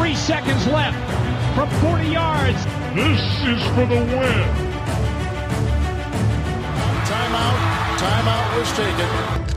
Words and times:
Three 0.00 0.14
seconds 0.14 0.66
left 0.68 0.96
from 1.54 1.68
40 1.82 2.08
yards. 2.08 2.64
This 2.94 3.20
is 3.44 3.62
for 3.74 3.84
the 3.84 3.96
win. 3.96 4.48
Timeout. 7.04 7.98
Timeout 7.98 8.58
was 8.58 8.72
taken. 8.72 9.49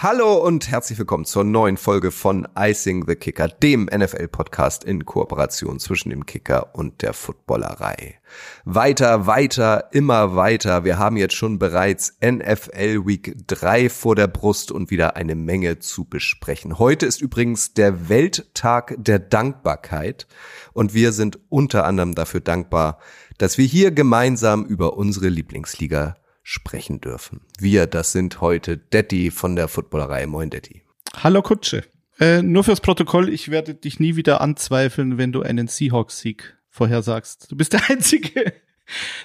Hallo 0.00 0.36
und 0.36 0.70
herzlich 0.70 0.96
willkommen 0.96 1.24
zur 1.24 1.42
neuen 1.42 1.76
Folge 1.76 2.12
von 2.12 2.46
Icing 2.56 3.06
the 3.08 3.16
Kicker, 3.16 3.48
dem 3.48 3.86
NFL-Podcast 3.92 4.84
in 4.84 5.04
Kooperation 5.04 5.80
zwischen 5.80 6.10
dem 6.10 6.24
Kicker 6.24 6.72
und 6.76 7.02
der 7.02 7.12
Footballerei. 7.12 8.20
Weiter, 8.64 9.26
weiter, 9.26 9.88
immer 9.90 10.36
weiter. 10.36 10.84
Wir 10.84 10.98
haben 10.98 11.16
jetzt 11.16 11.34
schon 11.34 11.58
bereits 11.58 12.16
NFL 12.24 13.08
Week 13.08 13.34
3 13.48 13.88
vor 13.88 14.14
der 14.14 14.28
Brust 14.28 14.70
und 14.70 14.92
wieder 14.92 15.16
eine 15.16 15.34
Menge 15.34 15.80
zu 15.80 16.04
besprechen. 16.04 16.78
Heute 16.78 17.04
ist 17.04 17.20
übrigens 17.20 17.74
der 17.74 18.08
Welttag 18.08 18.94
der 18.98 19.18
Dankbarkeit 19.18 20.28
und 20.74 20.94
wir 20.94 21.10
sind 21.10 21.40
unter 21.48 21.84
anderem 21.84 22.14
dafür 22.14 22.38
dankbar, 22.38 23.00
dass 23.38 23.58
wir 23.58 23.66
hier 23.66 23.90
gemeinsam 23.90 24.64
über 24.64 24.96
unsere 24.96 25.26
Lieblingsliga 25.26 26.14
sprechen 26.48 27.02
dürfen. 27.02 27.42
Wir, 27.58 27.86
das 27.86 28.12
sind 28.12 28.40
heute 28.40 28.78
Detti 28.78 29.30
von 29.30 29.54
der 29.54 29.68
Footballerei. 29.68 30.26
Moin, 30.26 30.48
Detti. 30.48 30.82
Hallo 31.22 31.42
Kutsche. 31.42 31.84
Äh, 32.18 32.40
nur 32.40 32.64
fürs 32.64 32.80
Protokoll, 32.80 33.28
ich 33.28 33.50
werde 33.50 33.74
dich 33.74 34.00
nie 34.00 34.16
wieder 34.16 34.40
anzweifeln, 34.40 35.18
wenn 35.18 35.30
du 35.30 35.42
einen 35.42 35.68
Seahawks-Sieg 35.68 36.56
vorhersagst. 36.70 37.52
Du 37.52 37.56
bist 37.56 37.74
der 37.74 37.82
Einzige, 37.90 38.54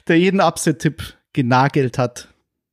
der 0.09 0.19
jeden 0.19 0.41
Upset-Tipp 0.41 1.17
genagelt 1.31 1.97
hat. 1.97 2.27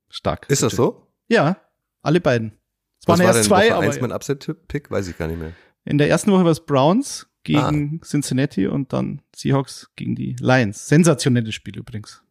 Stark. 0.09 0.49
Ist 0.49 0.63
das 0.63 0.73
so? 0.73 1.07
Ja, 1.29 1.61
alle 2.01 2.19
beiden. 2.19 2.51
Es 2.99 3.07
waren 3.07 3.19
war 3.19 3.27
erst 3.27 3.39
denn 3.39 3.45
zwei, 3.45 3.67
Woche 3.67 3.75
aber 3.75 3.85
eins 3.85 4.01
mein 4.01 4.11
Upset-Pick, 4.11 4.91
weiß 4.91 5.07
ich 5.07 5.17
gar 5.17 5.29
nicht 5.29 5.39
mehr. 5.39 5.53
In 5.85 5.97
der 5.97 6.09
ersten 6.09 6.29
Woche 6.29 6.43
war 6.43 6.51
es 6.51 6.65
Browns 6.65 7.29
gegen 7.43 8.01
Cincinnati 8.03 8.67
und 8.67 8.91
dann 8.91 9.21
Seahawks 9.33 9.91
gegen 9.95 10.15
die 10.15 10.35
Lions. 10.41 10.89
Sensationelles 10.89 11.55
Spiel 11.55 11.77
übrigens. 11.77 12.21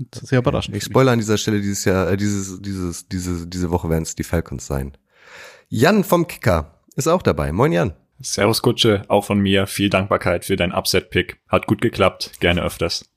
Und 0.00 0.14
sehr 0.14 0.38
überraschend. 0.38 0.76
Ich 0.76 0.84
spoilere 0.84 1.12
an 1.12 1.18
dieser 1.18 1.36
Stelle 1.36 1.60
dieses 1.60 1.84
Jahr, 1.84 2.10
äh, 2.10 2.16
dieses, 2.16 2.60
dieses, 2.62 3.06
diese, 3.08 3.46
diese 3.46 3.70
Woche 3.70 3.90
werden 3.90 4.02
es 4.02 4.14
die 4.14 4.24
Falcons 4.24 4.66
sein. 4.66 4.96
Jan 5.68 6.04
vom 6.04 6.26
Kicker 6.26 6.80
ist 6.96 7.06
auch 7.06 7.22
dabei. 7.22 7.52
Moin 7.52 7.70
Jan. 7.70 7.92
Servus 8.18 8.62
Kutsche, 8.62 9.02
auch 9.08 9.24
von 9.26 9.40
mir. 9.40 9.66
Viel 9.66 9.90
Dankbarkeit 9.90 10.46
für 10.46 10.56
dein 10.56 10.72
Upset-Pick. 10.72 11.40
Hat 11.48 11.66
gut 11.66 11.82
geklappt. 11.82 12.32
Gerne 12.40 12.62
öfters. 12.62 13.10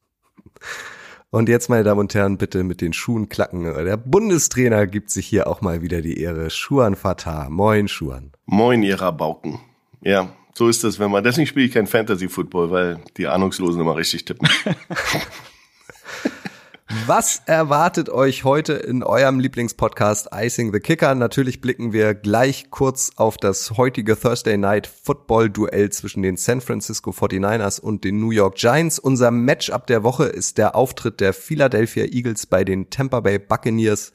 Und 1.30 1.50
jetzt, 1.50 1.70
meine 1.70 1.84
Damen 1.84 2.02
und 2.02 2.14
Herren, 2.14 2.38
bitte 2.38 2.64
mit 2.64 2.82
den 2.82 2.94
Schuhen 2.94 3.30
klacken. 3.30 3.64
Der 3.64 3.98
Bundestrainer 3.98 4.86
gibt 4.86 5.10
sich 5.10 5.26
hier 5.26 5.48
auch 5.48 5.62
mal 5.62 5.82
wieder 5.82 6.02
die 6.02 6.20
Ehre. 6.20 6.50
Schuan 6.50 6.96
Fatah. 6.96 7.50
Moin, 7.50 7.88
Schuan. 7.88 8.34
Moin, 8.46 8.84
ihr 8.84 9.02
Rabauken. 9.02 9.60
Ja, 10.02 10.34
so 10.54 10.68
ist 10.68 10.84
es, 10.84 11.00
wenn 11.00 11.12
man, 11.12 11.24
deswegen 11.24 11.48
spiele 11.48 11.66
ich 11.66 11.72
kein 11.72 11.88
Fantasy-Football, 11.88 12.72
weil 12.72 13.00
die 13.18 13.28
Ahnungslosen 13.28 13.82
immer 13.82 13.96
richtig 13.96 14.26
tippen. 14.26 14.48
Was 17.06 17.42
erwartet 17.48 18.10
euch 18.10 18.44
heute 18.44 18.74
in 18.74 19.04
eurem 19.04 19.40
Lieblingspodcast 19.40 20.30
Icing 20.34 20.72
the 20.72 20.80
Kicker? 20.80 21.16
Natürlich 21.16 21.60
blicken 21.60 21.92
wir 21.92 22.14
gleich 22.14 22.70
kurz 22.70 23.12
auf 23.16 23.36
das 23.38 23.72
heutige 23.72 24.18
Thursday 24.18 24.58
Night 24.58 24.88
Football 24.88 25.50
Duell 25.50 25.90
zwischen 25.90 26.22
den 26.22 26.38
San 26.38 26.62
Francisco 26.62 27.12
49ers 27.12 27.82
und 27.82 28.04
den 28.04 28.20
New 28.20 28.30
York 28.30 28.56
Giants. 28.56 29.00
Unser 29.00 29.32
Matchup 29.32 29.88
der 29.88 30.04
Woche 30.04 30.26
ist 30.26 30.58
der 30.58 30.76
Auftritt 30.76 31.20
der 31.20 31.34
Philadelphia 31.34 32.06
Eagles 32.06 32.46
bei 32.46 32.64
den 32.64 32.90
Tampa 32.90 33.20
Bay 33.20 33.40
Buccaneers. 33.40 34.14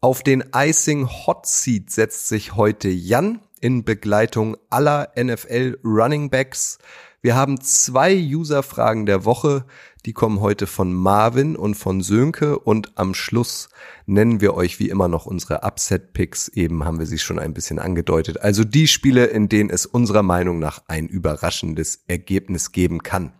Auf 0.00 0.22
den 0.22 0.44
Icing 0.54 1.08
Hot 1.08 1.46
Seat 1.46 1.90
setzt 1.90 2.28
sich 2.28 2.54
heute 2.54 2.88
Jan 2.88 3.40
in 3.60 3.84
Begleitung 3.84 4.56
aller 4.68 5.10
NFL 5.16 5.78
Running 5.84 6.30
Backs. 6.30 6.78
Wir 7.22 7.36
haben 7.36 7.60
zwei 7.60 8.16
User-Fragen 8.16 9.04
der 9.04 9.26
Woche. 9.26 9.66
Die 10.06 10.14
kommen 10.14 10.40
heute 10.40 10.66
von 10.66 10.94
Marvin 10.94 11.54
und 11.54 11.74
von 11.74 12.00
Sönke 12.00 12.58
und 12.58 12.96
am 12.96 13.12
Schluss 13.12 13.68
nennen 14.06 14.40
wir 14.40 14.54
euch 14.54 14.78
wie 14.78 14.88
immer 14.88 15.06
noch 15.06 15.26
unsere 15.26 15.62
Upset-Picks. 15.62 16.48
Eben 16.48 16.82
haben 16.82 16.98
wir 16.98 17.04
sie 17.04 17.18
schon 17.18 17.38
ein 17.38 17.52
bisschen 17.52 17.78
angedeutet. 17.78 18.40
Also 18.40 18.64
die 18.64 18.88
Spiele, 18.88 19.26
in 19.26 19.50
denen 19.50 19.68
es 19.68 19.84
unserer 19.84 20.22
Meinung 20.22 20.60
nach 20.60 20.80
ein 20.88 21.08
überraschendes 21.08 22.04
Ergebnis 22.08 22.72
geben 22.72 23.02
kann. 23.02 23.34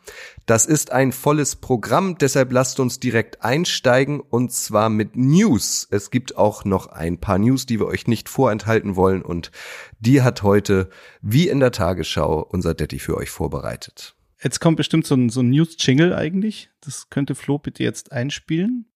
Das 0.51 0.67
ist 0.67 0.91
ein 0.91 1.13
volles 1.13 1.55
Programm, 1.55 2.19
deshalb 2.19 2.51
lasst 2.51 2.81
uns 2.81 2.99
direkt 2.99 3.45
einsteigen 3.45 4.19
und 4.19 4.51
zwar 4.51 4.91
mit 4.91 5.15
News. 5.15 5.87
Es 5.93 6.11
gibt 6.11 6.37
auch 6.37 6.65
noch 6.65 6.89
ein 6.89 7.19
paar 7.21 7.39
News, 7.39 7.67
die 7.67 7.79
wir 7.79 7.87
euch 7.87 8.09
nicht 8.09 8.29
vorenthalten 8.29 8.97
wollen 8.97 9.23
und 9.23 9.53
die 10.01 10.23
hat 10.23 10.43
heute, 10.43 10.91
wie 11.23 11.47
in 11.47 11.61
der 11.61 11.71
Tagesschau, 11.71 12.41
unser 12.41 12.75
Detti 12.75 12.99
für 12.99 13.17
euch 13.17 13.31
vorbereitet. 13.31 14.17
Jetzt 14.43 14.59
kommt 14.59 14.77
bestimmt 14.77 15.07
so 15.07 15.15
ein, 15.15 15.29
so 15.29 15.39
ein 15.39 15.51
News-Jingle 15.51 16.13
eigentlich. 16.13 16.71
Das 16.81 17.11
könnte 17.11 17.37
Flo 17.37 17.59
bitte 17.59 17.85
jetzt 17.85 18.11
einspielen. 18.11 18.87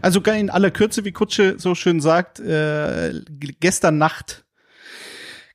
Also 0.00 0.20
in 0.20 0.48
aller 0.48 0.70
Kürze, 0.70 1.04
wie 1.04 1.12
Kutsche 1.12 1.56
so 1.58 1.74
schön 1.74 2.00
sagt, 2.00 2.40
äh, 2.40 3.20
gestern 3.60 3.98
Nacht 3.98 4.43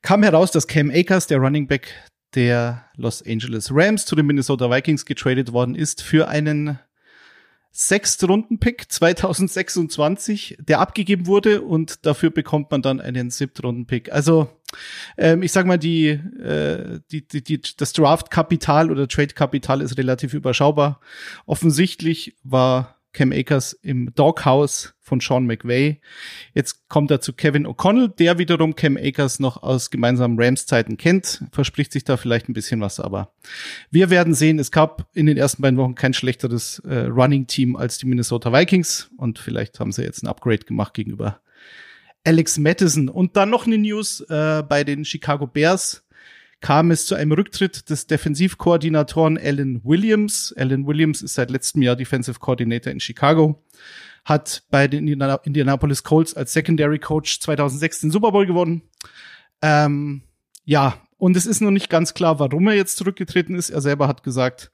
kam 0.01 0.23
heraus, 0.23 0.51
dass 0.51 0.67
Cam 0.67 0.89
Akers, 0.89 1.27
der 1.27 1.39
Running 1.39 1.67
Back 1.67 1.93
der 2.35 2.85
Los 2.95 3.23
Angeles 3.25 3.69
Rams, 3.73 4.05
zu 4.05 4.15
den 4.15 4.25
Minnesota 4.25 4.69
Vikings 4.69 5.05
getradet 5.05 5.51
worden 5.51 5.75
ist 5.75 6.01
für 6.01 6.27
einen 6.27 6.79
Sechstrunden-Pick 7.71 8.91
2026, 8.91 10.57
der 10.59 10.79
abgegeben 10.79 11.27
wurde 11.27 11.61
und 11.61 12.05
dafür 12.05 12.31
bekommt 12.31 12.71
man 12.71 12.81
dann 12.81 12.99
einen 12.99 13.29
Siebtrunden-Pick. 13.29 14.11
Also 14.11 14.49
ähm, 15.17 15.43
ich 15.43 15.51
sag 15.51 15.65
mal, 15.65 15.77
die, 15.77 16.07
äh, 16.07 16.99
die, 17.11 17.27
die, 17.27 17.43
die, 17.43 17.61
das 17.77 17.93
Draft-Kapital 17.93 18.91
oder 18.91 19.07
Trade-Kapital 19.07 19.81
ist 19.81 19.97
relativ 19.97 20.33
überschaubar. 20.33 20.99
Offensichtlich 21.45 22.35
war 22.43 22.98
Cam 23.13 23.31
Akers 23.31 23.73
im 23.73 24.13
Doghouse 24.13 24.93
von 25.01 25.19
Sean 25.19 25.45
McVay. 25.45 25.99
Jetzt 26.53 26.87
kommt 26.87 27.09
er 27.09 27.21
zu 27.21 27.33
Kevin 27.33 27.65
O'Connell, 27.65 28.15
der 28.15 28.37
wiederum 28.37 28.75
Cam 28.75 28.97
Akers 28.97 29.39
noch 29.39 29.63
aus 29.63 29.89
gemeinsamen 29.89 30.39
Rams-Zeiten 30.39 30.97
kennt. 30.97 31.43
Verspricht 31.51 31.91
sich 31.91 32.03
da 32.03 32.17
vielleicht 32.17 32.47
ein 32.47 32.53
bisschen 32.53 32.81
was, 32.81 32.99
aber 32.99 33.33
wir 33.89 34.09
werden 34.09 34.33
sehen. 34.33 34.59
Es 34.59 34.71
gab 34.71 35.07
in 35.13 35.25
den 35.25 35.37
ersten 35.37 35.61
beiden 35.61 35.77
Wochen 35.77 35.95
kein 35.95 36.13
schlechteres 36.13 36.79
äh, 36.85 37.05
Running-Team 37.05 37.75
als 37.75 37.97
die 37.97 38.05
Minnesota 38.05 38.53
Vikings 38.53 39.09
und 39.17 39.39
vielleicht 39.39 39.79
haben 39.79 39.91
sie 39.91 40.03
jetzt 40.03 40.23
ein 40.23 40.27
Upgrade 40.27 40.65
gemacht 40.65 40.93
gegenüber 40.93 41.41
Alex 42.23 42.57
Mattison. 42.57 43.09
Und 43.09 43.35
dann 43.35 43.49
noch 43.49 43.65
eine 43.65 43.77
News 43.77 44.21
äh, 44.21 44.63
bei 44.67 44.83
den 44.83 45.05
Chicago 45.05 45.47
Bears 45.47 46.05
kam 46.61 46.91
es 46.91 47.05
zu 47.05 47.15
einem 47.15 47.31
Rücktritt 47.31 47.89
des 47.89 48.07
Defensivkoordinatoren 48.07 49.37
Alan 49.37 49.81
Williams. 49.83 50.53
Alan 50.57 50.85
Williams 50.85 51.21
ist 51.21 51.35
seit 51.35 51.51
letztem 51.51 51.81
Jahr 51.81 51.95
Defensive 51.95 52.39
Coordinator 52.39 52.91
in 52.91 52.99
Chicago, 52.99 53.63
hat 54.25 54.63
bei 54.69 54.87
den 54.87 55.07
Indianapolis 55.07 56.03
Colts 56.03 56.33
als 56.33 56.53
Secondary 56.53 56.99
Coach 56.99 57.39
2006 57.39 58.01
den 58.01 58.11
Super 58.11 58.31
Bowl 58.31 58.45
gewonnen. 58.45 58.81
Ähm, 59.61 60.23
ja, 60.65 61.01
und 61.17 61.35
es 61.35 61.45
ist 61.45 61.61
noch 61.61 61.71
nicht 61.71 61.89
ganz 61.89 62.13
klar, 62.13 62.39
warum 62.39 62.67
er 62.67 62.75
jetzt 62.75 62.97
zurückgetreten 62.97 63.55
ist. 63.55 63.69
Er 63.69 63.81
selber 63.81 64.07
hat 64.07 64.23
gesagt, 64.23 64.71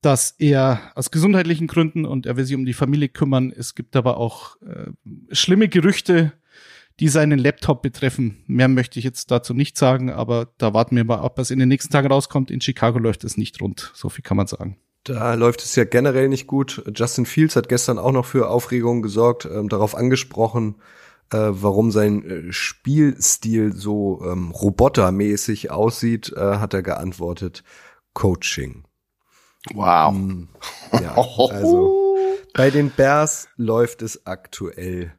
dass 0.00 0.32
er 0.38 0.92
aus 0.94 1.10
gesundheitlichen 1.10 1.66
Gründen 1.66 2.04
und 2.04 2.26
er 2.26 2.36
will 2.36 2.44
sich 2.44 2.54
um 2.54 2.66
die 2.66 2.74
Familie 2.74 3.08
kümmern. 3.08 3.52
Es 3.56 3.74
gibt 3.74 3.96
aber 3.96 4.18
auch 4.18 4.56
äh, 4.62 4.90
schlimme 5.32 5.68
Gerüchte, 5.68 6.32
die 7.00 7.08
seinen 7.08 7.38
Laptop 7.38 7.82
betreffen. 7.82 8.42
Mehr 8.46 8.68
möchte 8.68 8.98
ich 8.98 9.04
jetzt 9.04 9.30
dazu 9.30 9.52
nicht 9.52 9.76
sagen, 9.76 10.10
aber 10.10 10.48
da 10.58 10.72
warten 10.72 10.96
wir 10.96 11.04
mal, 11.04 11.20
ob 11.20 11.38
es 11.38 11.50
in 11.50 11.58
den 11.58 11.68
nächsten 11.68 11.92
Tagen 11.92 12.08
rauskommt. 12.08 12.50
In 12.50 12.60
Chicago 12.60 12.98
läuft 12.98 13.24
es 13.24 13.36
nicht 13.36 13.60
rund. 13.60 13.90
So 13.94 14.08
viel 14.08 14.22
kann 14.22 14.36
man 14.36 14.46
sagen. 14.46 14.78
Da 15.04 15.34
läuft 15.34 15.62
es 15.62 15.76
ja 15.76 15.84
generell 15.84 16.28
nicht 16.28 16.46
gut. 16.46 16.82
Justin 16.94 17.26
Fields 17.26 17.54
hat 17.54 17.68
gestern 17.68 17.98
auch 17.98 18.12
noch 18.12 18.26
für 18.26 18.48
Aufregung 18.48 19.02
gesorgt, 19.02 19.44
ähm, 19.44 19.68
darauf 19.68 19.94
angesprochen, 19.94 20.76
äh, 21.30 21.38
warum 21.38 21.92
sein 21.92 22.24
äh, 22.24 22.52
Spielstil 22.52 23.72
so 23.72 24.20
ähm, 24.24 24.50
robotermäßig 24.50 25.70
aussieht, 25.70 26.32
äh, 26.36 26.56
hat 26.56 26.74
er 26.74 26.82
geantwortet, 26.82 27.62
Coaching. 28.14 28.84
Wow. 29.74 30.12
Mm, 30.14 30.48
ja, 30.92 31.14
also 31.14 32.16
bei 32.54 32.70
den 32.70 32.90
Bears 32.90 33.48
läuft 33.56 34.02
es 34.02 34.26
aktuell 34.26 35.12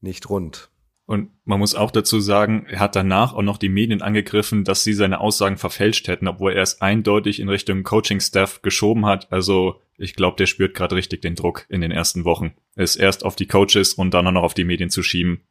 nicht 0.00 0.30
rund. 0.30 0.70
Und 1.06 1.30
man 1.44 1.58
muss 1.58 1.74
auch 1.74 1.90
dazu 1.90 2.18
sagen, 2.18 2.66
er 2.68 2.80
hat 2.80 2.96
danach 2.96 3.34
auch 3.34 3.42
noch 3.42 3.58
die 3.58 3.68
Medien 3.68 4.00
angegriffen, 4.00 4.64
dass 4.64 4.84
sie 4.84 4.94
seine 4.94 5.20
Aussagen 5.20 5.58
verfälscht 5.58 6.08
hätten, 6.08 6.28
obwohl 6.28 6.52
er 6.52 6.62
es 6.62 6.80
eindeutig 6.80 7.40
in 7.40 7.50
Richtung 7.50 7.82
Coaching-Staff 7.82 8.62
geschoben 8.62 9.04
hat. 9.04 9.30
Also 9.30 9.80
ich 9.98 10.14
glaube, 10.14 10.36
der 10.38 10.46
spürt 10.46 10.74
gerade 10.74 10.96
richtig 10.96 11.20
den 11.20 11.34
Druck 11.34 11.66
in 11.68 11.82
den 11.82 11.90
ersten 11.90 12.24
Wochen. 12.24 12.54
Es 12.74 12.96
erst 12.96 13.24
auf 13.24 13.36
die 13.36 13.46
Coaches 13.46 13.94
und 13.94 14.14
dann 14.14 14.26
auch 14.26 14.32
noch 14.32 14.42
auf 14.42 14.54
die 14.54 14.64
Medien 14.64 14.88
zu 14.88 15.02
schieben. 15.02 15.42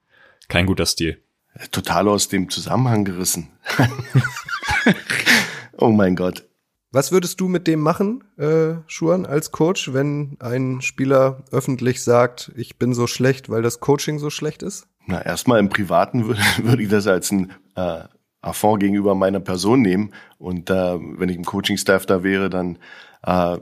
Kein 0.48 0.66
guter 0.66 0.88
Stil. 0.88 1.22
Total 1.72 2.08
aus 2.08 2.30
dem 2.30 2.50
Zusammenhang 2.50 3.06
gerissen. 3.06 3.50
oh 5.78 5.92
mein 5.92 6.16
Gott. 6.16 6.46
Was 6.94 7.12
würdest 7.12 7.42
du 7.42 7.48
mit 7.48 7.66
dem 7.66 7.80
machen, 7.80 8.24
äh, 8.38 8.76
Schuan, 8.86 9.26
als 9.26 9.50
Coach, 9.52 9.94
wenn 9.94 10.38
ein 10.40 10.80
Spieler 10.82 11.42
öffentlich 11.52 12.04
sagt, 12.04 12.52
ich 12.56 12.78
bin 12.78 12.94
so 12.94 13.08
schlecht, 13.08 13.50
weil 13.50 13.64
das 13.64 13.80
Coaching 13.80 14.20
so 14.20 14.30
schlecht 14.30 14.62
ist? 14.62 14.86
Na, 15.08 15.20
erstmal 15.20 15.60
im 15.60 15.70
Privaten 15.70 16.28
würde, 16.28 16.42
würde 16.62 16.84
ich 16.84 16.90
das 16.90 17.08
als 17.08 17.32
ein 17.32 17.52
äh, 17.76 18.04
Affront 18.44 18.80
gegenüber 18.80 19.16
meiner 19.16 19.40
Person 19.40 19.82
nehmen. 19.82 20.14
Und 20.38 20.70
äh, 20.70 21.00
wenn 21.18 21.30
ich 21.30 21.36
im 21.36 21.46
Coaching-Staff 21.46 22.06
da 22.06 22.22
wäre, 22.22 22.52
dann 22.52 22.78
äh, 23.24 23.58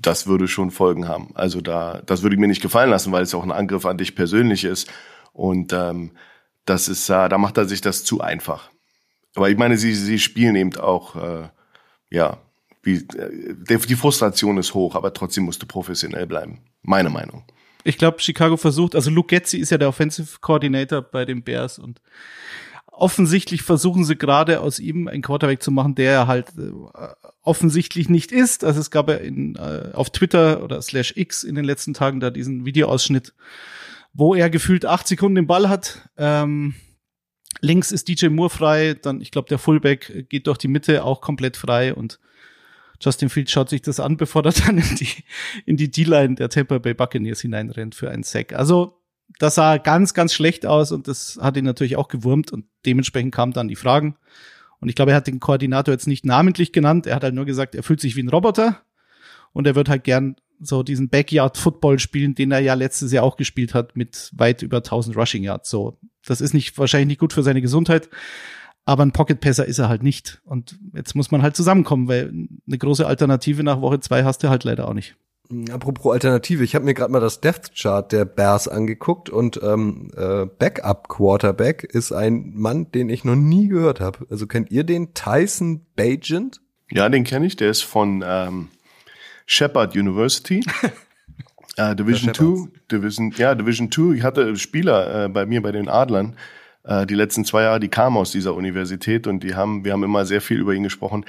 das 0.00 0.28
würde 0.28 0.46
schon 0.46 0.70
Folgen 0.70 1.08
haben. 1.08 1.30
Also 1.34 1.60
da, 1.60 2.02
das 2.06 2.22
würde 2.22 2.36
ich 2.36 2.40
mir 2.40 2.46
nicht 2.46 2.62
gefallen 2.62 2.90
lassen, 2.90 3.10
weil 3.10 3.24
es 3.24 3.34
auch 3.34 3.42
ein 3.42 3.50
Angriff 3.50 3.84
an 3.84 3.98
dich 3.98 4.14
persönlich 4.14 4.62
ist. 4.62 4.88
Und 5.32 5.72
ähm, 5.72 6.12
das 6.66 6.86
ist, 6.86 7.08
äh, 7.08 7.28
da 7.28 7.36
macht 7.36 7.56
er 7.56 7.64
sich 7.64 7.80
das 7.80 8.04
zu 8.04 8.20
einfach. 8.20 8.70
Aber 9.34 9.50
ich 9.50 9.58
meine, 9.58 9.76
sie, 9.76 9.92
sie 9.92 10.20
spielen 10.20 10.54
eben 10.54 10.76
auch, 10.76 11.16
äh, 11.16 11.48
ja, 12.10 12.38
wie, 12.82 12.96
äh, 12.96 13.54
die 13.64 13.96
Frustration 13.96 14.58
ist 14.58 14.74
hoch, 14.74 14.94
aber 14.94 15.12
trotzdem 15.12 15.44
musst 15.44 15.62
du 15.62 15.66
professionell 15.66 16.26
bleiben. 16.26 16.60
Meine 16.82 17.10
Meinung. 17.10 17.44
Ich 17.82 17.98
glaube, 17.98 18.20
Chicago 18.20 18.56
versucht, 18.56 18.94
also 18.94 19.10
Luke 19.10 19.28
Getzi 19.28 19.58
ist 19.58 19.70
ja 19.70 19.78
der 19.78 19.88
Offensive 19.88 20.38
Coordinator 20.40 21.02
bei 21.02 21.24
den 21.24 21.42
Bears 21.42 21.78
und 21.78 22.00
offensichtlich 22.86 23.62
versuchen 23.62 24.04
sie 24.04 24.16
gerade 24.16 24.60
aus 24.60 24.78
ihm 24.78 25.08
einen 25.08 25.22
Quarterback 25.22 25.62
zu 25.62 25.70
machen, 25.70 25.94
der 25.94 26.26
halt 26.26 26.52
äh, 26.56 26.70
offensichtlich 27.42 28.08
nicht 28.08 28.32
ist. 28.32 28.64
Also 28.64 28.80
es 28.80 28.90
gab 28.90 29.08
ja 29.08 29.16
in, 29.16 29.56
äh, 29.56 29.90
auf 29.92 30.10
Twitter 30.10 30.62
oder 30.62 30.80
slash 30.80 31.12
X 31.16 31.44
in 31.44 31.54
den 31.54 31.64
letzten 31.64 31.94
Tagen 31.94 32.20
da 32.20 32.30
diesen 32.30 32.64
Videoausschnitt, 32.64 33.34
wo 34.12 34.34
er 34.34 34.48
gefühlt 34.48 34.86
acht 34.86 35.08
Sekunden 35.08 35.36
den 35.36 35.46
Ball 35.46 35.68
hat. 35.68 36.08
Ähm, 36.16 36.74
links 37.60 37.92
ist 37.92 38.08
DJ 38.08 38.28
Moore 38.28 38.50
frei, 38.50 38.94
dann 38.94 39.20
ich 39.20 39.30
glaube 39.30 39.48
der 39.48 39.58
Fullback 39.58 40.26
geht 40.28 40.46
durch 40.46 40.58
die 40.58 40.68
Mitte 40.68 41.04
auch 41.04 41.20
komplett 41.20 41.56
frei 41.56 41.94
und 41.94 42.20
Justin 43.00 43.28
Fields 43.28 43.52
schaut 43.52 43.68
sich 43.68 43.82
das 43.82 44.00
an, 44.00 44.16
bevor 44.18 44.44
er 44.44 44.52
dann 44.52 44.78
in 44.78 44.96
die 44.96 45.08
in 45.66 45.76
die 45.76 45.90
D-Line 45.90 46.36
der 46.36 46.48
Tampa 46.48 46.78
Bay 46.78 46.94
Buccaneers 46.94 47.40
hineinrennt 47.40 47.94
für 47.94 48.10
einen 48.10 48.22
Sack. 48.22 48.52
Also 48.52 49.00
das 49.38 49.54
sah 49.54 49.78
ganz, 49.78 50.14
ganz 50.14 50.32
schlecht 50.32 50.66
aus 50.66 50.92
und 50.92 51.08
das 51.08 51.38
hat 51.40 51.56
ihn 51.56 51.64
natürlich 51.64 51.96
auch 51.96 52.08
gewurmt 52.08 52.52
und 52.52 52.66
dementsprechend 52.86 53.34
kamen 53.34 53.52
dann 53.52 53.68
die 53.68 53.76
Fragen. 53.76 54.16
Und 54.80 54.88
ich 54.88 54.94
glaube, 54.94 55.12
er 55.12 55.16
hat 55.16 55.26
den 55.26 55.40
Koordinator 55.40 55.92
jetzt 55.92 56.06
nicht 56.06 56.26
namentlich 56.26 56.72
genannt. 56.72 57.06
Er 57.06 57.16
hat 57.16 57.24
halt 57.24 57.34
nur 57.34 57.46
gesagt, 57.46 57.74
er 57.74 57.82
fühlt 57.82 58.00
sich 58.00 58.16
wie 58.16 58.22
ein 58.22 58.28
Roboter 58.28 58.82
und 59.52 59.66
er 59.66 59.74
wird 59.74 59.88
halt 59.88 60.04
gern 60.04 60.36
so 60.64 60.82
diesen 60.82 61.08
Backyard-Football 61.08 61.98
spielen, 61.98 62.34
den 62.34 62.52
er 62.52 62.60
ja 62.60 62.74
letztes 62.74 63.12
Jahr 63.12 63.24
auch 63.24 63.36
gespielt 63.36 63.74
hat 63.74 63.96
mit 63.96 64.30
weit 64.34 64.62
über 64.62 64.78
1000 64.78 65.16
Rushing 65.16 65.42
Yards. 65.42 65.70
So, 65.70 65.98
das 66.26 66.40
ist 66.40 66.54
nicht 66.54 66.76
wahrscheinlich 66.78 67.08
nicht 67.08 67.20
gut 67.20 67.32
für 67.32 67.42
seine 67.42 67.60
Gesundheit, 67.60 68.08
aber 68.84 69.04
ein 69.04 69.12
Pocket 69.12 69.40
Passer 69.40 69.66
ist 69.66 69.78
er 69.78 69.88
halt 69.88 70.02
nicht. 70.02 70.40
Und 70.44 70.78
jetzt 70.94 71.14
muss 71.14 71.30
man 71.30 71.42
halt 71.42 71.56
zusammenkommen, 71.56 72.08
weil 72.08 72.32
eine 72.66 72.78
große 72.78 73.06
Alternative 73.06 73.62
nach 73.62 73.80
Woche 73.80 74.00
zwei 74.00 74.24
hast 74.24 74.42
du 74.42 74.48
halt 74.48 74.64
leider 74.64 74.88
auch 74.88 74.94
nicht. 74.94 75.16
Apropos 75.70 76.12
Alternative, 76.12 76.64
ich 76.64 76.74
habe 76.74 76.86
mir 76.86 76.94
gerade 76.94 77.12
mal 77.12 77.20
das 77.20 77.40
Death 77.40 77.72
Chart 77.74 78.10
der 78.10 78.24
Bears 78.24 78.66
angeguckt 78.66 79.28
und 79.28 79.60
ähm, 79.62 80.10
äh, 80.16 80.46
Backup 80.46 81.08
Quarterback 81.08 81.84
ist 81.84 82.12
ein 82.12 82.52
Mann, 82.54 82.90
den 82.92 83.10
ich 83.10 83.24
noch 83.24 83.36
nie 83.36 83.68
gehört 83.68 84.00
habe. 84.00 84.26
Also 84.30 84.46
kennt 84.46 84.70
ihr 84.70 84.84
den 84.84 85.12
Tyson 85.12 85.84
Bagent? 85.96 86.62
Ja, 86.90 87.08
den 87.10 87.24
kenne 87.24 87.46
ich. 87.46 87.56
Der 87.56 87.70
ist 87.70 87.82
von 87.82 88.24
ähm, 88.26 88.68
Shepard 89.46 89.94
University. 89.96 90.64
äh, 91.76 91.94
Division 91.94 92.34
2, 92.34 92.70
Division, 92.90 93.32
ja, 93.36 93.54
Division 93.54 93.90
2. 93.90 94.16
Ich 94.16 94.22
hatte 94.22 94.56
Spieler 94.56 95.24
äh, 95.24 95.28
bei 95.28 95.46
mir 95.46 95.62
bei 95.62 95.72
den 95.72 95.88
Adlern 95.88 96.36
äh, 96.84 97.06
die 97.06 97.14
letzten 97.14 97.44
zwei 97.44 97.62
Jahre, 97.62 97.80
die 97.80 97.88
kamen 97.88 98.16
aus 98.16 98.30
dieser 98.30 98.54
Universität 98.54 99.26
und 99.26 99.42
die 99.42 99.54
haben, 99.54 99.84
wir 99.84 99.92
haben 99.92 100.04
immer 100.04 100.24
sehr 100.24 100.40
viel 100.40 100.60
über 100.60 100.74
ihn 100.74 100.82
gesprochen. 100.82 101.24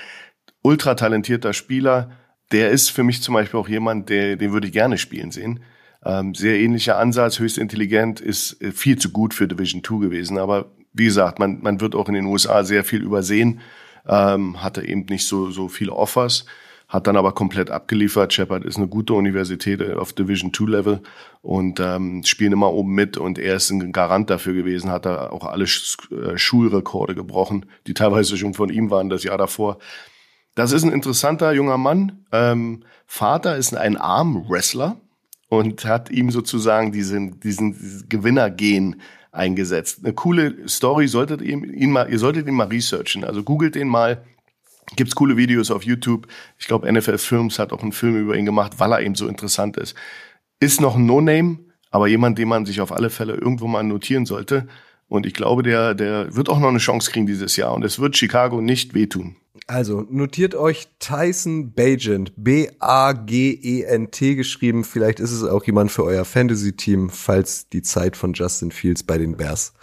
Ultra 0.61 0.95
talentierter 0.95 1.53
Spieler. 1.53 2.11
Der 2.51 2.69
ist 2.69 2.89
für 2.91 3.03
mich 3.03 3.23
zum 3.23 3.33
Beispiel 3.33 3.59
auch 3.59 3.67
jemand, 3.67 4.09
der, 4.09 4.35
den 4.35 4.51
würde 4.51 4.67
ich 4.67 4.73
gerne 4.73 4.97
spielen 4.97 5.31
sehen. 5.31 5.61
Ähm, 6.03 6.35
sehr 6.35 6.59
ähnlicher 6.59 6.99
Ansatz, 6.99 7.39
höchst 7.39 7.57
intelligent, 7.57 8.19
ist 8.19 8.61
äh, 8.61 8.71
viel 8.71 8.97
zu 8.99 9.09
gut 9.09 9.33
für 9.33 9.47
Division 9.47 9.83
2 9.83 10.05
gewesen. 10.05 10.37
Aber 10.37 10.71
wie 10.93 11.05
gesagt, 11.05 11.39
man, 11.39 11.61
man 11.61 11.81
wird 11.81 11.95
auch 11.95 12.07
in 12.07 12.13
den 12.13 12.25
USA 12.25 12.63
sehr 12.63 12.83
viel 12.83 13.01
übersehen, 13.01 13.61
ähm, 14.07 14.61
hatte 14.61 14.85
eben 14.87 15.05
nicht 15.09 15.27
so, 15.27 15.49
so 15.49 15.67
viele 15.67 15.93
Offers 15.93 16.45
hat 16.95 17.07
dann 17.07 17.17
aber 17.17 17.33
komplett 17.33 17.69
abgeliefert. 17.69 18.33
Shepard 18.33 18.63
ist 18.65 18.77
eine 18.77 18.87
gute 18.87 19.13
Universität 19.13 19.81
auf 19.95 20.13
Division 20.13 20.53
2 20.53 20.71
Level 20.71 21.01
und 21.41 21.79
ähm, 21.79 22.23
spielen 22.23 22.53
immer 22.53 22.71
oben 22.71 22.93
mit 22.93 23.17
und 23.17 23.37
er 23.37 23.57
ist 23.57 23.69
ein 23.69 23.91
Garant 23.91 24.29
dafür 24.29 24.53
gewesen, 24.53 24.89
hat 24.89 25.05
da 25.05 25.29
auch 25.29 25.45
alle 25.45 25.67
Sch 25.67 25.97
äh, 26.11 26.37
Schulrekorde 26.37 27.13
gebrochen, 27.13 27.65
die 27.85 27.93
teilweise 27.93 28.37
schon 28.37 28.53
von 28.53 28.69
ihm 28.69 28.89
waren 28.89 29.09
das 29.09 29.23
Jahr 29.23 29.37
davor. 29.37 29.77
Das 30.55 30.71
ist 30.71 30.83
ein 30.83 30.91
interessanter 30.91 31.51
junger 31.51 31.77
Mann. 31.77 32.25
Ähm, 32.31 32.83
Vater 33.05 33.57
ist 33.57 33.75
ein 33.75 33.97
Arm-Wrestler 33.97 34.95
und 35.49 35.85
hat 35.85 36.09
ihm 36.09 36.31
sozusagen 36.31 36.93
diesen, 36.93 37.41
diesen 37.41 38.07
Gewinnergen 38.07 39.01
eingesetzt. 39.33 39.99
Eine 40.01 40.13
coole 40.13 40.67
Story, 40.69 41.09
solltet 41.09 41.41
ihr 41.41 41.61
ihn 41.61 41.91
mal, 41.91 42.09
ihr 42.09 42.19
solltet 42.19 42.47
ihn 42.47 42.53
mal 42.53 42.67
researchen. 42.67 43.25
Also 43.25 43.43
googelt 43.43 43.75
den 43.75 43.89
mal 43.89 44.23
Gibt's 44.95 45.15
coole 45.15 45.35
Videos 45.37 45.71
auf 45.71 45.83
YouTube. 45.83 46.27
Ich 46.57 46.67
glaube, 46.67 46.91
NFL 46.91 47.17
Films 47.17 47.57
hat 47.59 47.73
auch 47.73 47.81
einen 47.81 47.91
Film 47.91 48.15
über 48.17 48.37
ihn 48.37 48.45
gemacht, 48.45 48.73
weil 48.77 48.91
er 48.91 49.01
eben 49.01 49.15
so 49.15 49.27
interessant 49.27 49.77
ist. 49.77 49.95
Ist 50.59 50.79
noch 50.79 50.95
ein 50.95 51.05
No-Name, 51.05 51.59
aber 51.91 52.07
jemand, 52.07 52.37
den 52.37 52.47
man 52.47 52.65
sich 52.65 52.81
auf 52.81 52.91
alle 52.91 53.09
Fälle 53.09 53.33
irgendwo 53.33 53.67
mal 53.67 53.83
notieren 53.83 54.25
sollte. 54.25 54.67
Und 55.07 55.25
ich 55.25 55.33
glaube, 55.33 55.63
der, 55.63 55.93
der 55.95 56.35
wird 56.35 56.49
auch 56.49 56.59
noch 56.59 56.69
eine 56.69 56.77
Chance 56.79 57.11
kriegen 57.11 57.25
dieses 57.25 57.55
Jahr. 57.55 57.73
Und 57.73 57.83
es 57.83 57.99
wird 57.99 58.15
Chicago 58.17 58.61
nicht 58.61 58.93
wehtun. 58.93 59.35
Also 59.67 60.05
notiert 60.09 60.53
euch 60.53 60.87
Tyson 60.99 61.73
Bagent, 61.73 62.33
B-A-G-E-N-T 62.35 62.75
geschrieben. 64.35 64.83
Vielleicht 64.83 65.19
ist 65.19 65.31
es 65.31 65.43
auch 65.43 65.63
jemand 65.65 65.91
für 65.91 66.03
euer 66.03 66.25
Fantasy-Team, 66.25 67.09
falls 67.09 67.69
die 67.69 67.81
Zeit 67.81 68.15
von 68.17 68.33
Justin 68.33 68.71
Fields 68.71 69.03
bei 69.03 69.17
den 69.17 69.37
Bears 69.37 69.73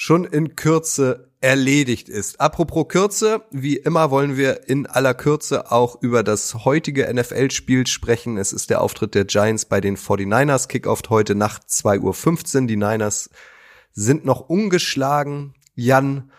schon 0.00 0.24
in 0.24 0.54
Kürze 0.54 1.27
erledigt 1.40 2.08
ist. 2.08 2.40
Apropos 2.40 2.88
Kürze, 2.88 3.42
wie 3.50 3.76
immer 3.76 4.10
wollen 4.10 4.36
wir 4.36 4.68
in 4.68 4.86
aller 4.86 5.14
Kürze 5.14 5.70
auch 5.70 6.02
über 6.02 6.22
das 6.22 6.64
heutige 6.64 7.12
NFL-Spiel 7.12 7.86
sprechen. 7.86 8.38
Es 8.38 8.52
ist 8.52 8.70
der 8.70 8.80
Auftritt 8.80 9.14
der 9.14 9.24
Giants 9.24 9.64
bei 9.64 9.80
den 9.80 9.96
49ers. 9.96 10.66
Kickoff 10.66 11.02
heute 11.08 11.34
Nacht 11.34 11.62
2.15 11.68 12.62
Uhr. 12.62 12.66
Die 12.66 12.76
Niners 12.76 13.30
sind 13.92 14.24
noch 14.24 14.48
ungeschlagen. 14.48 15.54
Jan, 15.76 16.32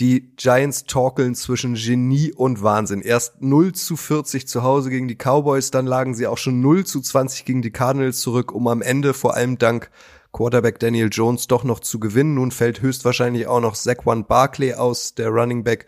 die 0.00 0.34
Giants 0.36 0.84
torkeln 0.84 1.34
zwischen 1.34 1.74
Genie 1.74 2.32
und 2.32 2.62
Wahnsinn. 2.62 3.00
Erst 3.00 3.42
0 3.42 3.72
zu 3.72 3.96
40 3.96 4.46
zu 4.46 4.62
Hause 4.62 4.90
gegen 4.90 5.08
die 5.08 5.16
Cowboys, 5.16 5.70
dann 5.70 5.86
lagen 5.86 6.14
sie 6.14 6.26
auch 6.26 6.38
schon 6.38 6.60
0 6.60 6.84
zu 6.84 7.00
20 7.00 7.44
gegen 7.44 7.62
die 7.62 7.70
Cardinals 7.70 8.20
zurück, 8.20 8.52
um 8.52 8.66
am 8.68 8.82
Ende 8.82 9.14
vor 9.14 9.34
allem 9.34 9.58
dank 9.58 9.90
Quarterback 10.34 10.80
Daniel 10.80 11.08
Jones 11.10 11.46
doch 11.46 11.62
noch 11.62 11.78
zu 11.78 12.00
gewinnen. 12.00 12.34
Nun 12.34 12.50
fällt 12.50 12.82
höchstwahrscheinlich 12.82 13.46
auch 13.46 13.60
noch 13.60 13.76
Saquon 13.76 14.26
Barkley 14.26 14.74
aus, 14.74 15.14
der 15.14 15.28
Running 15.28 15.62
Back. 15.62 15.86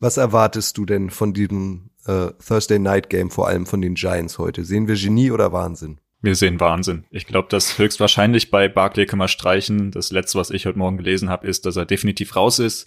Was 0.00 0.16
erwartest 0.16 0.78
du 0.78 0.86
denn 0.86 1.10
von 1.10 1.34
diesem 1.34 1.90
äh, 2.06 2.28
Thursday 2.44 2.78
Night 2.78 3.10
Game, 3.10 3.30
vor 3.30 3.48
allem 3.48 3.66
von 3.66 3.82
den 3.82 3.94
Giants 3.94 4.38
heute? 4.38 4.64
Sehen 4.64 4.88
wir 4.88 4.96
Genie 4.96 5.30
oder 5.30 5.52
Wahnsinn? 5.52 6.00
Wir 6.22 6.34
sehen 6.34 6.58
Wahnsinn. 6.58 7.04
Ich 7.10 7.26
glaube, 7.26 7.48
dass 7.50 7.78
höchstwahrscheinlich 7.78 8.50
bei 8.50 8.66
Barkley 8.68 9.04
kann 9.04 9.18
man 9.18 9.28
streichen. 9.28 9.90
Das 9.90 10.10
letzte, 10.10 10.38
was 10.38 10.50
ich 10.50 10.64
heute 10.64 10.78
Morgen 10.78 10.96
gelesen 10.96 11.28
habe, 11.28 11.46
ist, 11.46 11.66
dass 11.66 11.76
er 11.76 11.84
definitiv 11.84 12.34
raus 12.34 12.60
ist. 12.60 12.86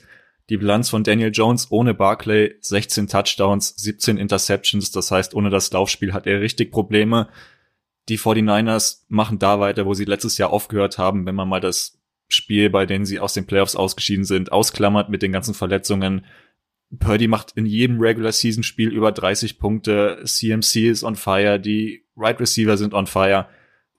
Die 0.49 0.57
Bilanz 0.57 0.89
von 0.89 1.03
Daniel 1.03 1.31
Jones 1.31 1.67
ohne 1.69 1.93
Barkley, 1.93 2.55
16 2.61 3.07
Touchdowns, 3.07 3.75
17 3.77 4.17
Interceptions. 4.17 4.91
Das 4.91 5.11
heißt, 5.11 5.35
ohne 5.35 5.51
das 5.51 5.71
Laufspiel 5.71 6.13
hat 6.13 6.25
er 6.25 6.41
richtig 6.41 6.71
Probleme 6.71 7.29
die 8.09 8.19
49ers 8.19 9.03
machen 9.07 9.39
da 9.39 9.59
weiter, 9.59 9.85
wo 9.85 9.93
sie 9.93 10.05
letztes 10.05 10.37
Jahr 10.37 10.51
aufgehört 10.51 10.97
haben, 10.97 11.25
wenn 11.25 11.35
man 11.35 11.49
mal 11.49 11.59
das 11.59 11.99
Spiel, 12.27 12.69
bei 12.69 12.85
denen 12.85 13.05
sie 13.05 13.19
aus 13.19 13.33
den 13.33 13.45
Playoffs 13.45 13.75
ausgeschieden 13.75 14.25
sind, 14.25 14.51
ausklammert 14.51 15.09
mit 15.09 15.21
den 15.21 15.31
ganzen 15.31 15.53
Verletzungen. 15.53 16.25
Purdy 16.99 17.27
macht 17.27 17.53
in 17.55 17.65
jedem 17.65 17.99
Regular 17.99 18.31
Season 18.31 18.63
Spiel 18.63 18.91
über 18.91 19.11
30 19.11 19.59
Punkte. 19.59 20.21
CMC 20.23 20.89
ist 20.89 21.03
on 21.03 21.15
fire. 21.15 21.59
Die 21.59 22.03
Right 22.15 22.39
Receiver 22.39 22.77
sind 22.77 22.93
on 22.93 23.07
fire. 23.07 23.47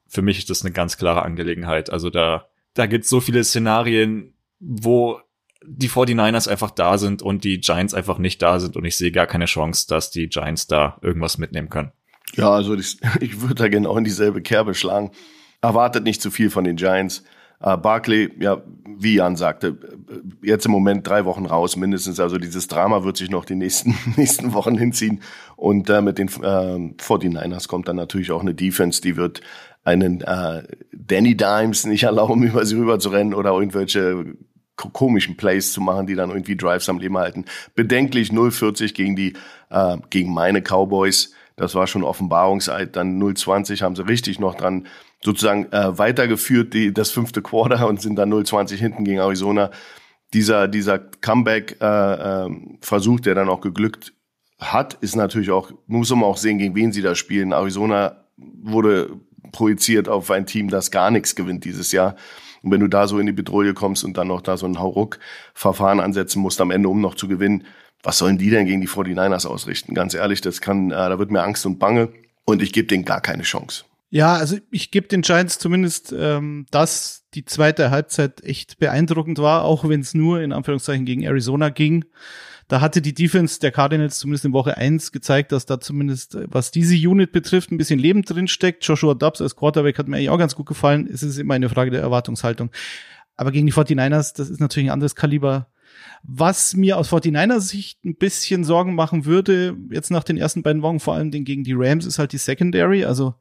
Für 0.06 0.22
mich 0.22 0.38
ist 0.38 0.50
das 0.50 0.64
eine 0.64 0.72
ganz 0.72 0.96
klare 0.96 1.22
Angelegenheit. 1.22 1.90
Also 1.90 2.10
da, 2.10 2.48
da 2.74 2.86
gibt's 2.86 3.08
so 3.08 3.20
viele 3.20 3.42
Szenarien, 3.44 4.34
wo 4.60 5.20
die 5.64 5.90
49ers 5.90 6.48
einfach 6.48 6.70
da 6.70 6.96
sind 6.96 7.22
und 7.22 7.44
die 7.44 7.60
Giants 7.60 7.94
einfach 7.94 8.18
nicht 8.18 8.40
da 8.40 8.60
sind 8.60 8.76
und 8.76 8.84
ich 8.84 8.96
sehe 8.96 9.10
gar 9.10 9.26
keine 9.26 9.46
Chance, 9.46 9.86
dass 9.88 10.10
die 10.10 10.28
Giants 10.28 10.68
da 10.68 10.98
irgendwas 11.02 11.38
mitnehmen 11.38 11.68
können. 11.68 11.92
Ja, 12.36 12.50
also 12.50 12.74
ich, 12.74 12.98
ich 13.20 13.40
würde 13.40 13.54
da 13.54 13.68
genau 13.68 13.96
in 13.96 14.04
dieselbe 14.04 14.42
Kerbe 14.42 14.74
schlagen. 14.74 15.10
Erwartet 15.60 16.04
nicht 16.04 16.22
zu 16.22 16.30
viel 16.30 16.50
von 16.50 16.64
den 16.64 16.76
Giants. 16.76 17.24
Uh, 17.58 17.74
Barkley, 17.78 18.30
ja, 18.38 18.62
wie 18.98 19.14
Jan 19.14 19.34
sagte, 19.34 19.78
jetzt 20.42 20.66
im 20.66 20.72
Moment 20.72 21.06
drei 21.06 21.24
Wochen 21.24 21.46
raus 21.46 21.76
mindestens. 21.76 22.20
Also 22.20 22.36
dieses 22.36 22.68
Drama 22.68 23.02
wird 23.02 23.16
sich 23.16 23.30
noch 23.30 23.46
die 23.46 23.54
nächsten, 23.54 23.96
nächsten 24.16 24.52
Wochen 24.52 24.76
hinziehen. 24.76 25.22
Und 25.56 25.88
äh, 25.88 26.02
mit 26.02 26.18
den 26.18 26.28
äh, 26.28 26.92
49ers 26.98 27.66
kommt 27.66 27.88
dann 27.88 27.96
natürlich 27.96 28.30
auch 28.30 28.42
eine 28.42 28.54
Defense, 28.54 29.00
die 29.00 29.16
wird 29.16 29.40
einen 29.84 30.20
äh, 30.20 30.64
Danny 30.92 31.34
Dimes 31.34 31.86
nicht 31.86 32.02
erlauben, 32.02 32.42
über 32.46 32.66
sie 32.66 32.76
rüber 32.76 32.98
zu 32.98 33.08
rennen 33.08 33.32
oder 33.32 33.52
irgendwelche 33.52 34.36
komischen 34.76 35.38
Plays 35.38 35.72
zu 35.72 35.80
machen, 35.80 36.06
die 36.06 36.14
dann 36.14 36.28
irgendwie 36.28 36.56
Drives 36.56 36.90
am 36.90 36.98
Leben 36.98 37.16
halten. 37.16 37.46
Bedenklich 37.74 38.28
0,40 38.28 38.92
gegen 38.92 39.16
die, 39.16 39.32
äh, 39.70 39.96
gegen 40.10 40.34
meine 40.34 40.60
Cowboys. 40.60 41.32
Das 41.56 41.74
war 41.74 41.86
schon 41.86 42.04
Offenbarungseid. 42.04 42.96
Dann 42.96 43.18
0,20 43.20 43.82
haben 43.82 43.96
sie 43.96 44.06
richtig 44.06 44.38
noch 44.38 44.54
dran 44.54 44.86
sozusagen 45.24 45.72
äh, 45.72 45.98
weitergeführt, 45.98 46.74
die, 46.74 46.92
das 46.92 47.10
fünfte 47.10 47.40
Quarter 47.42 47.88
und 47.88 48.00
sind 48.00 48.16
dann 48.16 48.32
0,20 48.32 48.76
hinten 48.76 49.04
gegen 49.04 49.18
Arizona. 49.18 49.70
Dieser, 50.34 50.68
dieser 50.68 50.98
Comeback-Versuch, 50.98 53.16
äh, 53.16 53.18
äh, 53.18 53.22
der 53.22 53.34
dann 53.34 53.48
auch 53.48 53.62
geglückt 53.62 54.12
hat, 54.58 54.94
ist 54.94 55.16
natürlich 55.16 55.50
auch, 55.50 55.70
muss 55.86 56.10
man 56.10 56.24
auch 56.24 56.36
sehen, 56.36 56.58
gegen 56.58 56.74
wen 56.74 56.92
sie 56.92 57.02
da 57.02 57.14
spielen. 57.14 57.52
Arizona 57.52 58.24
wurde 58.36 59.10
projiziert 59.52 60.08
auf 60.08 60.30
ein 60.30 60.46
Team, 60.46 60.68
das 60.68 60.90
gar 60.90 61.10
nichts 61.10 61.34
gewinnt 61.34 61.64
dieses 61.64 61.92
Jahr. 61.92 62.16
Und 62.62 62.72
wenn 62.72 62.80
du 62.80 62.88
da 62.88 63.06
so 63.06 63.18
in 63.18 63.26
die 63.26 63.32
Bedrohung 63.32 63.74
kommst 63.74 64.04
und 64.04 64.16
dann 64.16 64.28
noch 64.28 64.42
da 64.42 64.56
so 64.56 64.66
ein 64.66 64.78
Hauruck-Verfahren 64.78 66.00
ansetzen 66.00 66.42
musst 66.42 66.60
am 66.60 66.70
Ende, 66.70 66.88
um 66.88 67.00
noch 67.00 67.14
zu 67.14 67.28
gewinnen, 67.28 67.64
was 68.06 68.18
sollen 68.18 68.38
die 68.38 68.50
denn 68.50 68.66
gegen 68.66 68.80
die 68.80 68.86
49ers 68.88 69.48
ausrichten? 69.48 69.92
Ganz 69.92 70.14
ehrlich, 70.14 70.40
das 70.40 70.60
kann, 70.60 70.92
äh, 70.92 70.94
da 70.94 71.18
wird 71.18 71.32
mir 71.32 71.42
Angst 71.42 71.66
und 71.66 71.80
Bange 71.80 72.10
und 72.44 72.62
ich 72.62 72.72
gebe 72.72 72.86
denen 72.86 73.04
gar 73.04 73.20
keine 73.20 73.42
Chance. 73.42 73.82
Ja, 74.10 74.34
also 74.36 74.58
ich 74.70 74.92
gebe 74.92 75.08
den 75.08 75.22
Giants 75.22 75.58
zumindest, 75.58 76.14
ähm, 76.16 76.66
dass 76.70 77.24
die 77.34 77.44
zweite 77.44 77.90
Halbzeit 77.90 78.44
echt 78.44 78.78
beeindruckend 78.78 79.38
war, 79.38 79.64
auch 79.64 79.88
wenn 79.88 80.02
es 80.02 80.14
nur 80.14 80.40
in 80.40 80.52
Anführungszeichen 80.52 81.04
gegen 81.04 81.24
Arizona 81.24 81.70
ging. 81.70 82.04
Da 82.68 82.80
hatte 82.80 83.02
die 83.02 83.12
Defense 83.12 83.58
der 83.58 83.72
Cardinals 83.72 84.20
zumindest 84.20 84.44
in 84.44 84.52
Woche 84.52 84.76
eins 84.76 85.10
gezeigt, 85.10 85.50
dass 85.50 85.66
da 85.66 85.80
zumindest, 85.80 86.36
äh, 86.36 86.46
was 86.48 86.70
diese 86.70 86.94
Unit 86.94 87.32
betrifft, 87.32 87.72
ein 87.72 87.76
bisschen 87.76 87.98
Leben 87.98 88.22
drin 88.22 88.46
steckt. 88.46 88.84
Joshua 88.84 89.14
Dobbs 89.14 89.40
als 89.40 89.56
Quarterback 89.56 89.98
hat 89.98 90.06
mir 90.06 90.18
eigentlich 90.18 90.30
auch 90.30 90.38
ganz 90.38 90.54
gut 90.54 90.66
gefallen. 90.66 91.08
Es 91.12 91.24
ist 91.24 91.38
immer 91.38 91.54
eine 91.54 91.68
Frage 91.68 91.90
der 91.90 92.02
Erwartungshaltung. 92.02 92.70
Aber 93.36 93.50
gegen 93.50 93.66
die 93.66 93.72
49ers, 93.72 94.36
das 94.36 94.48
ist 94.48 94.60
natürlich 94.60 94.90
ein 94.90 94.94
anderes 94.94 95.16
Kaliber. 95.16 95.66
Was 96.22 96.74
mir 96.74 96.98
aus 96.98 97.12
49er 97.12 97.60
Sicht 97.60 98.04
ein 98.04 98.16
bisschen 98.16 98.64
Sorgen 98.64 98.94
machen 98.94 99.24
würde, 99.24 99.76
jetzt 99.90 100.10
nach 100.10 100.24
den 100.24 100.36
ersten 100.36 100.62
beiden 100.62 100.82
Wochen, 100.82 101.00
vor 101.00 101.14
allem 101.14 101.30
gegen 101.30 101.64
die 101.64 101.74
Rams, 101.76 102.06
ist 102.06 102.18
halt 102.18 102.32
die 102.32 102.38
Secondary. 102.38 103.04
Also 103.04 103.34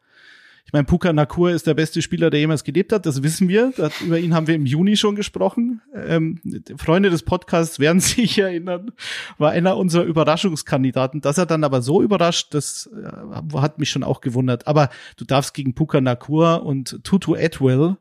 ich 0.65 0.73
meine, 0.73 0.85
Puka 0.85 1.13
Nakur 1.13 1.51
ist 1.51 1.67
der 1.67 1.75
beste 1.75 2.01
Spieler, 2.01 2.31
der 2.31 2.39
jemals 2.39 2.63
gelebt 2.63 2.91
hat, 2.91 3.05
das 3.05 3.21
wissen 3.21 3.47
wir. 3.47 3.71
Das, 3.77 4.01
über 4.01 4.17
ihn 4.17 4.33
haben 4.33 4.47
wir 4.47 4.55
im 4.55 4.65
Juni 4.65 4.97
schon 4.97 5.15
gesprochen. 5.15 5.81
Ähm, 5.93 6.41
Freunde 6.75 7.11
des 7.11 7.21
Podcasts 7.21 7.77
werden 7.79 7.99
sich 8.01 8.39
erinnern, 8.39 8.91
war 9.37 9.51
einer 9.51 9.77
unserer 9.77 10.05
Überraschungskandidaten. 10.05 11.21
Dass 11.21 11.37
er 11.37 11.45
dann 11.45 11.63
aber 11.63 11.83
so 11.83 12.01
überrascht, 12.01 12.55
das 12.55 12.89
äh, 12.91 13.57
hat 13.57 13.77
mich 13.77 13.91
schon 13.91 14.03
auch 14.03 14.21
gewundert. 14.21 14.65
Aber 14.65 14.89
du 15.17 15.25
darfst 15.25 15.53
gegen 15.53 15.75
Puka 15.75 16.01
Nakur 16.01 16.65
und 16.65 16.99
Tutu 17.03 17.35
Atwell 17.35 17.97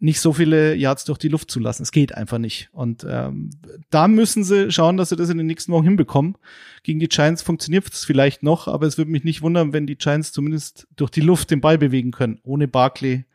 nicht 0.00 0.20
so 0.20 0.32
viele 0.32 0.74
Yards 0.74 1.04
durch 1.04 1.18
die 1.18 1.28
Luft 1.28 1.50
zu 1.50 1.60
lassen. 1.60 1.82
Es 1.82 1.92
geht 1.92 2.14
einfach 2.14 2.38
nicht. 2.38 2.70
Und 2.72 3.06
ähm, 3.08 3.50
da 3.90 4.08
müssen 4.08 4.44
sie 4.44 4.72
schauen, 4.72 4.96
dass 4.96 5.10
sie 5.10 5.16
das 5.16 5.28
in 5.28 5.36
den 5.36 5.46
nächsten 5.46 5.72
Wochen 5.72 5.84
hinbekommen. 5.84 6.36
Gegen 6.82 7.00
die 7.00 7.08
Giants 7.08 7.42
funktioniert 7.42 7.86
es 7.92 8.04
vielleicht 8.04 8.42
noch, 8.42 8.66
aber 8.66 8.86
es 8.86 8.96
würde 8.96 9.10
mich 9.10 9.24
nicht 9.24 9.42
wundern, 9.42 9.74
wenn 9.74 9.86
die 9.86 9.96
Giants 9.96 10.32
zumindest 10.32 10.88
durch 10.96 11.10
die 11.10 11.20
Luft 11.20 11.50
den 11.50 11.60
Ball 11.60 11.76
bewegen 11.76 12.12
können, 12.12 12.40
ohne 12.42 12.66
Barkley. 12.66 13.26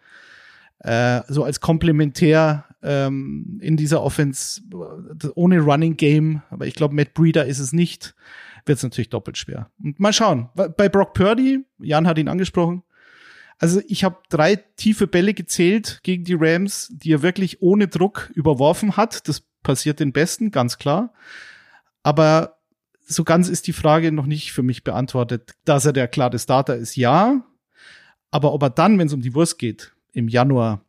Äh, 0.79 1.21
so 1.27 1.43
als 1.43 1.61
Komplementär 1.61 2.65
ähm, 2.81 3.59
in 3.61 3.77
dieser 3.77 4.01
Offense, 4.01 4.61
ohne 5.35 5.59
Running 5.59 5.97
Game, 5.97 6.41
aber 6.49 6.65
ich 6.65 6.73
glaube, 6.73 6.95
Matt 6.95 7.13
Breeder 7.13 7.45
ist 7.45 7.59
es 7.59 7.73
nicht, 7.73 8.15
wird 8.65 8.77
es 8.77 8.83
natürlich 8.83 9.09
doppelt 9.09 9.37
schwer. 9.37 9.69
Und 9.83 9.99
mal 9.99 10.13
schauen. 10.13 10.49
Bei 10.55 10.89
Brock 10.89 11.13
Purdy, 11.13 11.63
Jan 11.77 12.07
hat 12.07 12.17
ihn 12.17 12.27
angesprochen, 12.27 12.81
also 13.57 13.81
ich 13.87 14.03
habe 14.03 14.17
drei 14.29 14.55
tiefe 14.55 15.07
Bälle 15.07 15.33
gezählt 15.33 15.99
gegen 16.03 16.23
die 16.23 16.37
Rams, 16.37 16.91
die 16.91 17.13
er 17.13 17.21
wirklich 17.21 17.61
ohne 17.61 17.87
Druck 17.87 18.31
überworfen 18.35 18.97
hat. 18.97 19.27
Das 19.27 19.41
passiert 19.63 19.99
den 19.99 20.11
Besten, 20.11 20.51
ganz 20.51 20.77
klar. 20.77 21.13
Aber 22.03 22.57
so 23.07 23.23
ganz 23.23 23.49
ist 23.49 23.67
die 23.67 23.73
Frage 23.73 24.11
noch 24.11 24.25
nicht 24.25 24.51
für 24.51 24.63
mich 24.63 24.83
beantwortet. 24.83 25.53
Dass 25.63 25.85
er 25.85 25.93
der 25.93 26.07
klare 26.07 26.39
Starter 26.39 26.75
ist, 26.75 26.95
ja. 26.95 27.43
Aber 28.31 28.53
ob 28.53 28.63
er 28.63 28.69
dann, 28.69 28.99
wenn 28.99 29.07
es 29.07 29.13
um 29.13 29.21
die 29.21 29.33
Wurst 29.33 29.57
geht, 29.57 29.93
im 30.11 30.27
Januar, 30.27 30.81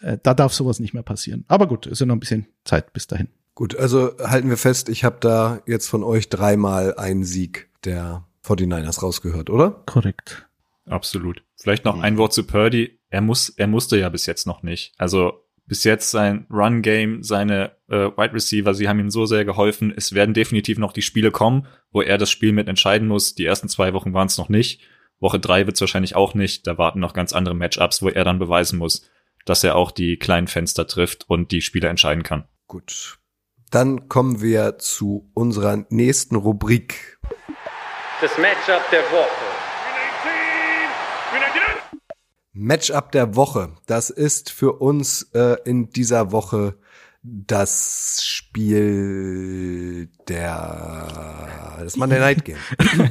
äh, 0.00 0.18
da 0.22 0.34
darf 0.34 0.52
sowas 0.52 0.80
nicht 0.80 0.94
mehr 0.94 1.02
passieren. 1.02 1.44
Aber 1.48 1.66
gut, 1.66 1.86
ist 1.86 2.00
ja 2.00 2.06
noch 2.06 2.16
ein 2.16 2.20
bisschen 2.20 2.46
Zeit 2.64 2.92
bis 2.92 3.06
dahin. 3.06 3.28
Gut, 3.54 3.76
also 3.76 4.16
halten 4.18 4.48
wir 4.48 4.56
fest, 4.56 4.88
ich 4.88 5.04
habe 5.04 5.18
da 5.20 5.62
jetzt 5.66 5.88
von 5.88 6.02
euch 6.02 6.28
dreimal 6.28 6.94
einen 6.96 7.24
Sieg 7.24 7.68
der 7.84 8.24
49ers 8.44 9.02
rausgehört, 9.02 9.50
oder? 9.50 9.82
Korrekt. 9.86 10.48
Absolut. 10.86 11.42
Vielleicht 11.62 11.84
noch 11.84 11.96
mhm. 11.96 12.02
ein 12.02 12.18
Wort 12.18 12.32
zu 12.32 12.44
Purdy. 12.44 12.98
Er 13.08 13.20
muss, 13.20 13.48
er 13.50 13.68
musste 13.68 13.96
ja 13.96 14.08
bis 14.08 14.26
jetzt 14.26 14.48
noch 14.48 14.64
nicht. 14.64 14.92
Also 14.98 15.44
bis 15.64 15.84
jetzt 15.84 16.10
sein 16.10 16.46
Run 16.50 16.82
Game, 16.82 17.22
seine 17.22 17.76
äh, 17.88 18.08
Wide 18.16 18.34
Receiver, 18.34 18.74
sie 18.74 18.88
haben 18.88 18.98
ihm 18.98 19.10
so 19.10 19.26
sehr 19.26 19.44
geholfen. 19.44 19.92
Es 19.96 20.12
werden 20.12 20.34
definitiv 20.34 20.78
noch 20.78 20.92
die 20.92 21.02
Spiele 21.02 21.30
kommen, 21.30 21.68
wo 21.92 22.02
er 22.02 22.18
das 22.18 22.30
Spiel 22.30 22.52
mit 22.52 22.68
entscheiden 22.68 23.06
muss. 23.06 23.36
Die 23.36 23.44
ersten 23.44 23.68
zwei 23.68 23.92
Wochen 23.94 24.12
waren 24.12 24.26
es 24.26 24.38
noch 24.38 24.48
nicht. 24.48 24.82
Woche 25.20 25.38
drei 25.38 25.66
wird 25.66 25.76
es 25.76 25.80
wahrscheinlich 25.80 26.16
auch 26.16 26.34
nicht. 26.34 26.66
Da 26.66 26.78
warten 26.78 26.98
noch 26.98 27.14
ganz 27.14 27.32
andere 27.32 27.54
Matchups, 27.54 28.02
wo 28.02 28.08
er 28.08 28.24
dann 28.24 28.40
beweisen 28.40 28.78
muss, 28.78 29.08
dass 29.44 29.62
er 29.62 29.76
auch 29.76 29.92
die 29.92 30.16
kleinen 30.16 30.48
Fenster 30.48 30.88
trifft 30.88 31.30
und 31.30 31.52
die 31.52 31.62
Spiele 31.62 31.86
entscheiden 31.88 32.24
kann. 32.24 32.48
Gut. 32.66 33.18
Dann 33.70 34.08
kommen 34.08 34.42
wir 34.42 34.78
zu 34.78 35.30
unserer 35.32 35.86
nächsten 35.90 36.34
Rubrik. 36.34 37.20
Das 38.20 38.36
Matchup 38.36 38.82
der 38.90 39.02
Woche. 39.12 39.51
Matchup 42.52 43.12
der 43.12 43.34
Woche. 43.34 43.70
Das 43.86 44.10
ist 44.10 44.50
für 44.50 44.72
uns 44.74 45.22
äh, 45.34 45.56
in 45.64 45.90
dieser 45.90 46.32
Woche 46.32 46.76
das 47.22 48.24
Spiel 48.24 50.08
der 50.28 51.78
das 51.80 51.96
Monday 51.96 52.18
Night 52.18 52.44
Game. 52.44 52.58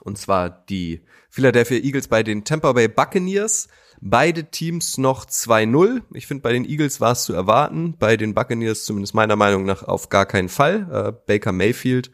Und 0.00 0.16
zwar 0.18 0.48
die 0.50 1.02
Philadelphia 1.28 1.78
Eagles 1.78 2.08
bei 2.08 2.22
den 2.22 2.44
Tampa 2.44 2.72
Bay 2.72 2.88
Buccaneers. 2.88 3.68
Beide 4.00 4.44
Teams 4.50 4.96
noch 4.96 5.26
2-0. 5.26 6.02
Ich 6.14 6.28
finde, 6.28 6.42
bei 6.42 6.52
den 6.52 6.64
Eagles 6.64 7.00
war 7.00 7.12
es 7.12 7.24
zu 7.24 7.32
erwarten. 7.32 7.96
Bei 7.98 8.16
den 8.16 8.32
Buccaneers 8.32 8.84
zumindest 8.84 9.14
meiner 9.14 9.34
Meinung 9.34 9.64
nach 9.64 9.82
auf 9.82 10.08
gar 10.08 10.24
keinen 10.24 10.48
Fall. 10.48 10.88
Äh, 10.92 11.12
Baker 11.26 11.52
Mayfield 11.52 12.12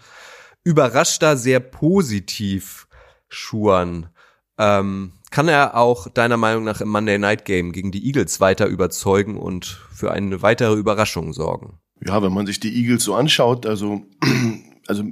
überrascht 0.62 1.22
da 1.22 1.36
sehr 1.36 1.60
positiv 1.60 2.88
Schuan. 3.28 4.08
Ähm, 4.58 5.12
kann 5.30 5.48
er 5.48 5.76
auch 5.76 6.08
deiner 6.08 6.36
Meinung 6.36 6.64
nach 6.64 6.80
im 6.80 6.88
Monday 6.88 7.18
Night 7.18 7.44
Game 7.44 7.72
gegen 7.72 7.90
die 7.90 8.06
Eagles 8.06 8.40
weiter 8.40 8.66
überzeugen 8.66 9.36
und 9.36 9.80
für 9.92 10.12
eine 10.12 10.42
weitere 10.42 10.74
Überraschung 10.74 11.32
sorgen? 11.32 11.78
Ja, 12.06 12.22
wenn 12.22 12.32
man 12.32 12.46
sich 12.46 12.60
die 12.60 12.74
Eagles 12.76 13.04
so 13.04 13.14
anschaut, 13.14 13.66
also, 13.66 14.02
also 14.86 15.04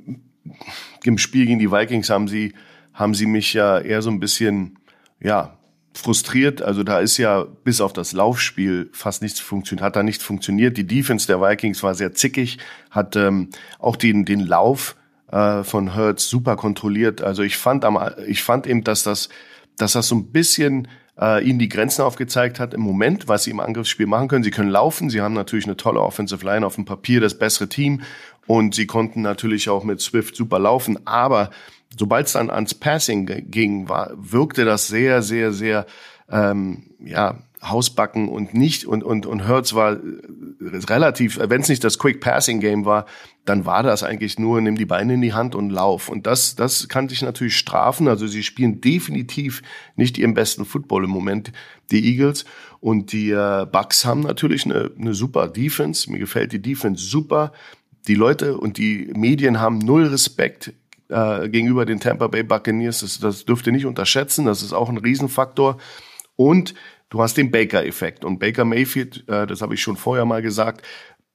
im 1.03 1.19
Spiel 1.19 1.47
gegen 1.47 1.59
die 1.59 1.73
Vikings 1.73 2.11
haben 2.11 2.29
sie, 2.29 2.55
haben 2.95 3.15
sie 3.15 3.27
mich 3.27 3.53
ja 3.55 3.79
eher 3.79 4.03
so 4.03 4.11
ein 4.11 4.21
bisschen, 4.21 4.79
ja, 5.21 5.59
frustriert. 5.95 6.63
Also 6.63 6.83
da 6.83 7.01
ist 7.01 7.19
ja 7.19 7.45
bis 7.65 7.81
auf 7.81 7.93
das 7.93 8.13
Laufspiel 8.13 8.91
fast 8.93 9.23
nichts 9.23 9.41
funktioniert, 9.41 9.85
hat 9.85 9.97
da 9.97 10.03
nichts 10.03 10.25
funktioniert. 10.25 10.77
Die 10.77 10.87
Defense 10.87 11.27
der 11.27 11.41
Vikings 11.41 11.83
war 11.83 11.95
sehr 11.95 12.13
zickig, 12.15 12.59
hat 12.91 13.17
ähm, 13.17 13.51
auch 13.79 13.97
den, 13.97 14.25
den 14.25 14.41
Lauf 14.41 14.97
äh, 15.33 15.65
von 15.65 15.97
Hurts 15.97 16.29
super 16.29 16.57
kontrolliert. 16.57 17.23
Also 17.23 17.43
ich 17.43 17.57
fand 17.57 17.85
am, 17.85 17.99
ich 18.27 18.43
fand 18.43 18.67
eben, 18.67 18.85
dass 18.85 19.03
das 19.03 19.29
dass 19.77 19.93
das 19.93 20.09
so 20.09 20.17
ein 20.17 20.33
bisschen 20.33 20.89
äh, 21.21 21.43
ihnen 21.45 21.59
die 21.59 21.69
Grenzen 21.69 22.03
aufgezeigt 22.03 22.61
hat 22.61 22.75
im 22.75 22.81
Moment, 22.81 23.29
was 23.29 23.45
sie 23.45 23.51
im 23.51 23.61
Angriffsspiel 23.61 24.07
machen 24.07 24.29
können. 24.29 24.45
Sie 24.45 24.51
können 24.51 24.71
laufen, 24.71 25.11
sie 25.11 25.21
haben 25.21 25.35
natürlich 25.35 25.67
eine 25.67 25.77
tolle 25.77 26.01
Offensive 26.01 26.45
Line 26.45 26.67
auf 26.67 26.75
dem 26.77 26.85
Papier, 26.85 27.21
das 27.21 27.39
bessere 27.39 27.69
Team 27.69 28.03
und 28.47 28.75
sie 28.75 28.87
konnten 28.87 29.23
natürlich 29.23 29.69
auch 29.69 29.85
mit 29.85 30.01
Swift 30.01 30.37
super 30.37 30.59
laufen, 30.59 31.07
aber 31.07 31.51
sobald 31.99 32.27
es 32.27 32.33
dann 32.33 32.51
ans 32.51 32.75
Passing 32.75 33.27
ging, 33.51 33.89
war, 33.89 34.12
wirkte 34.15 34.65
das 34.65 34.89
sehr, 34.89 35.23
sehr, 35.23 35.53
sehr 35.53 35.87
ähm, 36.31 36.85
ja, 36.99 37.39
Hausbacken 37.62 38.29
und 38.29 38.55
nicht 38.55 38.87
und 38.87 39.05
und 39.05 39.27
und 39.27 39.47
Hertz 39.47 39.75
war 39.75 39.99
relativ, 40.61 41.39
wenn 41.41 41.61
es 41.61 41.69
nicht 41.69 41.85
das 41.85 41.99
Quick 41.99 42.21
Passing 42.21 42.59
Game 42.61 42.85
war, 42.85 43.07
dann 43.45 43.67
war 43.67 43.83
das 43.83 44.03
eigentlich 44.03 44.39
nur 44.39 44.61
nimm 44.61 44.77
die 44.77 44.87
Beine 44.87 45.15
in 45.15 45.21
die 45.21 45.33
Hand 45.33 45.55
und 45.55 45.71
lauf 45.71 46.09
und 46.09 46.27
das 46.27 46.55
das 46.55 46.89
kann 46.89 47.09
sich 47.09 47.23
natürlich 47.23 47.57
strafen, 47.57 48.09
also 48.09 48.27
sie 48.27 48.43
spielen 48.43 48.81
definitiv 48.81 49.63
nicht 49.97 50.19
ihren 50.19 50.35
besten 50.35 50.65
Football 50.65 51.05
im 51.05 51.11
Moment 51.11 51.53
die 51.91 52.05
Eagles 52.05 52.45
und 52.83 53.13
die 53.13 53.31
äh, 53.31 53.65
Bucks 53.71 54.05
haben 54.05 54.23
natürlich 54.23 54.65
eine, 54.65 54.91
eine 54.99 55.15
super 55.15 55.47
Defense, 55.47 56.11
mir 56.11 56.19
gefällt 56.19 56.53
die 56.53 56.61
Defense 56.61 57.05
super. 57.05 57.53
Die 58.09 58.17
Leute 58.17 58.59
und 58.59 58.77
die 58.77 59.13
Medien 59.15 59.61
haben 59.61 59.79
null 59.79 60.07
Respekt 60.07 60.73
äh, 61.09 61.49
gegenüber 61.49 61.87
den 61.87 62.01
Tampa 62.01 62.27
Bay 62.27 62.43
Buccaneers. 62.43 63.03
Das, 63.03 63.21
das 63.21 63.45
dürft 63.45 63.69
ihr 63.69 63.73
nicht 63.73 63.87
unterschätzen. 63.87 64.47
Das 64.47 64.63
ist 64.63 64.73
auch 64.73 64.89
ein 64.89 64.97
Riesenfaktor. 64.97 65.79
Und 66.35 66.75
Du 67.13 67.21
hast 67.21 67.37
den 67.37 67.51
Baker-Effekt. 67.51 68.25
Und 68.25 68.39
Baker 68.39 68.65
Mayfield, 68.65 69.29
äh, 69.29 69.47
das 69.47 69.61
habe 69.61 69.75
ich 69.75 69.83
schon 69.83 69.99
vorher 69.99 70.25
mal 70.25 70.41
gesagt, 70.41 70.81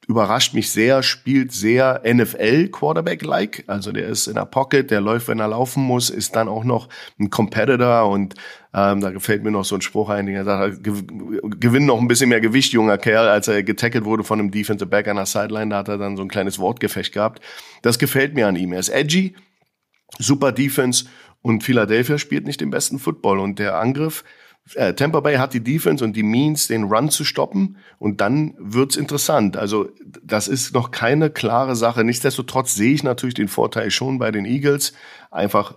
überrascht 0.07 0.53
mich 0.53 0.71
sehr, 0.71 1.03
spielt 1.03 1.51
sehr 1.51 2.01
NFL-Quarterback-like. 2.05 3.65
Also 3.67 3.91
der 3.91 4.07
ist 4.07 4.27
in 4.27 4.35
der 4.35 4.45
Pocket, 4.45 4.89
der 4.89 5.01
läuft, 5.01 5.27
wenn 5.27 5.39
er 5.39 5.49
laufen 5.49 5.83
muss, 5.83 6.09
ist 6.09 6.35
dann 6.35 6.47
auch 6.47 6.63
noch 6.63 6.87
ein 7.19 7.29
Competitor 7.29 8.09
und 8.09 8.35
ähm, 8.73 9.01
da 9.01 9.11
gefällt 9.11 9.43
mir 9.43 9.51
noch 9.51 9.65
so 9.65 9.75
ein 9.75 9.81
Spruch 9.81 10.09
ein, 10.09 10.27
der 10.27 10.45
sagt, 10.45 10.81
gewinnt 10.83 11.87
noch 11.87 11.99
ein 11.99 12.07
bisschen 12.07 12.29
mehr 12.29 12.39
Gewicht, 12.39 12.71
junger 12.71 12.97
Kerl, 12.97 13.27
als 13.27 13.49
er 13.49 13.63
getackelt 13.63 14.05
wurde 14.05 14.23
von 14.23 14.39
einem 14.39 14.49
Defensive 14.49 14.89
Back 14.89 15.09
an 15.09 15.17
der 15.17 15.25
Sideline, 15.25 15.71
da 15.71 15.79
hat 15.79 15.89
er 15.89 15.97
dann 15.97 16.15
so 16.15 16.23
ein 16.23 16.29
kleines 16.29 16.57
Wortgefecht 16.57 17.13
gehabt. 17.13 17.41
Das 17.81 17.99
gefällt 17.99 18.33
mir 18.33 18.47
an 18.47 18.55
ihm. 18.55 18.71
Er 18.71 18.79
ist 18.79 18.89
edgy, 18.89 19.35
super 20.19 20.53
Defense 20.53 21.05
und 21.41 21.63
Philadelphia 21.63 22.17
spielt 22.17 22.45
nicht 22.45 22.61
den 22.61 22.69
besten 22.69 22.97
Football 22.97 23.39
und 23.39 23.59
der 23.59 23.77
Angriff 23.77 24.23
äh, 24.75 24.93
Tampa 24.93 25.19
Bay 25.19 25.37
hat 25.37 25.53
die 25.53 25.63
Defense 25.63 26.03
und 26.03 26.15
die 26.15 26.23
Means, 26.23 26.67
den 26.67 26.83
Run 26.83 27.09
zu 27.09 27.23
stoppen 27.23 27.77
und 27.99 28.21
dann 28.21 28.53
wird's 28.57 28.95
interessant. 28.95 29.57
Also 29.57 29.89
das 30.23 30.47
ist 30.47 30.73
noch 30.73 30.91
keine 30.91 31.29
klare 31.29 31.75
Sache. 31.75 32.03
Nichtsdestotrotz 32.03 32.75
sehe 32.75 32.93
ich 32.93 33.03
natürlich 33.03 33.35
den 33.35 33.47
Vorteil 33.47 33.91
schon 33.91 34.19
bei 34.19 34.31
den 34.31 34.45
Eagles. 34.45 34.93
Einfach 35.31 35.75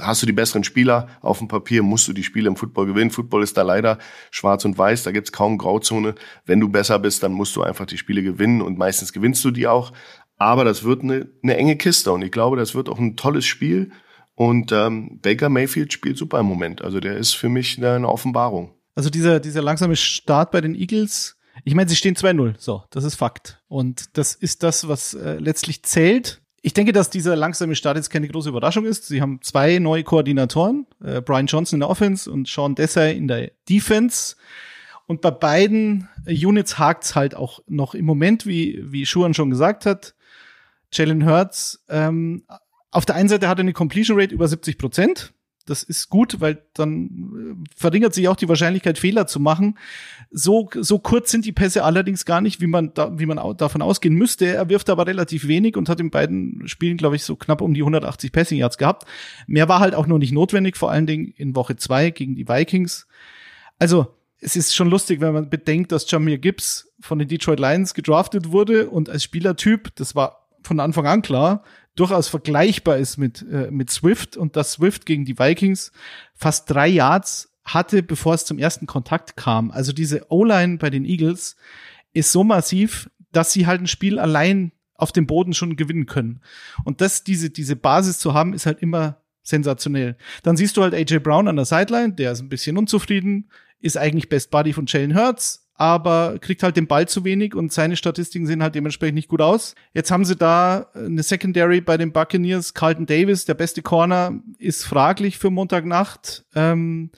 hast 0.00 0.22
du 0.22 0.26
die 0.26 0.32
besseren 0.32 0.64
Spieler 0.64 1.08
auf 1.20 1.38
dem 1.38 1.48
Papier, 1.48 1.82
musst 1.82 2.08
du 2.08 2.12
die 2.12 2.24
Spiele 2.24 2.48
im 2.48 2.56
Football 2.56 2.86
gewinnen. 2.86 3.10
Football 3.10 3.42
ist 3.42 3.56
da 3.56 3.62
leider 3.62 3.98
schwarz 4.30 4.64
und 4.64 4.76
weiß, 4.78 5.02
da 5.02 5.12
gibt's 5.12 5.32
kaum 5.32 5.58
Grauzone. 5.58 6.14
Wenn 6.46 6.60
du 6.60 6.68
besser 6.68 6.98
bist, 6.98 7.22
dann 7.22 7.32
musst 7.32 7.54
du 7.56 7.62
einfach 7.62 7.86
die 7.86 7.98
Spiele 7.98 8.22
gewinnen 8.22 8.62
und 8.62 8.78
meistens 8.78 9.12
gewinnst 9.12 9.44
du 9.44 9.50
die 9.50 9.66
auch. 9.66 9.92
Aber 10.38 10.64
das 10.64 10.82
wird 10.82 11.02
eine, 11.02 11.28
eine 11.42 11.56
enge 11.56 11.76
Kiste 11.76 12.10
und 12.12 12.22
ich 12.22 12.32
glaube, 12.32 12.56
das 12.56 12.74
wird 12.74 12.88
auch 12.88 12.98
ein 12.98 13.16
tolles 13.16 13.44
Spiel. 13.44 13.92
Und 14.34 14.72
ähm, 14.72 15.20
Baker 15.20 15.48
Mayfield 15.48 15.92
spielt 15.92 16.16
super 16.16 16.40
im 16.40 16.46
Moment. 16.46 16.82
Also 16.82 17.00
der 17.00 17.16
ist 17.16 17.34
für 17.34 17.48
mich 17.48 17.82
eine 17.82 18.08
Offenbarung. 18.08 18.74
Also 18.94 19.10
dieser, 19.10 19.40
dieser 19.40 19.62
langsame 19.62 19.96
Start 19.96 20.50
bei 20.50 20.60
den 20.60 20.74
Eagles, 20.74 21.36
ich 21.64 21.74
meine, 21.74 21.88
sie 21.88 21.96
stehen 21.96 22.16
2-0, 22.16 22.54
so, 22.58 22.82
das 22.90 23.04
ist 23.04 23.14
Fakt. 23.14 23.62
Und 23.68 24.16
das 24.16 24.34
ist 24.34 24.62
das, 24.62 24.88
was 24.88 25.14
äh, 25.14 25.34
letztlich 25.38 25.82
zählt. 25.82 26.40
Ich 26.62 26.74
denke, 26.74 26.92
dass 26.92 27.10
dieser 27.10 27.36
langsame 27.36 27.74
Start 27.74 27.96
jetzt 27.96 28.10
keine 28.10 28.28
große 28.28 28.48
Überraschung 28.48 28.84
ist. 28.84 29.06
Sie 29.06 29.20
haben 29.20 29.40
zwei 29.42 29.78
neue 29.78 30.04
Koordinatoren, 30.04 30.86
äh, 31.02 31.20
Brian 31.20 31.46
Johnson 31.46 31.76
in 31.76 31.80
der 31.80 31.90
Offense 31.90 32.30
und 32.30 32.48
Sean 32.48 32.74
Desai 32.74 33.12
in 33.12 33.28
der 33.28 33.50
Defense. 33.68 34.36
Und 35.06 35.20
bei 35.20 35.30
beiden 35.30 36.08
Units 36.26 36.78
hakt's 36.78 37.14
halt 37.14 37.34
auch 37.34 37.60
noch 37.66 37.94
im 37.94 38.04
Moment, 38.04 38.46
wie, 38.46 38.80
wie 38.84 39.04
Schuhan 39.04 39.34
schon 39.34 39.50
gesagt 39.50 39.86
hat. 39.86 40.14
Jalen 40.92 41.26
Hurts 41.26 41.84
ähm, 41.88 42.44
auf 42.92 43.06
der 43.06 43.16
einen 43.16 43.28
Seite 43.28 43.48
hat 43.48 43.58
er 43.58 43.62
eine 43.62 43.72
Completion 43.72 44.20
Rate 44.20 44.34
über 44.34 44.46
70 44.46 44.78
Prozent. 44.78 45.32
Das 45.64 45.84
ist 45.84 46.08
gut, 46.08 46.40
weil 46.40 46.62
dann 46.74 47.64
äh, 47.64 47.70
verringert 47.76 48.14
sich 48.14 48.28
auch 48.28 48.36
die 48.36 48.48
Wahrscheinlichkeit, 48.48 48.98
Fehler 48.98 49.26
zu 49.26 49.38
machen. 49.38 49.78
So, 50.30 50.68
so 50.74 50.98
kurz 50.98 51.30
sind 51.30 51.44
die 51.44 51.52
Pässe 51.52 51.84
allerdings 51.84 52.24
gar 52.24 52.40
nicht, 52.40 52.60
wie 52.60 52.66
man, 52.66 52.92
da, 52.94 53.18
wie 53.18 53.26
man 53.26 53.56
davon 53.56 53.80
ausgehen 53.80 54.14
müsste. 54.14 54.46
Er 54.46 54.68
wirft 54.68 54.90
aber 54.90 55.06
relativ 55.06 55.46
wenig 55.46 55.76
und 55.76 55.88
hat 55.88 56.00
in 56.00 56.10
beiden 56.10 56.66
Spielen, 56.66 56.96
glaube 56.96 57.16
ich, 57.16 57.24
so 57.24 57.36
knapp 57.36 57.60
um 57.60 57.74
die 57.74 57.82
180 57.82 58.32
Passing 58.32 58.58
Yards 58.58 58.76
gehabt. 58.76 59.06
Mehr 59.46 59.68
war 59.68 59.80
halt 59.80 59.94
auch 59.94 60.06
noch 60.06 60.18
nicht 60.18 60.32
notwendig, 60.32 60.76
vor 60.76 60.90
allen 60.90 61.06
Dingen 61.06 61.32
in 61.36 61.54
Woche 61.54 61.76
zwei 61.76 62.10
gegen 62.10 62.34
die 62.34 62.48
Vikings. 62.48 63.06
Also, 63.78 64.08
es 64.40 64.56
ist 64.56 64.74
schon 64.74 64.90
lustig, 64.90 65.20
wenn 65.20 65.32
man 65.32 65.48
bedenkt, 65.48 65.92
dass 65.92 66.10
Jamir 66.10 66.38
Gibbs 66.38 66.92
von 66.98 67.20
den 67.20 67.28
Detroit 67.28 67.60
Lions 67.60 67.94
gedraftet 67.94 68.50
wurde 68.50 68.90
und 68.90 69.08
als 69.08 69.22
Spielertyp, 69.22 69.94
das 69.94 70.16
war 70.16 70.48
von 70.64 70.80
Anfang 70.80 71.06
an 71.06 71.22
klar, 71.22 71.62
durchaus 71.94 72.28
vergleichbar 72.28 72.98
ist 72.98 73.16
mit, 73.16 73.44
äh, 73.50 73.70
mit 73.70 73.90
Swift 73.90 74.36
und 74.36 74.56
dass 74.56 74.72
Swift 74.72 75.06
gegen 75.06 75.24
die 75.24 75.38
Vikings 75.38 75.92
fast 76.34 76.70
drei 76.70 76.88
Yards 76.88 77.52
hatte, 77.64 78.02
bevor 78.02 78.34
es 78.34 78.44
zum 78.44 78.58
ersten 78.58 78.86
Kontakt 78.86 79.36
kam. 79.36 79.70
Also 79.70 79.92
diese 79.92 80.26
O-Line 80.30 80.78
bei 80.78 80.90
den 80.90 81.04
Eagles 81.04 81.56
ist 82.12 82.32
so 82.32 82.44
massiv, 82.44 83.10
dass 83.30 83.52
sie 83.52 83.66
halt 83.66 83.80
ein 83.80 83.86
Spiel 83.86 84.18
allein 84.18 84.72
auf 84.94 85.12
dem 85.12 85.26
Boden 85.26 85.52
schon 85.52 85.76
gewinnen 85.76 86.06
können. 86.06 86.40
Und 86.84 87.00
das, 87.00 87.24
diese, 87.24 87.50
diese 87.50 87.76
Basis 87.76 88.18
zu 88.18 88.34
haben, 88.34 88.52
ist 88.52 88.66
halt 88.66 88.80
immer 88.80 89.18
sensationell. 89.42 90.16
Dann 90.42 90.56
siehst 90.56 90.76
du 90.76 90.82
halt 90.82 90.94
AJ 90.94 91.18
Brown 91.18 91.48
an 91.48 91.56
der 91.56 91.64
Sideline, 91.64 92.12
der 92.12 92.32
ist 92.32 92.40
ein 92.40 92.48
bisschen 92.48 92.78
unzufrieden, 92.78 93.50
ist 93.80 93.96
eigentlich 93.96 94.28
Best 94.28 94.50
Buddy 94.50 94.72
von 94.72 94.86
Jalen 94.86 95.16
Hurts, 95.16 95.61
aber 95.74 96.38
kriegt 96.40 96.62
halt 96.62 96.76
den 96.76 96.86
Ball 96.86 97.08
zu 97.08 97.24
wenig 97.24 97.54
und 97.54 97.72
seine 97.72 97.96
Statistiken 97.96 98.46
sehen 98.46 98.62
halt 98.62 98.74
dementsprechend 98.74 99.16
nicht 99.16 99.28
gut 99.28 99.40
aus. 99.40 99.74
Jetzt 99.94 100.10
haben 100.10 100.24
sie 100.24 100.36
da 100.36 100.86
eine 100.94 101.22
Secondary 101.22 101.80
bei 101.80 101.96
den 101.96 102.12
Buccaneers. 102.12 102.74
Carlton 102.74 103.06
Davis, 103.06 103.44
der 103.46 103.54
beste 103.54 103.82
Corner, 103.82 104.40
ist 104.58 104.84
fraglich 104.84 105.38
für 105.38 105.50
Montagnacht. 105.50 106.44
Ähm, 106.54 107.10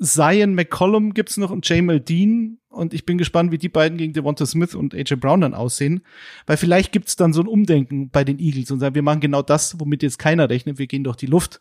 Zion 0.00 0.54
McCollum 0.54 1.14
gibt's 1.14 1.36
noch 1.36 1.50
und 1.50 1.68
Jamal 1.68 2.00
Dean. 2.00 2.58
Und 2.68 2.94
ich 2.94 3.04
bin 3.04 3.18
gespannt, 3.18 3.52
wie 3.52 3.58
die 3.58 3.68
beiden 3.68 3.98
gegen 3.98 4.14
Devonta 4.14 4.46
Smith 4.46 4.74
und 4.74 4.94
AJ 4.94 5.16
Brown 5.16 5.42
dann 5.42 5.54
aussehen. 5.54 6.02
Weil 6.46 6.56
vielleicht 6.56 6.90
gibt's 6.90 7.16
dann 7.16 7.32
so 7.32 7.42
ein 7.42 7.46
Umdenken 7.46 8.10
bei 8.10 8.24
den 8.24 8.38
Eagles 8.38 8.70
und 8.70 8.80
sagen, 8.80 8.94
wir 8.94 9.02
machen 9.02 9.20
genau 9.20 9.42
das, 9.42 9.78
womit 9.78 10.02
jetzt 10.02 10.18
keiner 10.18 10.48
rechnet. 10.48 10.78
Wir 10.78 10.86
gehen 10.86 11.04
durch 11.04 11.16
die 11.16 11.26
Luft. 11.26 11.60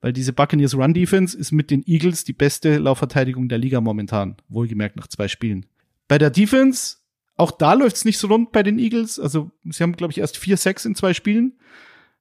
Weil 0.00 0.12
diese 0.12 0.32
Buccaneers 0.32 0.76
Run 0.76 0.94
Defense 0.94 1.36
ist 1.36 1.50
mit 1.52 1.70
den 1.70 1.82
Eagles 1.86 2.24
die 2.24 2.32
beste 2.32 2.78
Laufverteidigung 2.78 3.48
der 3.48 3.58
Liga 3.58 3.80
momentan. 3.80 4.36
Wohlgemerkt 4.48 4.96
nach 4.96 5.08
zwei 5.08 5.28
Spielen. 5.28 5.66
Bei 6.08 6.18
der 6.18 6.30
Defense, 6.30 6.96
auch 7.36 7.52
da 7.52 7.74
läuft's 7.74 8.04
nicht 8.04 8.18
so 8.18 8.26
rund 8.26 8.50
bei 8.50 8.62
den 8.62 8.78
Eagles. 8.78 9.20
Also 9.20 9.50
sie 9.64 9.82
haben, 9.82 9.92
glaube 9.92 10.12
ich, 10.12 10.18
erst 10.18 10.36
vier 10.36 10.56
Sacks 10.56 10.84
in 10.84 10.94
zwei 10.94 11.14
Spielen. 11.14 11.58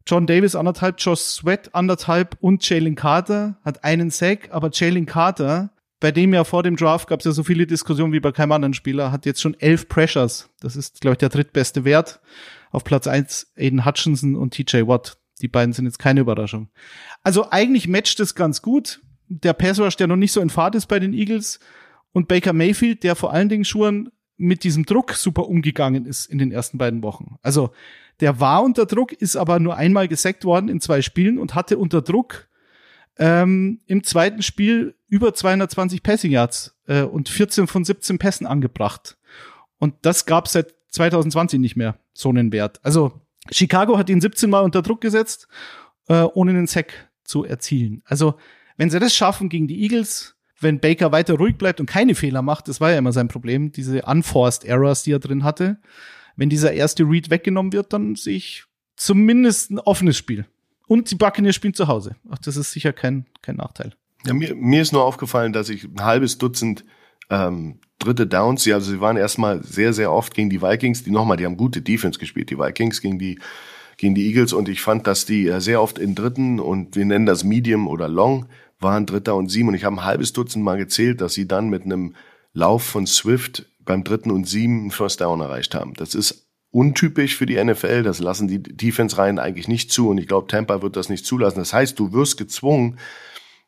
John 0.06 0.28
Davis 0.28 0.56
anderthalb, 0.56 0.96
Josh 1.00 1.20
Sweat 1.20 1.74
anderthalb 1.76 2.38
und 2.40 2.68
Jalen 2.68 2.96
Carter 2.96 3.58
hat 3.64 3.84
einen 3.84 4.10
Sack, 4.10 4.50
aber 4.52 4.70
Jalen 4.72 5.06
Carter, 5.06 5.72
bei 6.00 6.12
dem 6.12 6.34
ja 6.34 6.44
vor 6.44 6.64
dem 6.64 6.78
Draft 6.78 7.10
gab 7.10 7.20
es 7.20 7.26
ja 7.26 7.32
so 7.32 7.44
viele 7.44 7.68
Diskussionen 7.68 8.14
wie 8.14 8.20
bei 8.20 8.32
keinem 8.32 8.54
anderen 8.54 8.74
Spieler, 8.74 9.12
hat 9.12 9.26
jetzt 9.26 9.42
schon 9.42 9.60
elf 9.60 9.90
Pressures. 9.90 10.50
Das 10.62 10.76
ist, 10.76 11.02
glaube 11.02 11.14
ich, 11.14 11.18
der 11.18 11.30
drittbeste 11.30 11.84
Wert. 11.84 12.22
Auf 12.72 12.84
Platz 12.84 13.08
eins 13.08 13.52
Aiden 13.58 13.86
Hutchinson 13.86 14.36
und 14.36 14.54
TJ 14.54 14.88
Watt. 14.88 15.18
Die 15.42 15.48
beiden 15.48 15.74
sind 15.74 15.86
jetzt 15.86 16.00
keine 16.00 16.22
Überraschung. 16.22 16.70
Also 17.24 17.50
eigentlich 17.52 17.88
matcht 17.88 18.20
es 18.20 18.36
ganz 18.36 18.62
gut. 18.62 19.02
Der 19.28 19.54
Pass 19.54 19.80
Rush, 19.80 19.98
der 19.98 20.08
noch 20.08 20.16
nicht 20.16 20.32
so 20.32 20.42
in 20.42 20.50
Fahrt 20.50 20.76
ist 20.76 20.88
bei 20.88 21.00
den 21.00 21.14
Eagles, 21.14 21.60
und 22.14 22.28
Baker 22.28 22.54
Mayfield, 22.54 23.04
der 23.04 23.16
vor 23.16 23.34
allen 23.34 23.50
Dingen 23.50 23.66
schon 23.66 24.12
mit 24.38 24.64
diesem 24.64 24.86
Druck 24.86 25.14
super 25.14 25.48
umgegangen 25.48 26.06
ist 26.06 26.28
in 26.28 26.38
den 26.38 26.52
ersten 26.52 26.78
beiden 26.78 27.02
Wochen. 27.04 27.38
Also 27.42 27.72
der 28.20 28.40
war 28.40 28.64
unter 28.64 28.86
Druck, 28.86 29.14
ist 29.14 29.36
aber 29.36 29.60
nur 29.60 29.76
einmal 29.78 30.08
gesackt 30.08 30.46
worden 30.46 30.70
in 30.70 30.80
zwei 30.80 31.02
Spielen 31.02 31.38
und 31.38 31.56
hatte 31.56 31.78
unter 31.78 32.02
Druck 32.02 32.48
ähm, 33.18 33.82
im 33.86 34.04
zweiten 34.04 34.42
Spiel 34.42 34.96
über 35.08 35.34
220 35.34 36.04
Passing 36.04 36.32
Yards 36.32 36.76
äh, 36.88 37.02
und 37.02 37.30
14 37.30 37.68
von 37.68 37.84
17 37.84 38.20
Pässen 38.20 38.48
angebracht. 38.48 39.18
Und 39.80 39.96
das 40.02 40.26
gab 40.26 40.48
seit 40.48 40.76
2020 40.90 41.60
nicht 41.60 41.76
mehr, 41.76 42.00
so 42.14 42.30
einen 42.30 42.52
Wert. 42.52 42.80
Also 42.84 43.22
Chicago 43.52 43.98
hat 43.98 44.10
ihn 44.10 44.22
17 44.22 44.50
Mal 44.50 44.62
unter 44.62 44.82
Druck 44.82 45.02
gesetzt, 45.02 45.48
äh, 46.08 46.22
ohne 46.22 46.52
einen 46.52 46.68
Sack 46.68 47.10
zu 47.24 47.44
erzielen. 47.44 48.02
Also 48.06 48.36
wenn 48.78 48.90
sie 48.90 49.00
das 49.00 49.16
schaffen 49.16 49.50
gegen 49.50 49.68
die 49.68 49.82
Eagles, 49.82 50.36
wenn 50.60 50.80
Baker 50.80 51.12
weiter 51.12 51.36
ruhig 51.36 51.58
bleibt 51.58 51.80
und 51.80 51.86
keine 51.86 52.16
Fehler 52.16 52.42
macht, 52.42 52.68
das 52.68 52.82
war 52.82 52.92
ja 52.92 52.98
immer 52.98 53.12
sein 53.12 53.28
Problem, 53.28 53.72
diese 53.72 54.02
unforced 54.04 54.66
Errors, 54.66 55.04
die 55.04 55.12
er 55.12 55.20
drin 55.20 55.44
hatte. 55.44 55.78
Wenn 56.36 56.50
dieser 56.50 56.74
erste 56.74 57.04
Read 57.04 57.30
weggenommen 57.30 57.74
wird, 57.74 57.94
dann 57.94 58.16
sehe 58.16 58.38
ich 58.38 58.66
zumindest 58.96 59.72
ein 59.72 59.80
offenes 59.80 60.18
Spiel. 60.18 60.46
Und 60.88 61.12
die 61.12 61.16
Buccaneers 61.16 61.56
spielen 61.56 61.74
zu 61.74 61.88
Hause. 61.88 62.16
Ach, 62.30 62.38
das 62.40 62.58
ist 62.58 62.72
sicher 62.72 62.94
kein, 62.94 63.26
kein 63.42 63.56
Nachteil. 63.56 63.94
Ja, 64.26 64.34
mir, 64.34 64.56
mir 64.56 64.82
ist 64.82 64.94
nur 64.94 65.04
aufgefallen, 65.04 65.54
dass 65.54 65.70
ich 65.70 65.84
ein 65.84 66.04
halbes 66.04 66.38
Dutzend 66.38 66.86
ähm, 67.30 67.80
dritte 68.00 68.26
Downs, 68.26 68.64
sie, 68.64 68.74
also 68.74 68.92
sie 68.92 69.02
waren 69.02 69.18
erstmal 69.18 69.64
sehr, 69.64 69.94
sehr 69.94 70.12
oft 70.12 70.34
gegen 70.34 70.50
die 70.50 70.62
Vikings, 70.62 71.04
die 71.04 71.12
nochmal, 71.12 71.38
die 71.38 71.46
haben 71.46 71.58
gute 71.58 71.82
Defense 71.82 72.20
gespielt, 72.20 72.50
die 72.50 72.58
Vikings 72.58 73.02
gegen 73.02 73.20
die 73.20 73.40
gegen 73.98 74.14
die 74.14 74.28
Eagles 74.28 74.54
und 74.54 74.70
ich 74.70 74.82
fand, 74.82 75.08
dass 75.08 75.26
die 75.26 75.48
äh, 75.48 75.60
sehr 75.60 75.82
oft 75.82 75.98
in 75.98 76.14
dritten 76.16 76.60
und 76.60 76.96
wir 76.96 77.04
nennen 77.06 77.26
das 77.26 77.44
Medium 77.44 77.88
oder 77.88 78.08
Long 78.08 78.46
waren 78.80 79.06
Dritter 79.06 79.36
und 79.36 79.50
Sieben. 79.50 79.70
Und 79.70 79.76
ich 79.76 79.84
habe 79.84 79.96
ein 79.98 80.06
halbes 80.06 80.34
Dutzend 80.34 80.64
Mal 80.64 80.78
gezählt, 80.78 81.22
dass 81.22 81.34
sie 81.34 81.48
dann 81.48 81.70
mit 81.70 81.84
einem 81.84 82.16
Lauf 82.54 82.84
von 82.84 83.08
Swift 83.08 83.66
beim 83.80 84.04
Dritten 84.04 84.32
und 84.32 84.48
Sieben 84.48 84.82
einen 84.82 84.92
First 84.92 85.22
Down 85.22 85.42
erreicht 85.42 85.76
haben. 85.76 85.94
Das 85.94 86.16
ist 86.16 86.48
untypisch 86.72 87.36
für 87.36 87.46
die 87.46 87.64
NFL. 87.64 88.04
Das 88.04 88.20
lassen 88.20 88.48
die 88.48 88.62
Defense-Reihen 88.62 89.40
eigentlich 89.40 89.68
nicht 89.68 89.92
zu. 89.92 90.10
Und 90.10 90.18
ich 90.18 90.28
glaube, 90.28 90.48
Tampa 90.48 90.82
wird 90.82 90.96
das 90.96 91.10
nicht 91.10 91.26
zulassen. 91.26 91.60
Das 91.60 91.74
heißt, 91.74 91.98
du 91.98 92.14
wirst 92.14 92.38
gezwungen, 92.38 93.00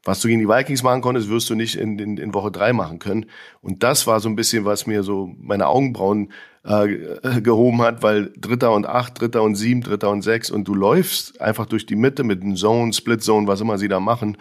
was 0.04 0.22
du 0.22 0.28
gegen 0.30 0.40
die 0.40 0.48
Vikings 0.48 0.84
machen 0.84 1.02
konntest, 1.02 1.30
wirst 1.30 1.50
du 1.50 1.56
nicht 1.56 1.76
in, 1.76 2.00
in, 2.00 2.18
in 2.18 2.34
Woche 2.34 2.52
drei 2.52 2.72
machen 2.72 3.00
können. 3.00 3.26
Und 3.62 3.84
das 3.84 4.08
war 4.08 4.20
so 4.20 4.30
ein 4.30 4.36
bisschen, 4.36 4.64
was 4.64 4.88
mir 4.88 5.04
so 5.04 5.34
meine 5.38 5.68
Augenbrauen 5.68 6.32
äh, 6.64 7.42
gehoben 7.42 7.82
hat, 7.82 8.02
weil 8.02 8.32
Dritter 8.38 8.72
und 8.74 8.86
Acht, 8.86 9.20
Dritter 9.20 9.44
und 9.44 9.56
Sieben, 9.56 9.82
Dritter 9.82 10.10
und 10.10 10.22
Sechs 10.22 10.52
und 10.52 10.68
du 10.68 10.74
läufst 10.74 11.42
einfach 11.42 11.66
durch 11.66 11.86
die 11.86 11.96
Mitte 11.96 12.24
mit 12.24 12.42
einem 12.42 12.56
Zone, 12.56 12.94
Split 12.94 13.24
Zone, 13.24 13.48
was 13.48 13.62
immer 13.62 13.78
sie 13.78 13.88
da 13.88 14.00
machen 14.00 14.38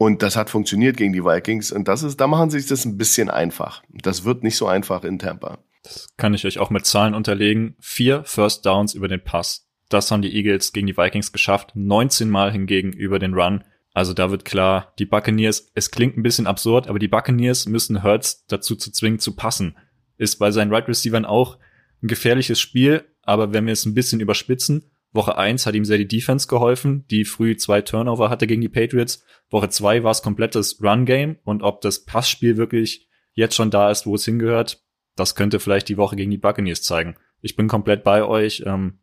und 0.00 0.22
das 0.22 0.34
hat 0.34 0.48
funktioniert 0.48 0.96
gegen 0.96 1.12
die 1.12 1.22
Vikings. 1.22 1.72
Und 1.72 1.86
das 1.86 2.02
ist, 2.02 2.18
da 2.22 2.26
machen 2.26 2.48
sie 2.48 2.58
sich 2.58 2.70
das 2.70 2.86
ein 2.86 2.96
bisschen 2.96 3.28
einfach. 3.28 3.82
Das 3.90 4.24
wird 4.24 4.42
nicht 4.42 4.56
so 4.56 4.66
einfach 4.66 5.04
in 5.04 5.18
Tampa. 5.18 5.58
Das 5.82 6.08
kann 6.16 6.32
ich 6.32 6.46
euch 6.46 6.58
auch 6.58 6.70
mit 6.70 6.86
Zahlen 6.86 7.12
unterlegen. 7.12 7.76
Vier 7.80 8.24
First 8.24 8.64
Downs 8.64 8.94
über 8.94 9.08
den 9.08 9.22
Pass. 9.22 9.68
Das 9.90 10.10
haben 10.10 10.22
die 10.22 10.34
Eagles 10.34 10.72
gegen 10.72 10.86
die 10.86 10.96
Vikings 10.96 11.32
geschafft. 11.32 11.72
19 11.74 12.30
Mal 12.30 12.50
hingegen 12.50 12.94
über 12.94 13.18
den 13.18 13.34
Run. 13.34 13.62
Also 13.92 14.14
da 14.14 14.30
wird 14.30 14.46
klar, 14.46 14.94
die 14.98 15.04
Buccaneers, 15.04 15.70
es 15.74 15.90
klingt 15.90 16.16
ein 16.16 16.22
bisschen 16.22 16.46
absurd, 16.46 16.86
aber 16.88 16.98
die 16.98 17.08
Buccaneers 17.08 17.66
müssen 17.66 18.02
Hurts 18.02 18.46
dazu 18.46 18.76
zu 18.76 18.90
zwingen 18.90 19.18
zu 19.18 19.36
passen. 19.36 19.76
Ist 20.16 20.36
bei 20.36 20.50
seinen 20.50 20.72
Right 20.72 20.88
Receivern 20.88 21.26
auch 21.26 21.58
ein 22.02 22.08
gefährliches 22.08 22.58
Spiel, 22.58 23.04
aber 23.20 23.52
wenn 23.52 23.66
wir 23.66 23.74
es 23.74 23.84
ein 23.84 23.92
bisschen 23.92 24.20
überspitzen, 24.20 24.90
Woche 25.12 25.36
eins 25.36 25.66
hat 25.66 25.74
ihm 25.74 25.84
sehr 25.84 25.98
die 25.98 26.08
Defense 26.08 26.46
geholfen, 26.46 27.04
die 27.10 27.24
früh 27.24 27.56
zwei 27.56 27.80
Turnover 27.80 28.30
hatte 28.30 28.46
gegen 28.46 28.60
die 28.60 28.68
Patriots. 28.68 29.24
Woche 29.50 29.68
zwei 29.68 30.04
war 30.04 30.12
es 30.12 30.22
komplettes 30.22 30.80
Run-Game 30.82 31.38
und 31.44 31.62
ob 31.62 31.80
das 31.80 32.04
Passspiel 32.04 32.56
wirklich 32.56 33.08
jetzt 33.32 33.56
schon 33.56 33.70
da 33.70 33.90
ist, 33.90 34.06
wo 34.06 34.14
es 34.14 34.24
hingehört, 34.24 34.84
das 35.16 35.34
könnte 35.34 35.58
vielleicht 35.58 35.88
die 35.88 35.96
Woche 35.96 36.16
gegen 36.16 36.30
die 36.30 36.38
Buccaneers 36.38 36.82
zeigen. 36.82 37.16
Ich 37.42 37.56
bin 37.56 37.68
komplett 37.68 38.04
bei 38.04 38.22
euch. 38.24 38.62
Ähm, 38.66 39.00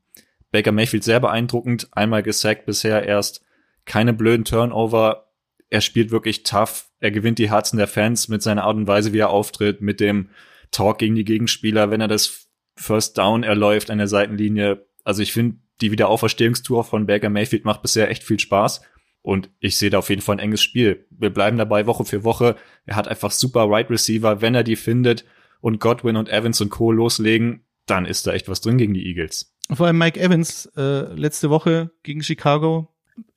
Baker 0.52 0.72
Mayfield 0.72 1.04
sehr 1.04 1.20
beeindruckend, 1.20 1.90
einmal 1.92 2.24
gesackt 2.24 2.66
bisher 2.66 3.04
erst, 3.04 3.44
keine 3.86 4.14
blöden 4.14 4.46
Turnover. 4.46 5.32
Er 5.70 5.82
spielt 5.82 6.12
wirklich 6.12 6.44
tough. 6.44 6.90
Er 7.00 7.12
gewinnt 7.12 7.40
die 7.40 7.52
Herzen 7.52 7.78
der 7.78 7.88
Fans 7.88 8.30
mit 8.30 8.42
seiner 8.42 8.64
Art 8.64 8.78
und 8.78 8.88
Weise, 8.88 9.12
wie 9.12 9.20
er 9.20 9.30
auftritt, 9.30 9.82
mit 9.82 10.00
dem 10.00 10.30
Talk 10.72 11.00
gegen 11.00 11.16
die 11.16 11.26
Gegenspieler, 11.26 11.92
wenn 11.92 12.02
er 12.02 12.08
das 12.08 12.48
First 12.76 13.18
Down 13.18 13.44
erläuft 13.44 13.90
an 13.90 13.98
der 13.98 14.08
Seitenlinie. 14.08 14.86
Also 15.04 15.22
ich 15.22 15.34
finde, 15.34 15.58
die 15.82 15.92
Wiederauferstehungstour 15.92 16.84
von 16.84 17.06
Baker 17.06 17.30
Mayfield 17.30 17.66
macht 17.66 17.82
bisher 17.82 18.10
echt 18.10 18.24
viel 18.24 18.40
Spaß. 18.40 18.82
Und 19.22 19.50
ich 19.60 19.78
sehe 19.78 19.90
da 19.90 20.00
auf 20.00 20.10
jeden 20.10 20.22
Fall 20.22 20.36
ein 20.36 20.40
enges 20.40 20.62
Spiel. 20.62 21.06
Wir 21.10 21.30
bleiben 21.30 21.58
dabei 21.58 21.86
Woche 21.86 22.06
für 22.06 22.24
Woche. 22.24 22.56
Er 22.86 22.96
hat 22.96 23.08
einfach 23.08 23.32
super 23.32 23.70
Right 23.70 23.90
Receiver. 23.90 24.42
Wenn 24.42 24.56
er 24.56 24.64
die 24.64 24.78
findet 24.78 25.26
und 25.60 25.80
Godwin 25.80 26.16
und 26.16 26.30
Evans 26.30 26.62
und 26.62 26.70
Co. 26.70 26.92
loslegen, 26.92 27.66
dann 27.86 28.06
ist 28.06 28.26
da 28.26 28.34
echt 28.34 28.48
was 28.48 28.62
drin 28.62 28.78
gegen 28.78 28.94
die 28.94 29.06
Eagles. 29.06 29.54
Vor 29.72 29.88
allem 29.88 29.98
Mike 29.98 30.20
Evans 30.20 30.68
äh, 30.78 31.14
letzte 31.14 31.50
Woche 31.50 31.92
gegen 32.04 32.24
Chicago 32.24 32.94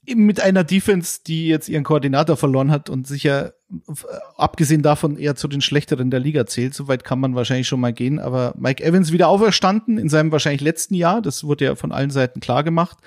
mit 0.07 0.41
einer 0.41 0.65
Defense, 0.65 1.21
die 1.27 1.49
jetzt 1.49 1.69
ihren 1.69 1.85
Koordinator 1.85 2.37
verloren 2.37 2.71
hat 2.71 2.89
und 2.89 3.07
sicher 3.07 3.55
abgesehen 4.37 4.83
davon 4.83 5.17
eher 5.17 5.37
zu 5.37 5.47
den 5.47 5.61
schlechteren 5.61 6.11
der 6.11 6.21
Liga 6.21 6.47
zählt. 6.47 6.75
Soweit 6.75 7.05
kann 7.05 7.21
man 7.21 7.35
wahrscheinlich 7.35 7.69
schon 7.69 7.81
mal 7.81 7.93
gehen. 7.93 8.19
Aber 8.19 8.55
Mike 8.59 8.83
Evans 8.83 9.13
wieder 9.13 9.29
auferstanden 9.29 9.99
in 9.99 10.09
seinem 10.09 10.33
wahrscheinlich 10.33 10.61
letzten 10.61 10.95
Jahr. 10.95 11.23
Das 11.23 11.45
wurde 11.45 11.67
ja 11.67 11.75
von 11.77 11.93
allen 11.93 12.11
Seiten 12.11 12.41
klar 12.41 12.65
gemacht, 12.65 12.99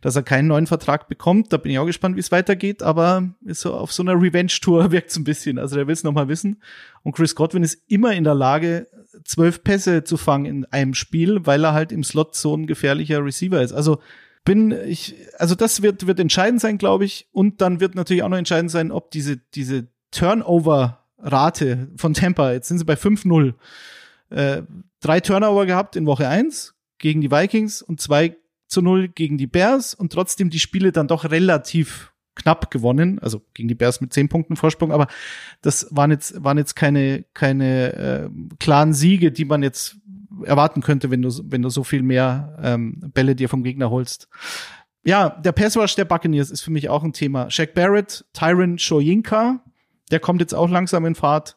dass 0.00 0.16
er 0.16 0.22
keinen 0.22 0.48
neuen 0.48 0.66
Vertrag 0.66 1.08
bekommt. 1.08 1.52
Da 1.52 1.56
bin 1.56 1.72
ich 1.72 1.78
auch 1.78 1.86
gespannt, 1.86 2.16
wie 2.16 2.20
es 2.20 2.30
weitergeht. 2.30 2.82
Aber 2.82 3.28
ist 3.44 3.60
so 3.60 3.74
auf 3.74 3.92
so 3.92 4.02
einer 4.02 4.14
Revenge-Tour 4.14 4.90
wirkt 4.92 5.10
es 5.10 5.16
ein 5.16 5.24
bisschen. 5.24 5.58
Also 5.58 5.76
der 5.76 5.86
will 5.86 5.94
es 5.94 6.04
nochmal 6.04 6.28
wissen. 6.28 6.62
Und 7.02 7.12
Chris 7.12 7.34
Godwin 7.34 7.62
ist 7.62 7.82
immer 7.88 8.12
in 8.12 8.24
der 8.24 8.34
Lage, 8.34 8.86
zwölf 9.24 9.64
Pässe 9.64 10.04
zu 10.04 10.16
fangen 10.16 10.46
in 10.46 10.64
einem 10.66 10.94
Spiel, 10.94 11.44
weil 11.44 11.64
er 11.64 11.72
halt 11.72 11.92
im 11.92 12.04
Slot 12.04 12.36
so 12.36 12.56
ein 12.56 12.66
gefährlicher 12.66 13.24
Receiver 13.24 13.60
ist. 13.62 13.72
Also 13.72 13.98
bin 14.44 14.72
ich, 14.72 15.16
also 15.38 15.54
das 15.54 15.82
wird, 15.82 16.06
wird 16.06 16.20
entscheidend 16.20 16.60
sein, 16.60 16.78
glaube 16.78 17.04
ich. 17.04 17.28
Und 17.32 17.60
dann 17.60 17.80
wird 17.80 17.94
natürlich 17.94 18.22
auch 18.22 18.28
noch 18.28 18.38
entscheidend 18.38 18.70
sein, 18.70 18.92
ob 18.92 19.10
diese, 19.10 19.36
diese 19.54 19.88
Turnover-Rate 20.10 21.90
von 21.96 22.14
Tampa, 22.14 22.52
jetzt 22.52 22.68
sind 22.68 22.78
sie 22.78 22.84
bei 22.84 22.94
5-0, 22.94 23.54
äh, 24.30 24.62
drei 25.00 25.20
Turnover 25.20 25.66
gehabt 25.66 25.96
in 25.96 26.06
Woche 26.06 26.28
1 26.28 26.74
gegen 26.98 27.20
die 27.20 27.30
Vikings 27.30 27.82
und 27.82 28.00
zwei 28.00 28.36
zu 28.66 28.82
0 28.82 29.08
gegen 29.08 29.38
die 29.38 29.46
Bears 29.46 29.94
und 29.94 30.12
trotzdem 30.12 30.50
die 30.50 30.58
Spiele 30.58 30.92
dann 30.92 31.08
doch 31.08 31.30
relativ 31.30 32.12
knapp 32.34 32.70
gewonnen, 32.70 33.18
also 33.18 33.42
gegen 33.54 33.68
die 33.68 33.74
Bears 33.74 34.00
mit 34.00 34.12
zehn 34.12 34.28
Punkten 34.28 34.56
Vorsprung, 34.56 34.92
aber 34.92 35.08
das 35.60 35.88
waren 35.90 36.10
jetzt, 36.10 36.42
waren 36.42 36.58
jetzt 36.58 36.76
keine, 36.76 37.24
keine 37.34 37.92
äh, 37.94 38.30
klaren 38.60 38.94
Siege, 38.94 39.32
die 39.32 39.44
man 39.44 39.62
jetzt 39.62 39.96
erwarten 40.44 40.80
könnte, 40.80 41.10
wenn 41.10 41.22
du, 41.22 41.30
wenn 41.44 41.62
du 41.62 41.68
so 41.68 41.84
viel 41.84 42.02
mehr 42.02 42.56
ähm, 42.62 43.00
Bälle 43.14 43.34
dir 43.34 43.48
vom 43.48 43.62
Gegner 43.62 43.90
holst. 43.90 44.28
Ja, 45.04 45.30
der 45.30 45.52
Pass 45.52 45.76
Rush 45.76 45.94
der 45.94 46.04
Buccaneers 46.04 46.50
ist 46.50 46.60
für 46.60 46.70
mich 46.70 46.88
auch 46.88 47.02
ein 47.02 47.12
Thema. 47.12 47.50
Shaq 47.50 47.74
Barrett, 47.74 48.24
Tyron 48.32 48.78
Shoyinka, 48.78 49.64
der 50.10 50.20
kommt 50.20 50.40
jetzt 50.40 50.54
auch 50.54 50.68
langsam 50.68 51.06
in 51.06 51.14
Fahrt 51.14 51.56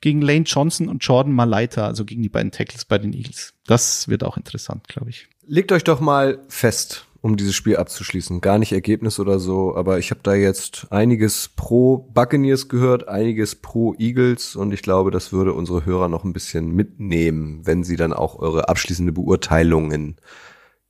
gegen 0.00 0.22
Lane 0.22 0.44
Johnson 0.44 0.88
und 0.88 1.04
Jordan 1.04 1.32
Malaita, 1.32 1.86
also 1.86 2.04
gegen 2.04 2.22
die 2.22 2.28
beiden 2.28 2.52
Tackles 2.52 2.84
bei 2.84 2.98
den 2.98 3.12
Eagles. 3.12 3.54
Das 3.66 4.08
wird 4.08 4.22
auch 4.22 4.36
interessant, 4.36 4.86
glaube 4.86 5.10
ich. 5.10 5.28
Legt 5.46 5.72
euch 5.72 5.82
doch 5.82 6.00
mal 6.00 6.44
fest, 6.48 7.06
um 7.20 7.36
dieses 7.36 7.54
Spiel 7.54 7.76
abzuschließen. 7.76 8.40
Gar 8.40 8.58
nicht 8.58 8.72
Ergebnis 8.72 9.18
oder 9.18 9.38
so, 9.38 9.74
aber 9.76 9.98
ich 9.98 10.10
habe 10.10 10.20
da 10.22 10.34
jetzt 10.34 10.86
einiges 10.90 11.48
pro 11.48 11.98
Buccaneers 11.98 12.68
gehört, 12.68 13.08
einiges 13.08 13.56
pro 13.56 13.94
Eagles 13.98 14.54
und 14.56 14.72
ich 14.72 14.82
glaube, 14.82 15.10
das 15.10 15.32
würde 15.32 15.52
unsere 15.52 15.84
Hörer 15.84 16.08
noch 16.08 16.24
ein 16.24 16.32
bisschen 16.32 16.70
mitnehmen, 16.70 17.62
wenn 17.64 17.82
sie 17.82 17.96
dann 17.96 18.12
auch 18.12 18.38
eure 18.38 18.68
abschließende 18.68 19.12
Beurteilungen 19.12 20.16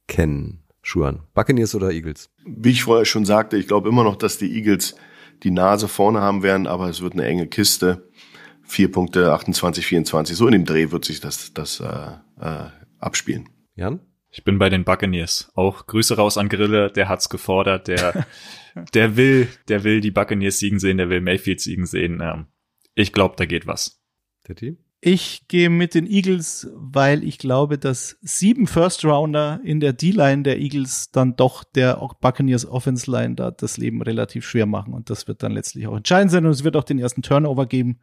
kennen. 0.06 0.64
Schuhan, 0.82 1.20
Buccaneers 1.34 1.74
oder 1.74 1.90
Eagles? 1.90 2.30
Wie 2.46 2.70
ich 2.70 2.84
vorher 2.84 3.04
schon 3.04 3.24
sagte, 3.24 3.56
ich 3.56 3.66
glaube 3.66 3.88
immer 3.88 4.04
noch, 4.04 4.16
dass 4.16 4.38
die 4.38 4.54
Eagles 4.54 4.94
die 5.42 5.50
Nase 5.50 5.88
vorne 5.88 6.20
haben 6.20 6.42
werden, 6.42 6.66
aber 6.66 6.88
es 6.88 7.00
wird 7.00 7.12
eine 7.12 7.24
enge 7.24 7.46
Kiste. 7.46 8.08
Vier 8.62 8.90
Punkte, 8.90 9.32
28, 9.32 9.86
24, 9.86 10.36
so 10.36 10.46
in 10.46 10.52
dem 10.52 10.64
Dreh 10.64 10.90
wird 10.90 11.04
sich 11.04 11.20
das, 11.20 11.52
das 11.54 11.80
äh, 11.80 11.84
äh, 12.40 12.66
abspielen. 12.98 13.48
Jan? 13.76 14.00
Ich 14.30 14.44
bin 14.44 14.58
bei 14.58 14.68
den 14.68 14.84
Buccaneers. 14.84 15.50
Auch 15.54 15.86
Grüße 15.86 16.16
raus 16.16 16.36
an 16.36 16.48
Grille, 16.48 16.90
der 16.90 17.08
hat's 17.08 17.28
gefordert, 17.28 17.88
der, 17.88 18.26
der 18.94 19.16
will, 19.16 19.48
der 19.68 19.84
will 19.84 20.00
die 20.00 20.10
Buccaneers 20.10 20.58
siegen 20.58 20.78
sehen, 20.78 20.98
der 20.98 21.08
will 21.08 21.20
Mayfield 21.20 21.60
siegen 21.60 21.86
sehen. 21.86 22.20
Ähm, 22.22 22.46
ich 22.94 23.12
glaube, 23.12 23.36
da 23.36 23.46
geht 23.46 23.66
was. 23.66 24.00
Der 24.46 24.56
Team? 24.56 24.78
Ich 25.00 25.46
gehe 25.46 25.70
mit 25.70 25.94
den 25.94 26.08
Eagles, 26.08 26.68
weil 26.74 27.22
ich 27.22 27.38
glaube, 27.38 27.78
dass 27.78 28.18
sieben 28.20 28.66
First 28.66 29.04
Rounder 29.04 29.60
in 29.62 29.78
der 29.78 29.92
D-Line 29.92 30.42
der 30.42 30.58
Eagles 30.58 31.12
dann 31.12 31.36
doch 31.36 31.62
der 31.62 32.00
Buccaneers 32.20 32.66
Offense 32.66 33.08
Line 33.08 33.36
da 33.36 33.52
das 33.52 33.76
Leben 33.76 34.02
relativ 34.02 34.44
schwer 34.44 34.66
machen 34.66 34.94
und 34.94 35.08
das 35.08 35.28
wird 35.28 35.44
dann 35.44 35.52
letztlich 35.52 35.86
auch 35.86 35.96
entscheidend 35.96 36.32
sein 36.32 36.44
und 36.44 36.50
es 36.50 36.64
wird 36.64 36.74
auch 36.74 36.82
den 36.82 36.98
ersten 36.98 37.22
Turnover 37.22 37.66
geben 37.66 38.00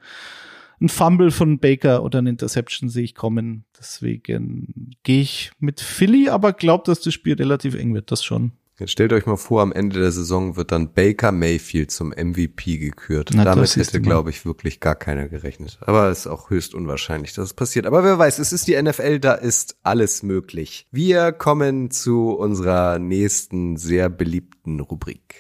ein 0.82 0.90
Fumble 0.90 1.32
von 1.32 1.60
Baker 1.60 2.04
oder 2.04 2.20
ein 2.20 2.28
Interception 2.28 2.90
sehe 2.90 3.04
ich 3.04 3.16
kommen. 3.16 3.66
Deswegen 3.80 4.92
gehe 5.04 5.22
ich 5.22 5.52
mit 5.60 5.80
Philly, 5.80 6.30
aber 6.30 6.54
glaube, 6.54 6.84
dass 6.86 7.02
das 7.02 7.14
Spiel 7.14 7.36
relativ 7.36 7.76
eng 7.76 7.94
wird. 7.94 8.12
Das 8.12 8.24
schon. 8.24 8.52
Jetzt 8.78 8.92
stellt 8.92 9.14
euch 9.14 9.26
mal 9.26 9.38
vor, 9.38 9.62
am 9.62 9.72
Ende 9.72 10.02
der 10.02 10.12
Saison 10.12 10.58
wird 10.58 10.74
dann 10.74 10.92
Baker 10.92 11.32
Mayfield 11.32 11.92
zum 11.92 12.10
MVP 12.10 12.78
gekürt. 12.78 13.30
Na, 13.34 13.46
Damit 13.46 13.74
hätte, 13.78 14.02
glaube 14.02 14.32
ich, 14.32 14.46
wirklich 14.46 14.82
gar 14.82 14.96
keiner 14.96 15.30
gerechnet. 15.30 15.78
Aber 15.80 16.10
es 16.10 16.20
ist 16.20 16.28
auch 16.28 16.50
höchst 16.50 16.76
unwahrscheinlich, 16.76 17.34
dass 17.34 17.46
es 17.46 17.54
passiert. 17.54 17.86
Aber 17.86 18.04
wer 18.04 18.20
weiß, 18.20 18.38
es 18.38 18.52
ist 18.52 18.68
die 18.68 18.82
NFL, 18.82 19.20
da 19.20 19.34
ist 19.34 19.78
alles 19.84 20.24
möglich. 20.24 20.88
Wir 20.92 21.32
kommen 21.32 21.90
zu 21.90 22.32
unserer 22.32 23.00
nächsten 23.00 23.78
sehr 23.78 24.10
beliebten 24.10 24.82
Rubrik. 24.82 25.36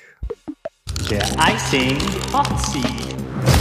Der 1.09 1.25
Icing 1.37 1.97
Hot 2.31 2.47
Seat. 2.67 3.54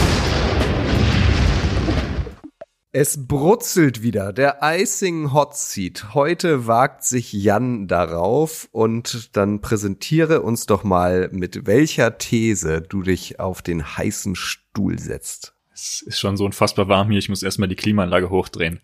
Es 2.97 3.27
brutzelt 3.27 4.03
wieder, 4.03 4.31
der 4.31 4.59
Icing 4.61 5.33
Hot 5.33 5.53
Seat. 5.57 6.13
Heute 6.13 6.65
wagt 6.65 7.03
sich 7.03 7.33
Jan 7.33 7.89
darauf 7.89 8.69
und 8.71 9.35
dann 9.35 9.59
präsentiere 9.59 10.41
uns 10.41 10.65
doch 10.65 10.85
mal, 10.85 11.27
mit 11.33 11.67
welcher 11.67 12.17
These 12.17 12.81
du 12.81 13.01
dich 13.01 13.37
auf 13.37 13.61
den 13.61 13.97
heißen 13.97 14.37
Stuhl 14.37 14.97
setzt. 14.97 15.55
Es 15.73 16.03
ist 16.03 16.19
schon 16.21 16.37
so 16.37 16.45
unfassbar 16.45 16.87
warm 16.87 17.09
hier, 17.09 17.19
ich 17.19 17.27
muss 17.27 17.43
erstmal 17.43 17.67
die 17.67 17.75
Klimaanlage 17.75 18.29
hochdrehen. 18.29 18.79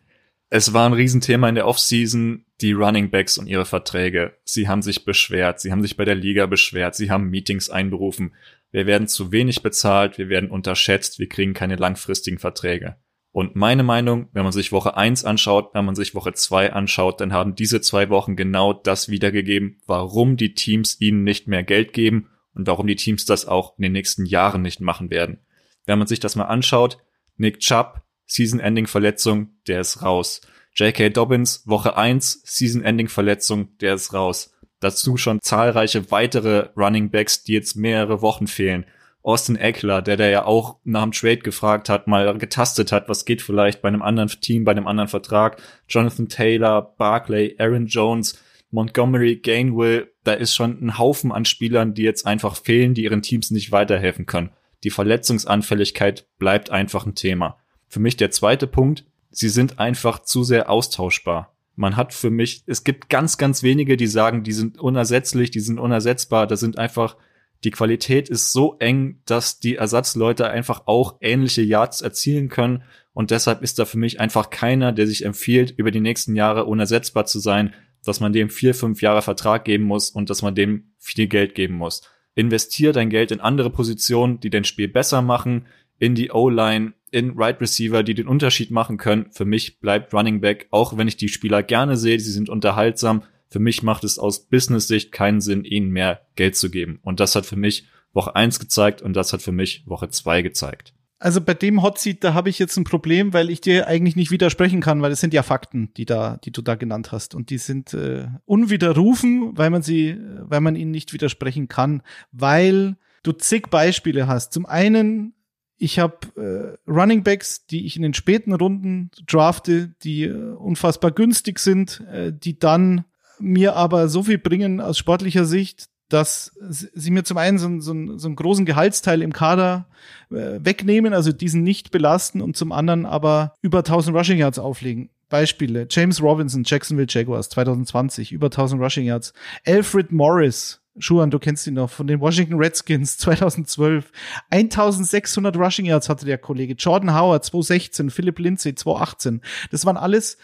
Es 0.49 0.73
war 0.73 0.89
ein 0.89 0.93
Riesenthema 0.93 1.47
in 1.47 1.55
der 1.55 1.67
Offseason, 1.67 2.43
die 2.59 2.73
Running 2.73 3.11
Backs 3.11 3.37
und 3.37 3.47
ihre 3.47 3.63
Verträge. 3.63 4.33
Sie 4.43 4.67
haben 4.67 4.81
sich 4.81 5.05
beschwert, 5.05 5.61
sie 5.61 5.71
haben 5.71 5.81
sich 5.81 5.95
bei 5.95 6.03
der 6.03 6.15
Liga 6.15 6.47
beschwert, 6.47 6.95
sie 6.95 7.09
haben 7.09 7.29
Meetings 7.29 7.69
einberufen. 7.69 8.33
Wir 8.71 8.87
werden 8.87 9.07
zu 9.07 9.31
wenig 9.31 9.63
bezahlt, 9.63 10.17
wir 10.17 10.27
werden 10.27 10.51
unterschätzt, 10.51 11.17
wir 11.17 11.29
kriegen 11.29 11.53
keine 11.53 11.77
langfristigen 11.77 12.39
Verträge. 12.39 12.97
Und 13.31 13.55
meine 13.55 13.83
Meinung, 13.83 14.27
wenn 14.33 14.43
man 14.43 14.51
sich 14.51 14.73
Woche 14.73 14.97
eins 14.97 15.23
anschaut, 15.23 15.73
wenn 15.73 15.85
man 15.85 15.95
sich 15.95 16.13
Woche 16.15 16.33
zwei 16.33 16.73
anschaut, 16.73 17.21
dann 17.21 17.31
haben 17.31 17.55
diese 17.55 17.79
zwei 17.79 18.09
Wochen 18.09 18.35
genau 18.35 18.73
das 18.73 19.07
wiedergegeben, 19.07 19.79
warum 19.87 20.35
die 20.35 20.53
Teams 20.53 20.99
ihnen 20.99 21.23
nicht 21.23 21.47
mehr 21.47 21.63
Geld 21.63 21.93
geben 21.93 22.29
und 22.53 22.67
warum 22.67 22.87
die 22.87 22.97
Teams 22.97 23.25
das 23.25 23.47
auch 23.47 23.77
in 23.77 23.83
den 23.83 23.93
nächsten 23.93 24.25
Jahren 24.25 24.61
nicht 24.61 24.81
machen 24.81 25.09
werden. 25.09 25.39
Wenn 25.85 25.97
man 25.97 26.07
sich 26.07 26.19
das 26.19 26.35
mal 26.35 26.45
anschaut, 26.45 26.97
Nick 27.37 27.59
Chubb, 27.59 28.01
Season-Ending-Verletzung, 28.25 29.49
der 29.67 29.81
ist 29.81 30.03
raus. 30.03 30.41
J.K. 30.75 31.09
Dobbins, 31.09 31.63
Woche 31.65 31.97
eins 31.97 32.41
Season-Ending-Verletzung, 32.45 33.77
der 33.79 33.95
ist 33.95 34.13
raus. 34.13 34.53
Dazu 34.81 35.15
schon 35.15 35.39
zahlreiche 35.41 36.11
weitere 36.11 36.69
Running 36.75 37.11
Backs, 37.11 37.43
die 37.43 37.53
jetzt 37.53 37.75
mehrere 37.75 38.21
Wochen 38.21 38.47
fehlen. 38.47 38.85
Austin 39.23 39.55
Eckler, 39.55 40.01
der 40.01 40.17
der 40.17 40.29
ja 40.29 40.45
auch 40.45 40.77
nach 40.83 41.03
dem 41.03 41.11
Trade 41.11 41.37
gefragt 41.37 41.89
hat, 41.89 42.07
mal 42.07 42.37
getastet 42.37 42.91
hat, 42.91 43.07
was 43.07 43.25
geht 43.25 43.41
vielleicht 43.41 43.81
bei 43.81 43.87
einem 43.87 44.01
anderen 44.01 44.29
Team, 44.29 44.63
bei 44.63 44.71
einem 44.71 44.87
anderen 44.87 45.09
Vertrag. 45.09 45.61
Jonathan 45.87 46.27
Taylor, 46.27 46.95
Barclay, 46.97 47.55
Aaron 47.59 47.85
Jones, 47.85 48.39
Montgomery, 48.71 49.37
Gainwell, 49.37 50.11
da 50.23 50.33
ist 50.33 50.55
schon 50.55 50.81
ein 50.81 50.97
Haufen 50.97 51.31
an 51.31 51.45
Spielern, 51.45 51.93
die 51.93 52.03
jetzt 52.03 52.25
einfach 52.25 52.55
fehlen, 52.55 52.93
die 52.93 53.03
ihren 53.03 53.21
Teams 53.21 53.51
nicht 53.51 53.71
weiterhelfen 53.71 54.25
können. 54.25 54.51
Die 54.83 54.89
Verletzungsanfälligkeit 54.89 56.27
bleibt 56.39 56.71
einfach 56.71 57.05
ein 57.05 57.15
Thema. 57.15 57.57
Für 57.87 57.99
mich 57.99 58.17
der 58.17 58.31
zweite 58.31 58.67
Punkt, 58.67 59.05
sie 59.29 59.49
sind 59.49 59.79
einfach 59.79 60.19
zu 60.19 60.43
sehr 60.43 60.69
austauschbar. 60.69 61.53
Man 61.75 61.95
hat 61.95 62.13
für 62.13 62.29
mich, 62.29 62.63
es 62.65 62.83
gibt 62.83 63.09
ganz, 63.09 63.37
ganz 63.37 63.63
wenige, 63.63 63.97
die 63.97 64.07
sagen, 64.07 64.43
die 64.43 64.53
sind 64.53 64.79
unersetzlich, 64.79 65.51
die 65.51 65.59
sind 65.59 65.79
unersetzbar. 65.79 66.47
Das 66.47 66.59
sind 66.59 66.77
einfach 66.77 67.15
die 67.63 67.71
Qualität 67.71 68.29
ist 68.29 68.51
so 68.51 68.77
eng, 68.79 69.21
dass 69.25 69.59
die 69.59 69.75
Ersatzleute 69.75 70.49
einfach 70.49 70.83
auch 70.87 71.17
ähnliche 71.21 71.61
Yards 71.61 72.01
erzielen 72.01 72.49
können 72.49 72.83
Und 73.13 73.31
deshalb 73.31 73.61
ist 73.61 73.77
da 73.77 73.85
für 73.85 73.97
mich 73.97 74.19
einfach 74.19 74.49
keiner, 74.49 74.91
der 74.91 75.05
sich 75.05 75.25
empfiehlt, 75.25 75.73
über 75.77 75.91
die 75.91 75.99
nächsten 75.99 76.35
Jahre 76.35 76.65
unersetzbar 76.65 77.25
zu 77.25 77.39
sein, 77.39 77.73
dass 78.03 78.19
man 78.19 78.33
dem 78.33 78.49
vier, 78.49 78.73
fünf 78.73 79.01
Jahre 79.01 79.21
Vertrag 79.21 79.65
geben 79.65 79.83
muss 79.83 80.09
und 80.09 80.29
dass 80.29 80.41
man 80.41 80.55
dem 80.55 80.93
viel 80.97 81.27
Geld 81.27 81.53
geben 81.53 81.75
muss. 81.75 82.01
Investier 82.35 82.93
dein 82.93 83.09
Geld 83.09 83.31
in 83.31 83.41
andere 83.41 83.69
Positionen, 83.69 84.39
die 84.39 84.49
dein 84.49 84.63
Spiel 84.63 84.87
besser 84.87 85.21
machen, 85.21 85.67
in 85.99 86.15
die 86.15 86.31
O-Line, 86.31 86.93
in 87.11 87.37
Right 87.37 87.59
Receiver, 87.61 88.01
die 88.01 88.15
den 88.15 88.27
Unterschied 88.27 88.71
machen 88.71 88.97
können. 88.97 89.27
Für 89.31 89.45
mich 89.45 89.79
bleibt 89.79 90.13
Running 90.13 90.41
Back, 90.41 90.67
auch 90.71 90.97
wenn 90.97 91.07
ich 91.07 91.17
die 91.17 91.27
Spieler 91.27 91.61
gerne 91.61 91.97
sehe, 91.97 92.19
sie 92.19 92.31
sind 92.31 92.49
unterhaltsam. 92.49 93.23
Für 93.51 93.59
mich 93.59 93.83
macht 93.83 94.05
es 94.05 94.17
aus 94.17 94.47
Business-Sicht 94.47 95.11
keinen 95.11 95.41
Sinn, 95.41 95.65
ihnen 95.65 95.91
mehr 95.91 96.21
Geld 96.35 96.55
zu 96.55 96.71
geben. 96.71 96.99
Und 97.03 97.19
das 97.19 97.35
hat 97.35 97.45
für 97.45 97.57
mich 97.57 97.85
Woche 98.13 98.35
eins 98.35 98.59
gezeigt 98.59 99.01
und 99.01 99.13
das 99.13 99.33
hat 99.33 99.41
für 99.41 99.51
mich 99.51 99.83
Woche 99.85 100.09
zwei 100.09 100.41
gezeigt. 100.41 100.93
Also 101.19 101.39
bei 101.39 101.53
dem 101.53 101.83
Hot 101.83 101.99
Seat, 101.99 102.23
da 102.23 102.33
habe 102.33 102.49
ich 102.49 102.57
jetzt 102.57 102.77
ein 102.77 102.85
Problem, 102.85 103.33
weil 103.33 103.51
ich 103.51 103.61
dir 103.61 103.87
eigentlich 103.87 104.15
nicht 104.15 104.31
widersprechen 104.31 104.81
kann, 104.81 105.01
weil 105.01 105.11
es 105.11 105.19
sind 105.19 105.33
ja 105.33 105.43
Fakten, 105.43 105.93
die 105.95 106.05
da, 106.05 106.37
die 106.37 106.51
du 106.51 106.61
da 106.63 106.75
genannt 106.75 107.11
hast, 107.11 107.35
und 107.35 107.51
die 107.51 107.59
sind 107.59 107.93
äh, 107.93 108.27
unwiderrufen, 108.45 109.55
weil 109.55 109.69
man 109.69 109.83
sie, 109.83 110.17
weil 110.39 110.61
man 110.61 110.75
ihnen 110.75 110.89
nicht 110.89 111.13
widersprechen 111.13 111.67
kann, 111.67 112.01
weil 112.31 112.97
du 113.21 113.33
zig 113.33 113.69
Beispiele 113.69 114.27
hast. 114.27 114.53
Zum 114.53 114.65
einen, 114.65 115.35
ich 115.77 115.99
habe 115.99 116.77
äh, 116.87 116.89
Running 116.89 117.21
Backs, 117.23 117.67
die 117.67 117.85
ich 117.85 117.97
in 117.97 118.01
den 118.01 118.15
späten 118.15 118.53
Runden 118.53 119.11
drafte, 119.27 119.93
die 120.03 120.23
äh, 120.23 120.53
unfassbar 120.53 121.11
günstig 121.11 121.59
sind, 121.59 122.01
äh, 122.11 122.33
die 122.33 122.57
dann 122.57 123.05
mir 123.41 123.75
aber 123.75 124.07
so 124.07 124.23
viel 124.23 124.37
bringen 124.37 124.79
aus 124.81 124.97
sportlicher 124.97 125.45
Sicht, 125.45 125.85
dass 126.09 126.51
sie 126.59 127.11
mir 127.11 127.23
zum 127.23 127.37
einen 127.37 127.57
so, 127.57 127.79
so, 127.79 128.17
so 128.17 128.27
einen 128.27 128.35
großen 128.35 128.65
Gehaltsteil 128.65 129.21
im 129.21 129.33
Kader 129.33 129.87
äh, 130.29 130.59
wegnehmen, 130.59 131.13
also 131.13 131.31
diesen 131.31 131.63
nicht 131.63 131.91
belasten 131.91 132.41
und 132.41 132.57
zum 132.57 132.71
anderen 132.71 133.05
aber 133.05 133.53
über 133.61 133.79
1000 133.79 134.15
Rushing 134.15 134.37
Yards 134.37 134.59
auflegen. 134.59 135.09
Beispiele. 135.29 135.87
James 135.89 136.21
Robinson, 136.21 136.63
Jacksonville 136.65 137.07
Jaguars 137.09 137.47
2020, 137.49 138.33
über 138.33 138.47
1000 138.47 138.81
Rushing 138.81 139.05
Yards. 139.05 139.33
Alfred 139.65 140.11
Morris, 140.11 140.81
Schuhan, 140.99 141.31
du 141.31 141.39
kennst 141.39 141.65
ihn 141.67 141.75
noch, 141.75 141.89
von 141.89 142.05
den 142.05 142.19
Washington 142.19 142.55
Redskins 142.55 143.17
2012. 143.19 144.11
1600 144.49 145.55
Rushing 145.55 145.85
Yards 145.85 146.09
hatte 146.09 146.25
der 146.25 146.37
Kollege. 146.37 146.73
Jordan 146.73 147.15
Howard 147.15 147.45
2016, 147.45 148.09
Philip 148.09 148.37
Lindsay 148.39 148.75
2018. 148.75 149.41
Das 149.71 149.85
waren 149.85 149.97
alles 149.97 150.37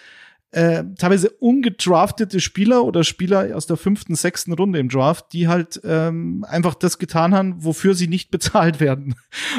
äh, 0.51 0.83
teilweise 0.97 1.29
ungedraftete 1.29 2.39
Spieler 2.39 2.83
oder 2.85 3.03
Spieler 3.03 3.55
aus 3.55 3.67
der 3.67 3.77
fünften, 3.77 4.15
sechsten 4.15 4.53
Runde 4.53 4.79
im 4.79 4.89
Draft, 4.89 5.33
die 5.33 5.47
halt 5.47 5.81
ähm, 5.83 6.45
einfach 6.47 6.73
das 6.75 6.99
getan 6.99 7.33
haben, 7.33 7.63
wofür 7.63 7.93
sie 7.93 8.07
nicht 8.07 8.31
bezahlt 8.31 8.79
werden. 8.79 9.15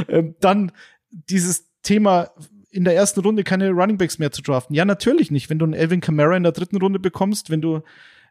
ähm, 0.09 0.35
dann 0.41 0.73
dieses 1.11 1.67
Thema 1.83 2.31
in 2.71 2.85
der 2.85 2.95
ersten 2.95 3.21
Runde 3.21 3.45
keine 3.45 3.71
Runningbacks 3.71 4.19
mehr 4.19 4.31
zu 4.31 4.43
draften. 4.43 4.75
Ja, 4.75 4.85
natürlich 4.85 5.31
nicht. 5.31 5.51
Wenn 5.51 5.59
du 5.59 5.65
einen 5.65 5.75
Elvin 5.75 6.01
Kamara 6.01 6.37
in 6.37 6.43
der 6.43 6.53
dritten 6.53 6.77
Runde 6.77 6.99
bekommst, 6.99 7.51
wenn 7.51 7.61
du 7.61 7.83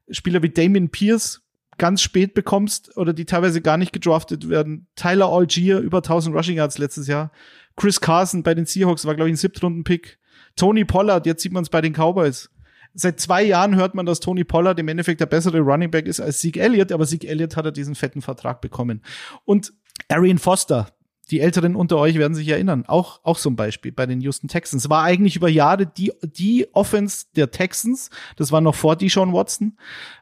Spieler 0.10 0.42
wie 0.44 0.50
Damien 0.50 0.90
Pierce 0.90 1.42
ganz 1.78 2.02
spät 2.02 2.34
bekommst 2.34 2.96
oder 2.98 3.14
die 3.14 3.26
teilweise 3.26 3.62
gar 3.62 3.78
nicht 3.78 3.94
gedraftet 3.94 4.50
werden. 4.50 4.88
Tyler 4.96 5.28
Algier 5.28 5.80
über 5.80 5.98
1000 5.98 6.36
Rushing 6.36 6.58
Yards 6.58 6.78
letztes 6.78 7.08
Jahr. 7.08 7.32
Chris 7.76 8.02
Carson 8.02 8.44
bei 8.44 8.56
den 8.56 8.66
Seahawks 8.66 9.06
war, 9.06 9.16
glaube 9.16 9.30
ich, 9.30 9.34
ein 9.34 9.38
Siebtrunden-Pick. 9.38 10.18
Tony 10.58 10.84
Pollard, 10.84 11.26
jetzt 11.26 11.42
sieht 11.42 11.54
man 11.54 11.64
es 11.64 11.70
bei 11.70 11.82
den 11.82 11.94
Cowboys. 11.94 12.50
Seit 12.94 13.20
zwei 13.20 13.44
Jahren 13.44 13.76
hört 13.76 13.96
man, 13.96 14.06
dass 14.06 14.20
Tony 14.20 14.44
Pollard 14.44 14.80
im 14.80 14.88
Endeffekt 14.88 15.22
der 15.22 15.28
bessere 15.28 15.60
Running 15.60 15.92
Back 15.92 16.08
ist 16.08 16.20
als 16.20 16.40
Zeke 16.40 16.60
Elliott, 16.60 16.92
aber 16.92 17.06
Zeke 17.06 17.28
Elliott 17.28 17.56
hat 17.56 17.66
er 17.66 17.72
diesen 17.72 17.96
fetten 17.96 18.22
Vertrag 18.22 18.60
bekommen. 18.60 19.02
Und 19.46 19.72
Arian 20.10 20.40
Foster, 20.40 20.88
die 21.30 21.40
Älteren 21.40 21.76
unter 21.76 21.98
euch 21.98 22.18
werden 22.18 22.34
sich 22.34 22.48
erinnern, 22.48 22.86
auch, 22.88 23.20
auch 23.24 23.38
so 23.38 23.50
ein 23.50 23.56
Beispiel 23.56 23.92
bei 23.92 24.06
den 24.06 24.22
Houston 24.22 24.48
Texans. 24.48 24.90
War 24.90 25.04
eigentlich 25.04 25.36
über 25.36 25.50
Jahre 25.50 25.86
die, 25.86 26.12
die 26.24 26.68
Offense 26.74 27.26
der 27.36 27.52
Texans. 27.52 28.10
Das 28.36 28.52
war 28.52 28.62
noch 28.62 28.76
vor 28.76 28.96
Deshaun 28.96 29.34
Watson 29.34 29.78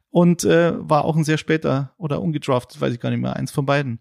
und 0.10 0.44
äh, 0.44 0.74
war 0.78 1.06
auch 1.06 1.16
ein 1.16 1.24
sehr 1.24 1.38
später 1.38 1.94
oder 1.98 2.22
ungedraftet, 2.22 2.82
weiß 2.82 2.94
ich 2.94 3.00
gar 3.00 3.10
nicht 3.10 3.22
mehr, 3.22 3.36
eins 3.36 3.52
von 3.52 3.66
beiden. 3.66 4.00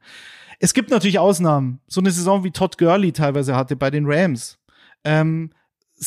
Es 0.60 0.72
gibt 0.72 0.90
natürlich 0.90 1.18
Ausnahmen. 1.18 1.80
So 1.86 2.00
eine 2.00 2.10
Saison 2.10 2.44
wie 2.44 2.50
Todd 2.50 2.78
Gurley 2.78 3.12
teilweise 3.12 3.54
hatte 3.54 3.76
bei 3.76 3.90
den 3.90 4.04
Rams. 4.06 4.58
Ähm, 5.04 5.50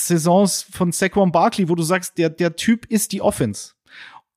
Saisons 0.06 0.64
von 0.64 0.92
Saquon 0.92 1.32
Barkley, 1.32 1.70
wo 1.70 1.76
du 1.76 1.84
sagst, 1.84 2.18
der, 2.18 2.30
der 2.30 2.56
Typ 2.56 2.86
ist 2.86 3.12
die 3.12 3.22
Offense. 3.22 3.74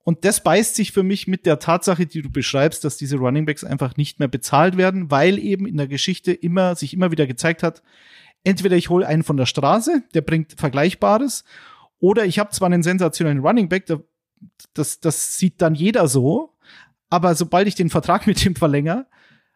Und 0.02 0.24
das 0.24 0.42
beißt 0.42 0.74
sich 0.74 0.92
für 0.92 1.02
mich 1.02 1.28
mit 1.28 1.46
der 1.46 1.58
Tatsache, 1.58 2.06
die 2.06 2.22
du 2.22 2.30
beschreibst, 2.30 2.84
dass 2.84 2.96
diese 2.96 3.18
Runningbacks 3.18 3.64
einfach 3.64 3.96
nicht 3.96 4.18
mehr 4.18 4.28
bezahlt 4.28 4.76
werden, 4.76 5.10
weil 5.10 5.38
eben 5.38 5.66
in 5.66 5.76
der 5.76 5.88
Geschichte 5.88 6.32
immer, 6.32 6.74
sich 6.74 6.94
immer 6.94 7.10
wieder 7.10 7.26
gezeigt 7.26 7.62
hat, 7.62 7.82
entweder 8.42 8.76
ich 8.76 8.88
hole 8.88 9.06
einen 9.06 9.22
von 9.22 9.36
der 9.36 9.46
Straße, 9.46 10.02
der 10.14 10.22
bringt 10.22 10.54
Vergleichbares, 10.56 11.44
oder 11.98 12.24
ich 12.24 12.38
habe 12.38 12.50
zwar 12.50 12.66
einen 12.66 12.82
sensationellen 12.82 13.40
Runningback, 13.40 13.84
das, 14.72 15.00
das 15.00 15.36
sieht 15.36 15.60
dann 15.60 15.74
jeder 15.74 16.08
so, 16.08 16.56
aber 17.10 17.34
sobald 17.34 17.68
ich 17.68 17.74
den 17.74 17.90
Vertrag 17.90 18.26
mit 18.26 18.44
ihm 18.44 18.56
verlängere, 18.56 19.06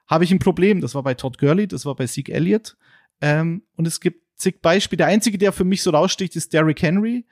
habe 0.07 0.25
ich 0.25 0.33
ein 0.33 0.39
Problem. 0.39 0.81
Das 0.83 0.95
war 0.95 1.03
bei 1.03 1.15
Todd 1.15 1.39
Gurley, 1.39 1.67
das 1.67 1.87
war 1.87 1.95
bei 1.95 2.07
Zeke 2.07 2.33
Elliott. 2.33 2.77
Ähm, 3.21 3.63
und 3.77 3.87
es 3.87 4.01
gibt 4.01 4.24
zig 4.37 4.61
Beispiele. 4.63 4.99
Der 4.99 5.07
einzige, 5.07 5.39
der 5.39 5.53
für 5.53 5.65
mich 5.65 5.83
so 5.83 5.91
raussticht, 5.91 6.37
ist 6.37 6.53
Derrick 6.53 6.83
Henry. 6.83 7.25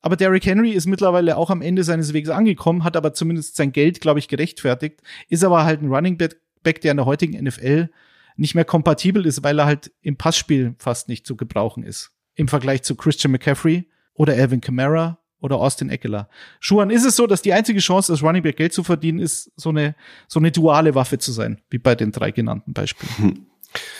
Aber 0.00 0.16
Derrick 0.16 0.44
Henry 0.44 0.70
ist 0.72 0.86
mittlerweile 0.86 1.36
auch 1.36 1.50
am 1.50 1.62
Ende 1.62 1.84
seines 1.84 2.12
Weges 2.12 2.30
angekommen, 2.30 2.82
hat 2.82 2.96
aber 2.96 3.14
zumindest 3.14 3.56
sein 3.56 3.72
Geld, 3.72 4.00
glaube 4.00 4.18
ich, 4.18 4.26
gerechtfertigt, 4.26 5.00
ist 5.28 5.44
aber 5.44 5.64
halt 5.64 5.80
ein 5.80 5.92
Running 5.92 6.18
Back, 6.18 6.80
der 6.80 6.90
in 6.90 6.96
der 6.96 7.06
heutigen 7.06 7.42
NFL 7.42 7.88
nicht 8.36 8.54
mehr 8.54 8.64
kompatibel 8.64 9.26
ist, 9.26 9.44
weil 9.44 9.58
er 9.58 9.66
halt 9.66 9.92
im 10.00 10.16
Passspiel 10.16 10.74
fast 10.78 11.08
nicht 11.08 11.26
zu 11.26 11.36
gebrauchen 11.36 11.84
ist. 11.84 12.10
Im 12.34 12.48
Vergleich 12.48 12.82
zu 12.82 12.96
Christian 12.96 13.30
McCaffrey 13.30 13.88
oder 14.14 14.32
Alvin 14.32 14.60
Kamara 14.60 15.18
oder 15.38 15.56
Austin 15.56 15.90
Eckler. 15.90 16.28
Schuhan, 16.60 16.90
ist 16.90 17.04
es 17.04 17.14
so, 17.14 17.26
dass 17.26 17.42
die 17.42 17.52
einzige 17.52 17.80
Chance, 17.80 18.12
als 18.12 18.22
Running 18.22 18.42
Back 18.42 18.56
Geld 18.56 18.72
zu 18.72 18.82
verdienen, 18.82 19.18
ist, 19.18 19.52
so 19.56 19.68
eine, 19.68 19.94
so 20.26 20.40
eine 20.40 20.50
duale 20.50 20.94
Waffe 20.94 21.18
zu 21.18 21.30
sein, 21.30 21.60
wie 21.70 21.78
bei 21.78 21.94
den 21.94 22.10
drei 22.10 22.30
genannten 22.30 22.72
Beispielen? 22.72 23.16
Hm. 23.18 23.46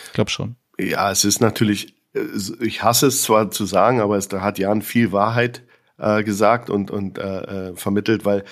Ich 0.07 0.13
glaube 0.13 0.31
schon. 0.31 0.57
Ja, 0.79 1.11
es 1.11 1.25
ist 1.25 1.41
natürlich 1.41 1.95
ich 2.61 2.83
hasse 2.83 3.07
es 3.07 3.23
zwar 3.23 3.51
zu 3.51 3.65
sagen, 3.65 4.01
aber 4.01 4.17
es, 4.17 4.29
da 4.29 4.41
hat 4.41 4.59
Jan 4.59 4.83
viel 4.83 5.13
Wahrheit 5.13 5.63
äh, 5.99 6.23
gesagt 6.23 6.71
und, 6.71 6.91
und 6.91 7.19
äh, 7.19 7.71
äh, 7.71 7.77
vermittelt, 7.77 8.25
weil 8.25 8.45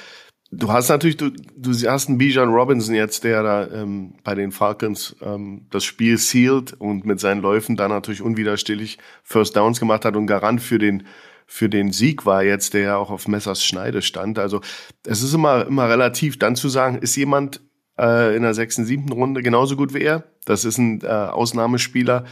du 0.50 0.72
hast 0.72 0.88
natürlich, 0.88 1.16
du, 1.16 1.30
du 1.30 1.72
hast 1.88 2.08
einen 2.08 2.18
Bijan 2.18 2.52
Robinson 2.52 2.94
jetzt, 2.94 3.24
der 3.24 3.42
da 3.42 3.66
ähm, 3.68 4.14
bei 4.24 4.34
den 4.34 4.52
Falcons 4.52 5.16
ähm, 5.22 5.66
das 5.70 5.84
Spiel 5.84 6.18
sealed 6.18 6.72
und 6.74 7.04
mit 7.04 7.20
seinen 7.20 7.42
Läufen 7.42 7.76
da 7.76 7.88
natürlich 7.88 8.22
unwiderstehlich 8.22 8.98
First 9.22 9.56
Downs 9.56 9.78
gemacht 9.78 10.04
hat 10.04 10.16
und 10.16 10.26
Garant 10.26 10.60
für 10.60 10.78
den 10.78 11.04
für 11.46 11.68
den 11.68 11.90
Sieg 11.90 12.26
war 12.26 12.44
jetzt, 12.44 12.74
der 12.74 12.80
ja 12.82 12.96
auch 12.96 13.10
auf 13.10 13.26
Messers 13.26 13.64
Schneide 13.64 14.02
stand. 14.02 14.38
Also 14.38 14.60
es 15.04 15.20
ist 15.20 15.34
immer, 15.34 15.66
immer 15.66 15.88
relativ 15.88 16.38
dann 16.38 16.54
zu 16.54 16.68
sagen, 16.68 16.98
ist 16.98 17.16
jemand 17.16 17.60
äh, 17.98 18.36
in 18.36 18.42
der 18.42 18.54
sechsten, 18.54 18.84
siebten 18.84 19.10
Runde 19.10 19.42
genauso 19.42 19.74
gut 19.74 19.92
wie 19.92 20.02
er? 20.02 20.22
Das 20.44 20.64
ist 20.64 20.78
ein 20.78 21.00
äh, 21.02 21.08
Ausnahmespieler. 21.08 22.24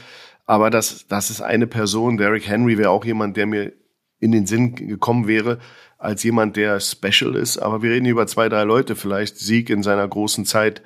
Aber 0.48 0.70
das, 0.70 1.06
das 1.08 1.28
ist 1.28 1.42
eine 1.42 1.66
Person. 1.66 2.16
Derrick 2.16 2.48
Henry 2.48 2.78
wäre 2.78 2.88
auch 2.88 3.04
jemand, 3.04 3.36
der 3.36 3.44
mir 3.44 3.74
in 4.18 4.32
den 4.32 4.46
Sinn 4.46 4.74
gekommen 4.74 5.28
wäre, 5.28 5.58
als 5.98 6.22
jemand, 6.22 6.56
der 6.56 6.80
special 6.80 7.36
ist. 7.36 7.58
Aber 7.58 7.82
wir 7.82 7.90
reden 7.90 8.06
über 8.06 8.26
zwei, 8.26 8.48
drei 8.48 8.64
Leute 8.64 8.96
vielleicht. 8.96 9.36
Sieg 9.36 9.68
in 9.68 9.82
seiner 9.82 10.08
großen 10.08 10.46
Zeit, 10.46 10.82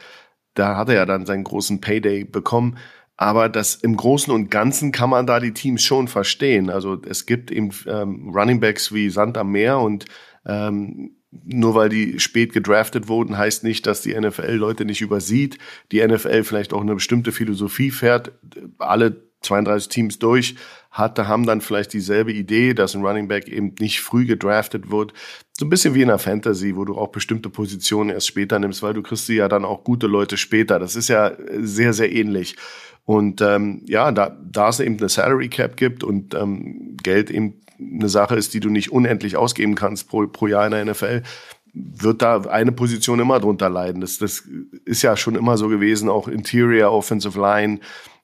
da 0.55 0.77
hat 0.77 0.89
er 0.89 0.97
ja 0.97 1.07
dann 1.07 1.27
seinen 1.27 1.45
großen 1.45 1.81
Payday 1.81 2.25
bekommen. 2.25 2.77
Aber 3.17 3.49
das 3.49 3.77
im 3.77 3.97
Großen 3.97 4.33
und 4.33 4.51
Ganzen 4.51 4.91
kann 4.91 5.11
man 5.11 5.29
da 5.29 5.39
die 5.39 5.55
Teams 5.55 5.85
schon 5.85 6.09
verstehen. 6.09 6.69
Also 6.69 7.01
es 7.01 7.25
gibt 7.25 7.53
eben 7.53 7.71
ähm, 7.87 8.33
Runningbacks 8.35 8.93
wie 8.93 9.11
Sand 9.11 9.39
am 9.39 9.53
Meer 9.53 9.79
und 9.79 10.07
ähm, 10.45 11.19
nur 11.31 11.77
weil 11.77 11.89
die 11.89 12.19
spät 12.19 12.53
gedraftet 12.53 13.07
wurden, 13.07 13.39
heißt 13.39 13.63
nicht, 13.63 13.87
dass 13.87 14.03
die 14.03 14.19
NFL 14.19 14.55
Leute 14.55 14.85
nicht 14.85 15.03
übersieht. 15.03 15.59
Die 15.93 16.05
NFL 16.05 16.43
vielleicht 16.43 16.73
auch 16.73 16.81
eine 16.81 16.95
bestimmte 16.95 17.31
Philosophie 17.31 17.93
fährt. 17.93 18.33
Alle 18.79 19.32
32 19.43 19.89
Teams 19.89 20.19
durch, 20.19 20.57
hatte, 20.91 21.27
haben 21.27 21.47
dann 21.47 21.61
vielleicht 21.61 21.93
dieselbe 21.93 22.33
Idee, 22.33 22.75
dass 22.75 22.95
ein 22.95 23.05
Running 23.05 23.29
Back 23.29 23.49
eben 23.49 23.75
nicht 23.79 24.01
früh 24.01 24.27
gedraftet 24.27 24.91
wird. 24.91 25.13
So 25.57 25.65
ein 25.65 25.71
bisschen 25.71 25.95
wie 25.95 26.03
in 26.03 26.09
der 26.09 26.19
Fantasy, 26.19 26.77
wo 26.77 26.85
du 26.85 26.97
auch 26.97 27.09
bestimmte 27.09 27.49
Positionen 27.49 28.11
erst 28.11 28.27
später 28.27 28.59
nimmst, 28.59 28.83
weil 28.83 28.95
du 28.95 29.03
kriegst 29.03 29.27
sie 29.27 29.37
ja 29.37 29.49
dann 29.49 29.65
auch 29.65 29.85
gute 29.85 30.07
Leute 30.07 30.37
später. 30.37 30.79
Das 30.79 30.95
ist 30.95 31.09
ja 31.09 31.33
sehr, 31.61 31.95
sehr 31.95 32.13
ähnlich. 32.13 32.57
Und 33.05 33.41
ähm, 33.41 33.83
ja, 33.87 34.13
da, 34.13 34.37
da 34.51 34.69
es 34.69 34.81
eben 34.81 34.99
eine 34.99 35.09
Salary 35.09 35.49
Cap 35.49 35.77
gibt 35.77 36.05
und 36.05 36.35
ähm, 36.35 36.97
Geld 37.03 37.31
eben 37.31 37.61
eine 37.81 38.09
Sache 38.09 38.37
ist, 38.37 38.55
die 38.55 38.61
du 38.61 38.69
nicht 38.69 38.93
unendlich 38.93 39.37
ausgeben 39.37 39.75
kannst 39.75 40.09
pro, 40.09 40.27
pro 40.27 40.47
Jahr 40.47 40.67
in 40.67 40.73
der 40.73 40.85
NFL, 40.85 41.23
wird 41.75 42.23
da 42.23 42.43
eine 42.43 42.71
Position 42.71 43.19
immer 43.19 43.41
drunter 43.41 43.71
leiden. 43.71 44.03
Das, 44.03 44.19
das 44.19 44.45
ist 44.85 45.03
ja 45.03 45.17
schon 45.17 45.37
immer 45.37 45.57
so 45.57 45.69
gewesen, 45.69 46.09
auch 46.09 46.29
Interior, 46.29 46.93
Offensive 46.93 47.41
Line, 47.41 47.81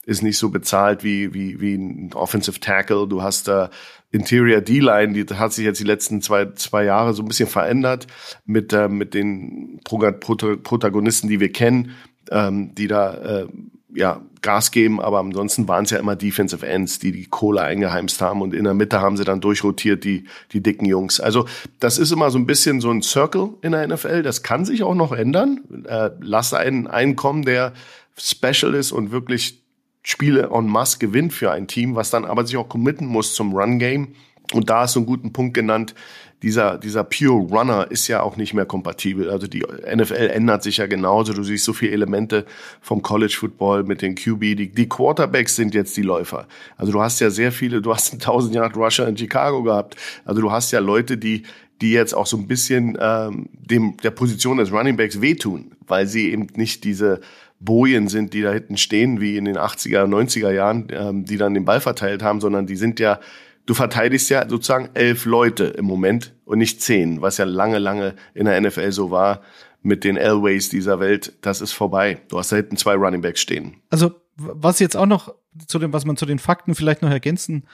ist 0.09 0.23
nicht 0.23 0.39
so 0.39 0.49
bezahlt 0.49 1.05
wie, 1.05 1.35
wie, 1.35 1.61
wie 1.61 1.75
ein 1.75 2.11
Offensive 2.15 2.59
Tackle. 2.61 3.07
Du 3.07 3.23
hast 3.23 3.47
da 3.47 3.69
Interior 4.11 4.63
D-Line, 4.63 5.13
die 5.13 5.35
hat 5.35 5.53
sich 5.53 5.67
jetzt 5.67 5.81
die 5.81 5.85
letzten 5.85 6.23
zwei, 6.23 6.47
zwei 6.55 6.85
Jahre 6.85 7.13
so 7.13 7.23
ein 7.23 7.29
bisschen 7.29 7.49
verändert 7.49 8.07
mit, 8.47 8.73
äh, 8.73 8.89
mit 8.89 9.13
den 9.13 9.81
Protagonisten, 9.85 11.29
die 11.29 11.41
wir 11.41 11.53
kennen, 11.53 11.91
ähm, 12.31 12.75
die 12.75 12.87
da 12.87 13.15
äh, 13.43 13.47
ja, 13.93 14.23
Gas 14.41 14.71
geben, 14.71 14.99
aber 14.99 15.19
ansonsten 15.19 15.69
waren 15.69 15.85
es 15.85 15.91
ja 15.91 15.99
immer 15.99 16.17
Defensive 16.17 16.67
Ends, 16.67 16.99
die 16.99 17.13
die 17.13 17.27
Kohle 17.27 17.61
eingeheimst 17.61 18.23
haben 18.23 18.41
und 18.41 18.55
in 18.55 18.65
der 18.65 18.73
Mitte 18.73 19.03
haben 19.03 19.19
sie 19.19 19.25
dann 19.25 19.43
durchrotiert, 19.43 20.05
die, 20.05 20.25
die 20.53 20.63
dicken 20.63 20.87
Jungs. 20.87 21.21
Also 21.21 21.47
das 21.81 21.99
ist 21.99 22.13
immer 22.13 22.31
so 22.31 22.39
ein 22.39 22.47
bisschen 22.47 22.81
so 22.81 22.91
ein 22.91 23.03
Circle 23.03 23.51
in 23.61 23.73
der 23.73 23.87
NFL, 23.87 24.23
das 24.23 24.43
kann 24.43 24.65
sich 24.65 24.83
auch 24.83 24.95
noch 24.95 25.13
ändern. 25.13 25.85
Äh, 25.87 26.11
lass 26.21 26.55
einen, 26.55 26.87
einen 26.87 27.15
kommen, 27.15 27.43
der 27.43 27.75
special 28.17 28.75
ist 28.75 28.93
und 28.93 29.11
wirklich 29.11 29.68
Spiele 30.03 30.51
en 30.53 30.67
masse 30.67 30.99
gewinnt 30.99 31.33
für 31.33 31.51
ein 31.51 31.67
Team, 31.67 31.95
was 31.95 32.11
dann 32.11 32.25
aber 32.25 32.47
sich 32.47 32.57
auch 32.57 32.69
committen 32.69 33.07
muss 33.07 33.35
zum 33.35 33.55
Run-Game. 33.55 34.09
Und 34.53 34.71
da 34.71 34.85
ist 34.85 34.93
so 34.93 35.01
ein 35.01 35.07
guten 35.07 35.33
Punkt 35.33 35.55
genannt, 35.55 35.95
dieser, 36.43 36.79
dieser 36.79 37.03
Pure 37.03 37.49
Runner 37.51 37.91
ist 37.91 38.07
ja 38.07 38.23
auch 38.23 38.37
nicht 38.37 38.55
mehr 38.55 38.65
kompatibel. 38.65 39.29
Also 39.29 39.47
die 39.49 39.61
NFL 39.61 40.31
ändert 40.33 40.63
sich 40.63 40.77
ja 40.77 40.87
genauso. 40.87 41.33
Du 41.33 41.43
siehst 41.43 41.65
so 41.65 41.73
viele 41.73 41.93
Elemente 41.93 42.47
vom 42.81 43.03
College 43.03 43.37
Football 43.37 43.83
mit 43.83 44.03
den 44.03 44.15
QB. 44.15 44.41
Die, 44.41 44.73
die 44.73 44.89
Quarterbacks 44.89 45.57
sind 45.57 45.75
jetzt 45.75 45.97
die 45.97 46.03
Läufer. 46.03 46.47
Also 46.77 46.93
du 46.93 47.03
hast 47.03 47.19
ja 47.21 47.31
sehr 47.31 47.51
viele, 47.51 47.83
du 47.83 47.93
hast 47.93 48.13
einen 48.13 48.21
1000 48.21 48.55
Yard 48.55 48.77
Rusher 48.77 49.09
in 49.09 49.17
Chicago 49.17 49.65
gehabt. 49.65 49.97
Also 50.25 50.41
du 50.41 50.53
hast 50.53 50.71
ja 50.71 50.79
Leute, 50.79 51.19
die, 51.19 51.43
die 51.81 51.91
jetzt 51.91 52.15
auch 52.15 52.27
so 52.27 52.37
ein 52.37 52.47
bisschen 52.47 52.97
ähm, 53.01 53.49
dem 53.53 53.97
der 53.99 54.13
Position 54.13 54.59
des 54.59 54.73
Running 54.73 54.97
Backs 54.97 55.21
wehtun, 55.21 55.73
weil 55.87 56.07
sie 56.07 56.31
eben 56.31 56.47
nicht 56.55 56.85
diese 56.85 57.21
Bojen 57.61 58.09
sind, 58.09 58.35
die 58.35 58.43
da 58.43 58.53
hinten 58.53 58.77
stehen, 58.77 59.21
wie 59.21 59.37
in 59.37 59.45
den 59.45 59.57
80er, 59.57 60.05
90er 60.05 60.51
Jahren, 60.51 60.89
ähm, 60.91 61.25
die 61.25 61.37
dann 61.37 61.55
den 61.55 61.65
Ball 61.65 61.81
verteilt 61.81 62.23
haben, 62.23 62.41
sondern 62.41 62.67
die 62.67 62.77
sind 62.77 63.01
ja 63.01 63.21
du 63.69 63.75
verteidigst 63.75 64.31
ja 64.31 64.49
sozusagen 64.49 64.89
elf 64.95 65.27
Leute 65.27 65.65
im 65.65 65.85
Moment 65.85 66.33
und 66.47 66.59
nicht 66.59 66.81
zehn, 66.81 67.21
was 67.21 67.37
ja 67.37 67.45
lange, 67.45 67.79
lange 67.79 68.15
in 68.33 68.47
der 68.47 68.59
NFL 68.59 68.93
so 68.93 69.11
war 69.11 69.43
mit 69.83 70.05
den 70.05 70.17
Elways 70.17 70.69
dieser 70.69 71.01
Welt. 71.01 71.35
Das 71.41 71.61
ist 71.61 71.73
vorbei. 71.73 72.21
Du 72.29 72.39
hast 72.39 72.51
hinten 72.51 72.77
zwei 72.77 72.95
Running 72.95 73.23
Backs 73.23 73.41
stehen. 73.41 73.77
Also 73.91 74.13
was 74.37 74.79
jetzt 74.79 74.97
auch 74.97 75.07
noch 75.07 75.35
zu 75.67 75.79
dem, 75.79 75.93
was 75.93 76.05
man 76.05 76.17
zu 76.17 76.27
den 76.27 76.39
Fakten 76.39 76.75
vielleicht 76.75 77.03
noch 77.03 77.11
ergänzen 77.11 77.65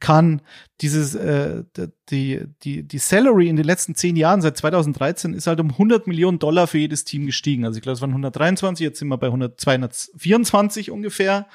kann, 0.00 0.42
dieses 0.80 1.14
äh, 1.14 1.62
die 2.10 2.42
die 2.62 2.82
die 2.82 2.98
Salary 2.98 3.48
in 3.48 3.56
den 3.56 3.64
letzten 3.64 3.94
zehn 3.94 4.16
Jahren 4.16 4.42
seit 4.42 4.56
2013 4.56 5.34
ist 5.34 5.46
halt 5.46 5.60
um 5.60 5.70
100 5.70 6.06
Millionen 6.06 6.40
Dollar 6.40 6.66
für 6.66 6.78
jedes 6.78 7.04
Team 7.04 7.26
gestiegen. 7.26 7.64
Also 7.64 7.76
ich 7.76 7.82
glaube, 7.82 7.94
es 7.94 8.00
waren 8.00 8.10
123, 8.10 8.84
jetzt 8.84 8.98
sind 8.98 9.08
wir 9.08 9.18
bei 9.18 9.28
100, 9.28 9.60
224 9.60 10.90
ungefähr 10.90 11.46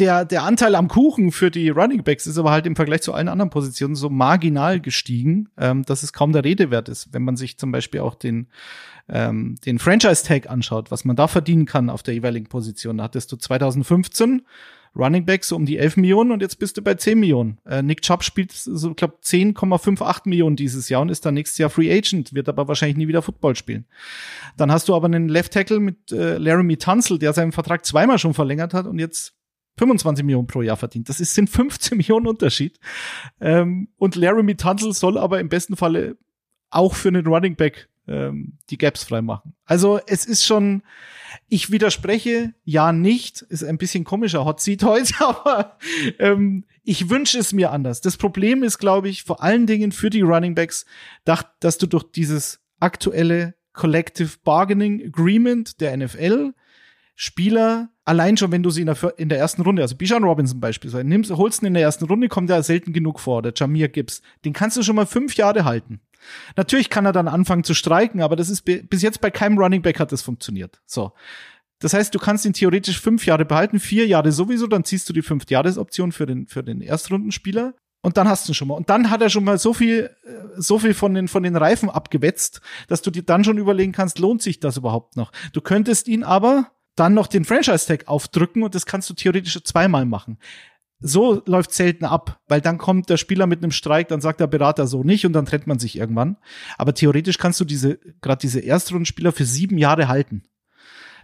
der, 0.00 0.24
der 0.24 0.44
Anteil 0.44 0.74
am 0.74 0.88
Kuchen 0.88 1.30
für 1.30 1.50
die 1.50 1.68
Running 1.68 2.02
Backs 2.02 2.26
ist 2.26 2.38
aber 2.38 2.50
halt 2.50 2.66
im 2.66 2.74
Vergleich 2.74 3.02
zu 3.02 3.12
allen 3.12 3.28
anderen 3.28 3.50
Positionen 3.50 3.94
so 3.94 4.08
marginal 4.08 4.80
gestiegen, 4.80 5.50
ähm, 5.58 5.84
dass 5.84 6.02
es 6.02 6.12
kaum 6.12 6.32
der 6.32 6.44
Rede 6.44 6.70
wert 6.70 6.88
ist. 6.88 7.12
Wenn 7.12 7.22
man 7.22 7.36
sich 7.36 7.58
zum 7.58 7.70
Beispiel 7.70 8.00
auch 8.00 8.14
den, 8.14 8.48
ähm, 9.10 9.56
den 9.64 9.78
Franchise-Tag 9.78 10.48
anschaut, 10.48 10.90
was 10.90 11.04
man 11.04 11.16
da 11.16 11.28
verdienen 11.28 11.66
kann 11.66 11.90
auf 11.90 12.02
der 12.02 12.14
jeweiligen 12.14 12.46
Position. 12.46 12.98
Da 12.98 13.04
hattest 13.04 13.32
du 13.32 13.36
2015 13.36 14.42
Running 14.96 15.24
Backs 15.24 15.48
so 15.48 15.56
um 15.56 15.66
die 15.66 15.78
11 15.78 15.98
Millionen 15.98 16.32
und 16.32 16.42
jetzt 16.42 16.58
bist 16.58 16.76
du 16.76 16.82
bei 16.82 16.94
10 16.94 17.18
Millionen. 17.18 17.58
Äh, 17.64 17.82
Nick 17.82 18.02
Chubb 18.02 18.24
spielt 18.24 18.52
so, 18.52 18.94
glaube 18.94 19.18
10,58 19.22 20.22
Millionen 20.24 20.56
dieses 20.56 20.88
Jahr 20.88 21.02
und 21.02 21.10
ist 21.10 21.24
dann 21.24 21.34
nächstes 21.34 21.58
Jahr 21.58 21.70
Free 21.70 21.92
Agent, 21.92 22.34
wird 22.34 22.48
aber 22.48 22.66
wahrscheinlich 22.66 22.96
nie 22.96 23.08
wieder 23.08 23.22
Football 23.22 23.54
spielen. 23.54 23.86
Dann 24.56 24.72
hast 24.72 24.88
du 24.88 24.94
aber 24.94 25.06
einen 25.06 25.28
Left 25.28 25.52
Tackle 25.52 25.78
mit 25.78 26.10
äh, 26.10 26.38
Laramie 26.38 26.76
Tunzel, 26.76 27.18
der 27.18 27.32
seinen 27.32 27.52
Vertrag 27.52 27.84
zweimal 27.86 28.18
schon 28.18 28.34
verlängert 28.34 28.74
hat 28.74 28.86
und 28.86 28.98
jetzt 28.98 29.34
25 29.78 30.24
Millionen 30.24 30.48
pro 30.48 30.62
Jahr 30.62 30.76
verdient. 30.76 31.08
Das 31.08 31.20
ist, 31.20 31.34
sind 31.34 31.48
15 31.48 31.96
Millionen 31.96 32.26
Unterschied. 32.26 32.80
Ähm, 33.40 33.88
und 33.96 34.16
Laramie 34.16 34.56
Tunzel 34.56 34.92
soll 34.92 35.18
aber 35.18 35.38
im 35.38 35.48
besten 35.48 35.76
Falle 35.76 36.16
auch 36.70 36.94
für 36.94 37.08
einen 37.08 37.26
Running 37.26 37.54
Back 37.54 37.88
ähm, 38.10 38.58
die 38.68 38.76
Gaps 38.76 39.04
freimachen. 39.04 39.54
Also 39.64 40.00
es 40.06 40.26
ist 40.26 40.44
schon, 40.44 40.82
ich 41.48 41.70
widerspreche 41.70 42.52
ja 42.64 42.92
nicht, 42.92 43.42
ist 43.42 43.64
ein 43.64 43.78
bisschen 43.78 44.04
komischer 44.04 44.44
Hot 44.44 44.60
Seat 44.60 44.82
heute, 44.84 45.14
aber 45.20 45.78
ähm, 46.18 46.64
ich 46.82 47.08
wünsche 47.08 47.38
es 47.38 47.52
mir 47.52 47.70
anders. 47.70 48.00
Das 48.00 48.16
Problem 48.16 48.62
ist, 48.62 48.78
glaube 48.78 49.08
ich, 49.08 49.22
vor 49.22 49.42
allen 49.42 49.66
Dingen 49.66 49.92
für 49.92 50.10
die 50.10 50.22
Running 50.22 50.54
Backs, 50.54 50.84
dass 51.24 51.78
du 51.78 51.86
durch 51.86 52.04
dieses 52.04 52.60
aktuelle 52.80 53.54
Collective 53.72 54.38
Bargaining 54.44 55.02
Agreement 55.06 55.80
der 55.80 55.96
NFL 55.96 56.52
Spieler, 57.22 57.90
allein 58.06 58.38
schon, 58.38 58.50
wenn 58.50 58.62
du 58.62 58.70
sie 58.70 58.80
in 58.80 58.86
der, 58.86 59.18
in 59.18 59.28
der 59.28 59.38
ersten 59.38 59.60
Runde, 59.60 59.82
also 59.82 59.94
Bijan 59.94 60.24
Robinson 60.24 60.58
beispielsweise, 60.58 61.06
nimmst, 61.06 61.30
holst 61.30 61.62
ihn 61.62 61.66
in 61.66 61.74
der 61.74 61.82
ersten 61.82 62.06
Runde, 62.06 62.28
kommt 62.28 62.48
er 62.48 62.62
selten 62.62 62.94
genug 62.94 63.20
vor, 63.20 63.42
der 63.42 63.52
Jamir 63.54 63.88
Gibbs. 63.88 64.22
Den 64.46 64.54
kannst 64.54 64.78
du 64.78 64.82
schon 64.82 64.96
mal 64.96 65.04
fünf 65.04 65.36
Jahre 65.36 65.66
halten. 65.66 66.00
Natürlich 66.56 66.90
kann 66.90 67.06
er 67.06 67.12
dann 67.12 67.28
anfangen 67.28 67.64
zu 67.64 67.74
streiken, 67.74 68.22
aber 68.22 68.36
das 68.36 68.50
ist 68.50 68.62
bis 68.62 69.02
jetzt 69.02 69.20
bei 69.20 69.30
keinem 69.30 69.58
Running 69.58 69.82
Back 69.82 70.00
hat 70.00 70.12
das 70.12 70.22
funktioniert. 70.22 70.80
So. 70.86 71.12
Das 71.80 71.94
heißt, 71.94 72.14
du 72.14 72.18
kannst 72.18 72.44
ihn 72.44 72.52
theoretisch 72.52 73.00
fünf 73.00 73.24
Jahre 73.26 73.44
behalten, 73.44 73.80
vier 73.80 74.06
Jahre 74.06 74.32
sowieso, 74.32 74.66
dann 74.66 74.84
ziehst 74.84 75.08
du 75.08 75.12
die 75.12 75.22
fünf 75.22 75.48
Jahresoption 75.48 76.12
für 76.12 76.26
den, 76.26 76.46
für 76.46 76.62
den 76.62 76.82
Erstrundenspieler. 76.82 77.74
Und 78.02 78.16
dann 78.16 78.28
hast 78.28 78.46
du 78.48 78.52
ihn 78.52 78.54
schon 78.54 78.68
mal. 78.68 78.74
Und 78.74 78.88
dann 78.88 79.10
hat 79.10 79.20
er 79.20 79.28
schon 79.28 79.44
mal 79.44 79.58
so 79.58 79.74
viel, 79.74 80.10
äh, 80.24 80.30
so 80.56 80.78
viel 80.78 80.94
von 80.94 81.14
den, 81.14 81.28
von 81.28 81.42
den 81.42 81.56
Reifen 81.56 81.90
abgewetzt, 81.90 82.60
dass 82.88 83.02
du 83.02 83.10
dir 83.10 83.22
dann 83.22 83.44
schon 83.44 83.58
überlegen 83.58 83.92
kannst, 83.92 84.18
lohnt 84.18 84.42
sich 84.42 84.60
das 84.60 84.76
überhaupt 84.76 85.16
noch? 85.16 85.32
Du 85.52 85.60
könntest 85.60 86.08
ihn 86.08 86.22
aber 86.22 86.70
dann 86.96 87.14
noch 87.14 87.26
den 87.26 87.44
Franchise-Tag 87.44 88.08
aufdrücken 88.08 88.62
und 88.62 88.74
das 88.74 88.86
kannst 88.86 89.08
du 89.08 89.14
theoretisch 89.14 89.62
zweimal 89.64 90.04
machen. 90.04 90.38
So 91.00 91.42
läuft 91.46 91.72
selten 91.72 92.04
ab, 92.04 92.40
weil 92.46 92.60
dann 92.60 92.78
kommt 92.78 93.08
der 93.08 93.16
Spieler 93.16 93.46
mit 93.46 93.62
einem 93.62 93.72
Streik, 93.72 94.08
dann 94.08 94.20
sagt 94.20 94.40
der 94.40 94.46
Berater 94.46 94.86
so 94.86 95.02
nicht 95.02 95.24
und 95.24 95.32
dann 95.32 95.46
trennt 95.46 95.66
man 95.66 95.78
sich 95.78 95.96
irgendwann. 95.96 96.36
Aber 96.76 96.94
theoretisch 96.94 97.38
kannst 97.38 97.58
du 97.60 97.64
diese, 97.64 97.98
gerade 98.20 98.40
diese 98.40 98.60
Erstrundenspieler 98.60 99.32
für 99.32 99.44
sieben 99.44 99.78
Jahre 99.78 100.08
halten. 100.08 100.42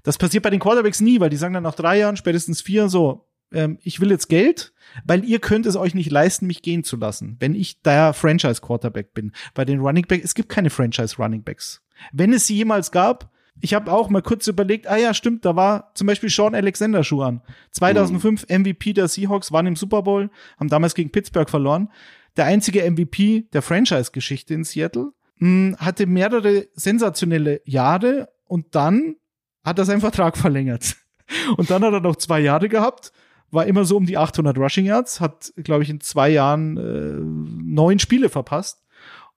Das 0.03 0.19
passiert 0.19 0.45
bei 0.45 0.51
den 0.51 0.61
Quarterbacks 0.61 1.01
nie, 1.01 1.21
weil 1.21 1.31
die 1.31 1.37
sagen 1.37 1.55
dann 1.55 1.65
nach 1.65 1.75
drei 1.75 1.99
Jahren, 1.99 2.17
spätestens 2.17 2.63
vier, 2.63 2.89
so, 2.89 3.29
ähm, 3.53 3.79
ich 3.83 4.01
will 4.01 4.11
jetzt 4.11 4.29
Geld, 4.29 4.73
weil 5.05 5.25
ihr 5.25 5.41
könnt 5.41 5.67
es 5.67 5.77
euch 5.77 5.95
nicht 5.95 6.11
leisten, 6.11 6.47
mich 6.47 6.63
gehen 6.63 6.85
zu 6.85 6.97
lassen, 6.97 7.37
wenn 7.41 7.55
ich 7.55 7.83
der 7.83 8.13
Franchise-Quarterback 8.13 9.15
bin. 9.15 9.33
Bei 9.53 9.65
den 9.65 9.81
Running 9.81 10.07
Backs, 10.07 10.25
es 10.25 10.35
gibt 10.35 10.49
keine 10.49 10.71
Franchise-Running 10.71 11.43
Backs. 11.43 11.83
Wenn 12.13 12.33
es 12.33 12.47
sie 12.47 12.57
jemals 12.57 12.93
gab, 12.93 13.31
ich 13.61 13.75
habe 13.75 13.93
auch 13.93 14.11
mal 14.11 14.23
kurz 14.23 14.47
überlegt, 14.47 14.87
ah 14.87 14.97
ja, 14.97 15.15
stimmt, 15.15 15.45
da 15.45 15.57
war 15.57 15.91
zum 15.95 16.07
Beispiel 16.07 16.29
Sean 16.29 16.55
Alexander 16.55 17.03
Schuh 17.05 17.23
an. 17.23 17.43
2005 17.73 18.49
mhm. 18.49 18.61
MVP 18.61 18.93
der 18.93 19.09
Seahawks, 19.09 19.53
waren 19.53 19.67
im 19.67 19.77
Super 19.77 20.03
Bowl, 20.03 20.31
haben 20.59 20.69
damals 20.69 20.95
gegen 20.95 21.11
Pittsburgh 21.11 21.49
verloren. 21.49 21.91
Der 22.37 22.45
einzige 22.45 22.89
MVP 22.89 23.49
der 23.53 23.63
Franchise-Geschichte 23.63 24.55
in 24.55 24.65
Seattle. 24.65 25.13
Mh, 25.39 25.49
hm, 25.49 25.77
hatte 25.79 26.07
mehrere 26.07 26.67
sensationelle 26.75 27.61
Jahre 27.65 28.29
und 28.45 28.75
dann 28.75 29.17
hat 29.65 29.79
er 29.79 29.85
seinen 29.85 30.01
Vertrag 30.01 30.37
verlängert. 30.37 30.97
Und 31.57 31.71
dann 31.71 31.83
hat 31.83 31.93
er 31.93 31.99
noch 31.99 32.15
zwei 32.15 32.39
Jahre 32.39 32.69
gehabt, 32.69 33.11
war 33.51 33.67
immer 33.67 33.85
so 33.85 33.97
um 33.97 34.07
die 34.07 34.17
800 34.17 34.57
Rushing 34.57 34.87
Yards, 34.87 35.21
hat, 35.21 35.53
glaube 35.57 35.83
ich, 35.83 35.91
in 35.91 36.01
zwei 36.01 36.29
Jahren 36.29 36.77
äh, 36.77 37.17
neun 37.21 37.99
Spiele 37.99 38.29
verpasst. 38.29 38.86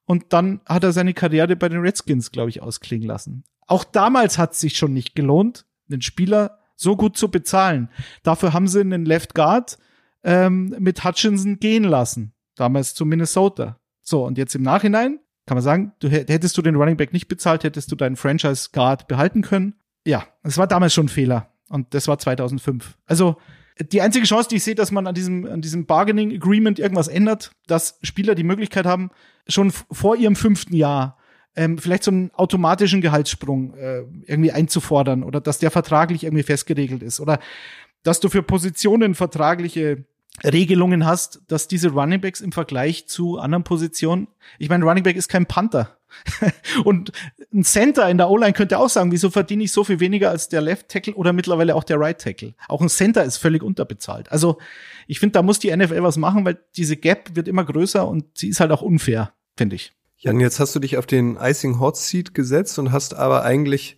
Und 0.09 0.33
dann 0.33 0.59
hat 0.65 0.83
er 0.83 0.91
seine 0.91 1.13
Karriere 1.13 1.55
bei 1.55 1.69
den 1.69 1.81
Redskins, 1.81 2.31
glaube 2.31 2.49
ich, 2.49 2.63
ausklingen 2.63 3.07
lassen. 3.07 3.43
Auch 3.67 3.83
damals 3.83 4.39
hat 4.39 4.53
es 4.53 4.59
sich 4.59 4.75
schon 4.75 4.91
nicht 4.91 5.13
gelohnt, 5.13 5.67
einen 5.87 6.01
Spieler 6.01 6.57
so 6.75 6.95
gut 6.95 7.15
zu 7.15 7.29
bezahlen. 7.29 7.89
Dafür 8.23 8.53
haben 8.53 8.67
sie 8.67 8.79
einen 8.79 9.05
Left 9.05 9.35
Guard 9.35 9.77
ähm, 10.23 10.75
mit 10.79 11.03
Hutchinson 11.03 11.59
gehen 11.59 11.83
lassen. 11.83 12.33
Damals 12.55 12.95
zu 12.95 13.05
Minnesota. 13.05 13.77
So, 14.01 14.25
und 14.25 14.39
jetzt 14.39 14.55
im 14.55 14.63
Nachhinein 14.63 15.19
kann 15.45 15.57
man 15.57 15.63
sagen, 15.63 15.91
du 15.99 16.09
hättest 16.09 16.57
du 16.57 16.63
den 16.63 16.75
Running 16.75 16.97
Back 16.97 17.13
nicht 17.13 17.27
bezahlt, 17.27 17.63
hättest 17.63 17.91
du 17.91 17.95
deinen 17.95 18.15
Franchise 18.15 18.69
Guard 18.73 19.07
behalten 19.07 19.43
können. 19.43 19.75
Ja, 20.07 20.25
es 20.41 20.57
war 20.57 20.65
damals 20.65 20.95
schon 20.95 21.05
ein 21.05 21.09
Fehler. 21.09 21.53
Und 21.69 21.93
das 21.93 22.07
war 22.07 22.17
2005. 22.17 22.97
Also, 23.05 23.37
die 23.81 24.01
einzige 24.01 24.25
Chance, 24.25 24.49
die 24.49 24.57
ich 24.57 24.63
sehe, 24.63 24.75
dass 24.75 24.91
man 24.91 25.07
an 25.07 25.15
diesem, 25.15 25.45
an 25.45 25.61
diesem 25.61 25.85
Bargaining 25.85 26.33
Agreement 26.33 26.79
irgendwas 26.79 27.07
ändert, 27.07 27.51
dass 27.67 27.97
Spieler 28.03 28.35
die 28.35 28.43
Möglichkeit 28.43 28.85
haben, 28.85 29.11
schon 29.47 29.71
vor 29.71 30.15
ihrem 30.15 30.35
fünften 30.35 30.75
Jahr 30.75 31.17
ähm, 31.55 31.77
vielleicht 31.77 32.03
so 32.03 32.11
einen 32.11 32.31
automatischen 32.33 33.01
Gehaltssprung 33.01 33.73
äh, 33.75 34.03
irgendwie 34.25 34.51
einzufordern 34.51 35.23
oder 35.23 35.41
dass 35.41 35.59
der 35.59 35.71
vertraglich 35.71 36.23
irgendwie 36.23 36.43
festgeregelt 36.43 37.03
ist 37.03 37.19
oder 37.19 37.39
dass 38.03 38.19
du 38.19 38.29
für 38.29 38.43
Positionen 38.43 39.15
vertragliche 39.15 40.05
Regelungen 40.43 41.05
hast, 41.05 41.41
dass 41.47 41.67
diese 41.67 41.89
Runningbacks 41.89 42.41
im 42.41 42.51
Vergleich 42.51 43.07
zu 43.07 43.39
anderen 43.39 43.63
Positionen, 43.63 44.27
ich 44.57 44.69
meine, 44.69 44.85
Runningback 44.85 45.15
ist 45.15 45.27
kein 45.27 45.45
Panther. 45.45 45.98
und 46.83 47.11
ein 47.53 47.63
Center 47.63 48.09
in 48.09 48.17
der 48.17 48.29
O-Line 48.29 48.53
könnte 48.53 48.77
auch 48.79 48.89
sagen, 48.89 49.11
wieso 49.11 49.29
verdiene 49.29 49.63
ich 49.63 49.71
so 49.71 49.83
viel 49.83 49.99
weniger 49.99 50.29
als 50.29 50.49
der 50.49 50.61
Left 50.61 50.89
Tackle 50.89 51.13
oder 51.15 51.33
mittlerweile 51.33 51.75
auch 51.75 51.83
der 51.83 51.99
Right 51.99 52.19
Tackle? 52.19 52.53
Auch 52.67 52.81
ein 52.81 52.89
Center 52.89 53.23
ist 53.23 53.37
völlig 53.37 53.63
unterbezahlt. 53.63 54.31
Also 54.31 54.57
ich 55.07 55.19
finde, 55.19 55.33
da 55.33 55.41
muss 55.41 55.59
die 55.59 55.75
NFL 55.75 56.03
was 56.03 56.17
machen, 56.17 56.45
weil 56.45 56.59
diese 56.75 56.97
Gap 56.97 57.35
wird 57.35 57.47
immer 57.47 57.63
größer 57.63 58.07
und 58.07 58.25
sie 58.35 58.49
ist 58.49 58.59
halt 58.59 58.71
auch 58.71 58.81
unfair, 58.81 59.33
finde 59.57 59.75
ich. 59.75 59.93
Jan, 60.17 60.39
jetzt 60.39 60.59
hast 60.59 60.75
du 60.75 60.79
dich 60.79 60.97
auf 60.97 61.05
den 61.05 61.37
Icing 61.37 61.79
Hot 61.79 61.95
Seat 61.95 62.33
gesetzt 62.33 62.77
und 62.77 62.91
hast 62.91 63.13
aber 63.13 63.43
eigentlich 63.43 63.97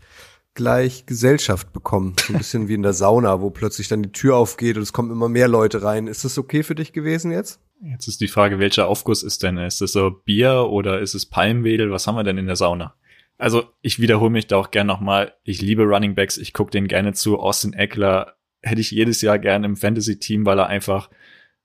gleich 0.54 1.06
Gesellschaft 1.06 1.74
bekommen. 1.74 2.16
So 2.20 2.34
ein 2.34 2.38
bisschen 2.38 2.68
wie 2.68 2.74
in 2.76 2.84
der 2.84 2.94
Sauna, 2.94 3.42
wo 3.42 3.50
plötzlich 3.50 3.88
dann 3.88 4.04
die 4.04 4.12
Tür 4.12 4.36
aufgeht 4.36 4.78
und 4.78 4.84
es 4.84 4.94
kommen 4.94 5.12
immer 5.12 5.30
mehr 5.30 5.48
Leute 5.48 5.82
rein. 5.82 6.08
Ist 6.08 6.24
das 6.24 6.38
okay 6.38 6.64
für 6.64 6.76
dich 6.76 6.94
gewesen 6.94 7.32
jetzt? 7.32 7.60
Jetzt 7.84 8.08
ist 8.08 8.22
die 8.22 8.28
Frage, 8.28 8.60
welcher 8.60 8.88
Aufguss 8.88 9.24
ist 9.24 9.42
denn? 9.42 9.58
Ist 9.58 9.82
das 9.82 9.94
so 9.94 10.12
Bier 10.12 10.68
oder 10.70 11.00
ist 11.00 11.16
es 11.16 11.26
Palmwedel? 11.26 11.92
Was 11.92 12.06
haben 12.06 12.16
wir 12.16 12.24
denn 12.24 12.38
in 12.38 12.46
der 12.46 12.56
Sauna? 12.56 12.94
Also 13.40 13.64
ich 13.82 14.00
wiederhole 14.00 14.30
mich 14.30 14.46
da 14.46 14.58
auch 14.58 14.70
gern 14.70 14.86
nochmal. 14.86 15.34
Ich 15.44 15.62
liebe 15.62 15.84
Running 15.84 16.14
Backs. 16.14 16.38
Ich 16.38 16.54
gucke 16.54 16.70
denen 16.70 16.88
gerne 16.88 17.14
zu. 17.14 17.40
Austin 17.40 17.74
Eckler 17.74 18.36
hätte 18.62 18.82
ich 18.82 18.92
jedes 18.92 19.24
Jahr 19.24 19.40
gern 19.40 19.64
im 19.64 19.76
Fantasy-Team, 19.76 20.46
weil 20.46 20.60
er 20.60 20.68
einfach 20.68 21.10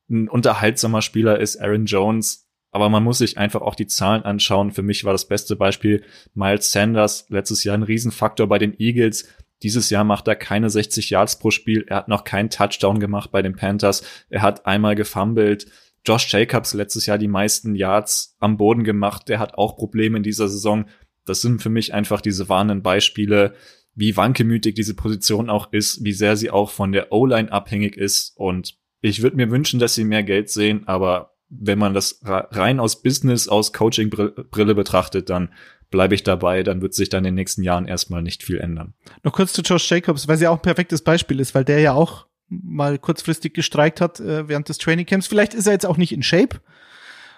ein 0.08 0.28
unterhaltsamer 0.28 1.02
Spieler 1.02 1.38
ist, 1.38 1.60
Aaron 1.60 1.84
Jones. 1.84 2.48
Aber 2.70 2.88
man 2.88 3.04
muss 3.04 3.18
sich 3.18 3.36
einfach 3.36 3.60
auch 3.60 3.74
die 3.74 3.86
Zahlen 3.86 4.22
anschauen. 4.22 4.70
Für 4.70 4.82
mich 4.82 5.04
war 5.04 5.12
das 5.12 5.28
beste 5.28 5.54
Beispiel 5.54 6.02
Miles 6.34 6.72
Sanders, 6.72 7.26
letztes 7.28 7.62
Jahr 7.62 7.76
ein 7.76 7.82
Riesenfaktor 7.82 8.46
bei 8.46 8.58
den 8.58 8.78
Eagles. 8.78 9.28
Dieses 9.62 9.90
Jahr 9.90 10.04
macht 10.04 10.28
er 10.28 10.36
keine 10.36 10.70
60 10.70 11.10
Yards 11.10 11.38
pro 11.38 11.50
Spiel. 11.50 11.84
Er 11.88 11.96
hat 11.96 12.08
noch 12.08 12.24
keinen 12.24 12.50
Touchdown 12.50 13.00
gemacht 13.00 13.30
bei 13.30 13.42
den 13.42 13.56
Panthers. 13.56 14.02
Er 14.30 14.42
hat 14.42 14.66
einmal 14.66 14.94
gefumbled. 14.94 15.66
Josh 16.06 16.32
Jacobs 16.32 16.74
letztes 16.74 17.06
Jahr 17.06 17.18
die 17.18 17.28
meisten 17.28 17.74
Yards 17.74 18.36
am 18.38 18.56
Boden 18.56 18.84
gemacht. 18.84 19.28
Der 19.28 19.38
hat 19.38 19.54
auch 19.54 19.76
Probleme 19.76 20.16
in 20.18 20.22
dieser 20.22 20.48
Saison. 20.48 20.86
Das 21.24 21.40
sind 21.42 21.62
für 21.62 21.70
mich 21.70 21.92
einfach 21.92 22.20
diese 22.20 22.48
warnenden 22.48 22.82
Beispiele, 22.82 23.54
wie 23.94 24.16
wankemütig 24.16 24.74
diese 24.74 24.94
Position 24.94 25.50
auch 25.50 25.72
ist, 25.72 26.04
wie 26.04 26.12
sehr 26.12 26.36
sie 26.36 26.50
auch 26.50 26.70
von 26.70 26.92
der 26.92 27.12
O-Line 27.12 27.50
abhängig 27.50 27.96
ist. 27.96 28.36
Und 28.36 28.78
ich 29.00 29.22
würde 29.22 29.36
mir 29.36 29.50
wünschen, 29.50 29.80
dass 29.80 29.94
sie 29.94 30.04
mehr 30.04 30.22
Geld 30.22 30.50
sehen, 30.50 30.86
aber 30.86 31.32
wenn 31.48 31.78
man 31.78 31.94
das 31.94 32.20
rein 32.24 32.80
aus 32.80 33.02
Business, 33.02 33.48
aus 33.48 33.72
Coaching-Brille 33.72 34.74
betrachtet, 34.74 35.30
dann 35.30 35.52
bleibe 35.90 36.14
ich 36.14 36.24
dabei, 36.24 36.62
dann 36.62 36.82
wird 36.82 36.94
sich 36.94 37.08
dann 37.08 37.20
in 37.20 37.30
den 37.30 37.34
nächsten 37.36 37.62
Jahren 37.62 37.86
erstmal 37.86 38.22
nicht 38.22 38.42
viel 38.42 38.58
ändern. 38.58 38.94
Noch 39.22 39.32
kurz 39.32 39.52
zu 39.52 39.62
Josh 39.62 39.88
Jacobs, 39.88 40.26
weil 40.26 40.36
sie 40.36 40.48
auch 40.48 40.56
ein 40.56 40.62
perfektes 40.62 41.02
Beispiel 41.02 41.38
ist, 41.38 41.54
weil 41.54 41.64
der 41.64 41.78
ja 41.78 41.92
auch 41.92 42.26
mal 42.48 42.98
kurzfristig 42.98 43.54
gestreikt 43.54 44.00
hat 44.00 44.20
äh, 44.20 44.48
während 44.48 44.68
des 44.68 44.78
Training 44.78 45.06
Camps. 45.06 45.26
Vielleicht 45.26 45.54
ist 45.54 45.66
er 45.66 45.72
jetzt 45.72 45.86
auch 45.86 45.96
nicht 45.96 46.12
in 46.12 46.22
Shape, 46.22 46.60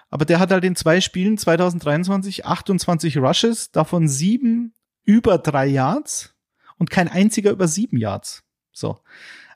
aber 0.09 0.25
der 0.25 0.39
hat 0.39 0.51
halt 0.51 0.63
in 0.63 0.75
zwei 0.75 1.01
Spielen 1.01 1.37
2023 1.37 2.45
28 2.45 3.17
Rushes, 3.17 3.71
davon 3.71 4.07
sieben 4.07 4.73
über 5.03 5.37
drei 5.37 5.67
Yards 5.67 6.35
und 6.77 6.89
kein 6.89 7.07
einziger 7.07 7.51
über 7.51 7.67
sieben 7.67 7.97
Yards. 7.97 8.43
So. 8.71 8.99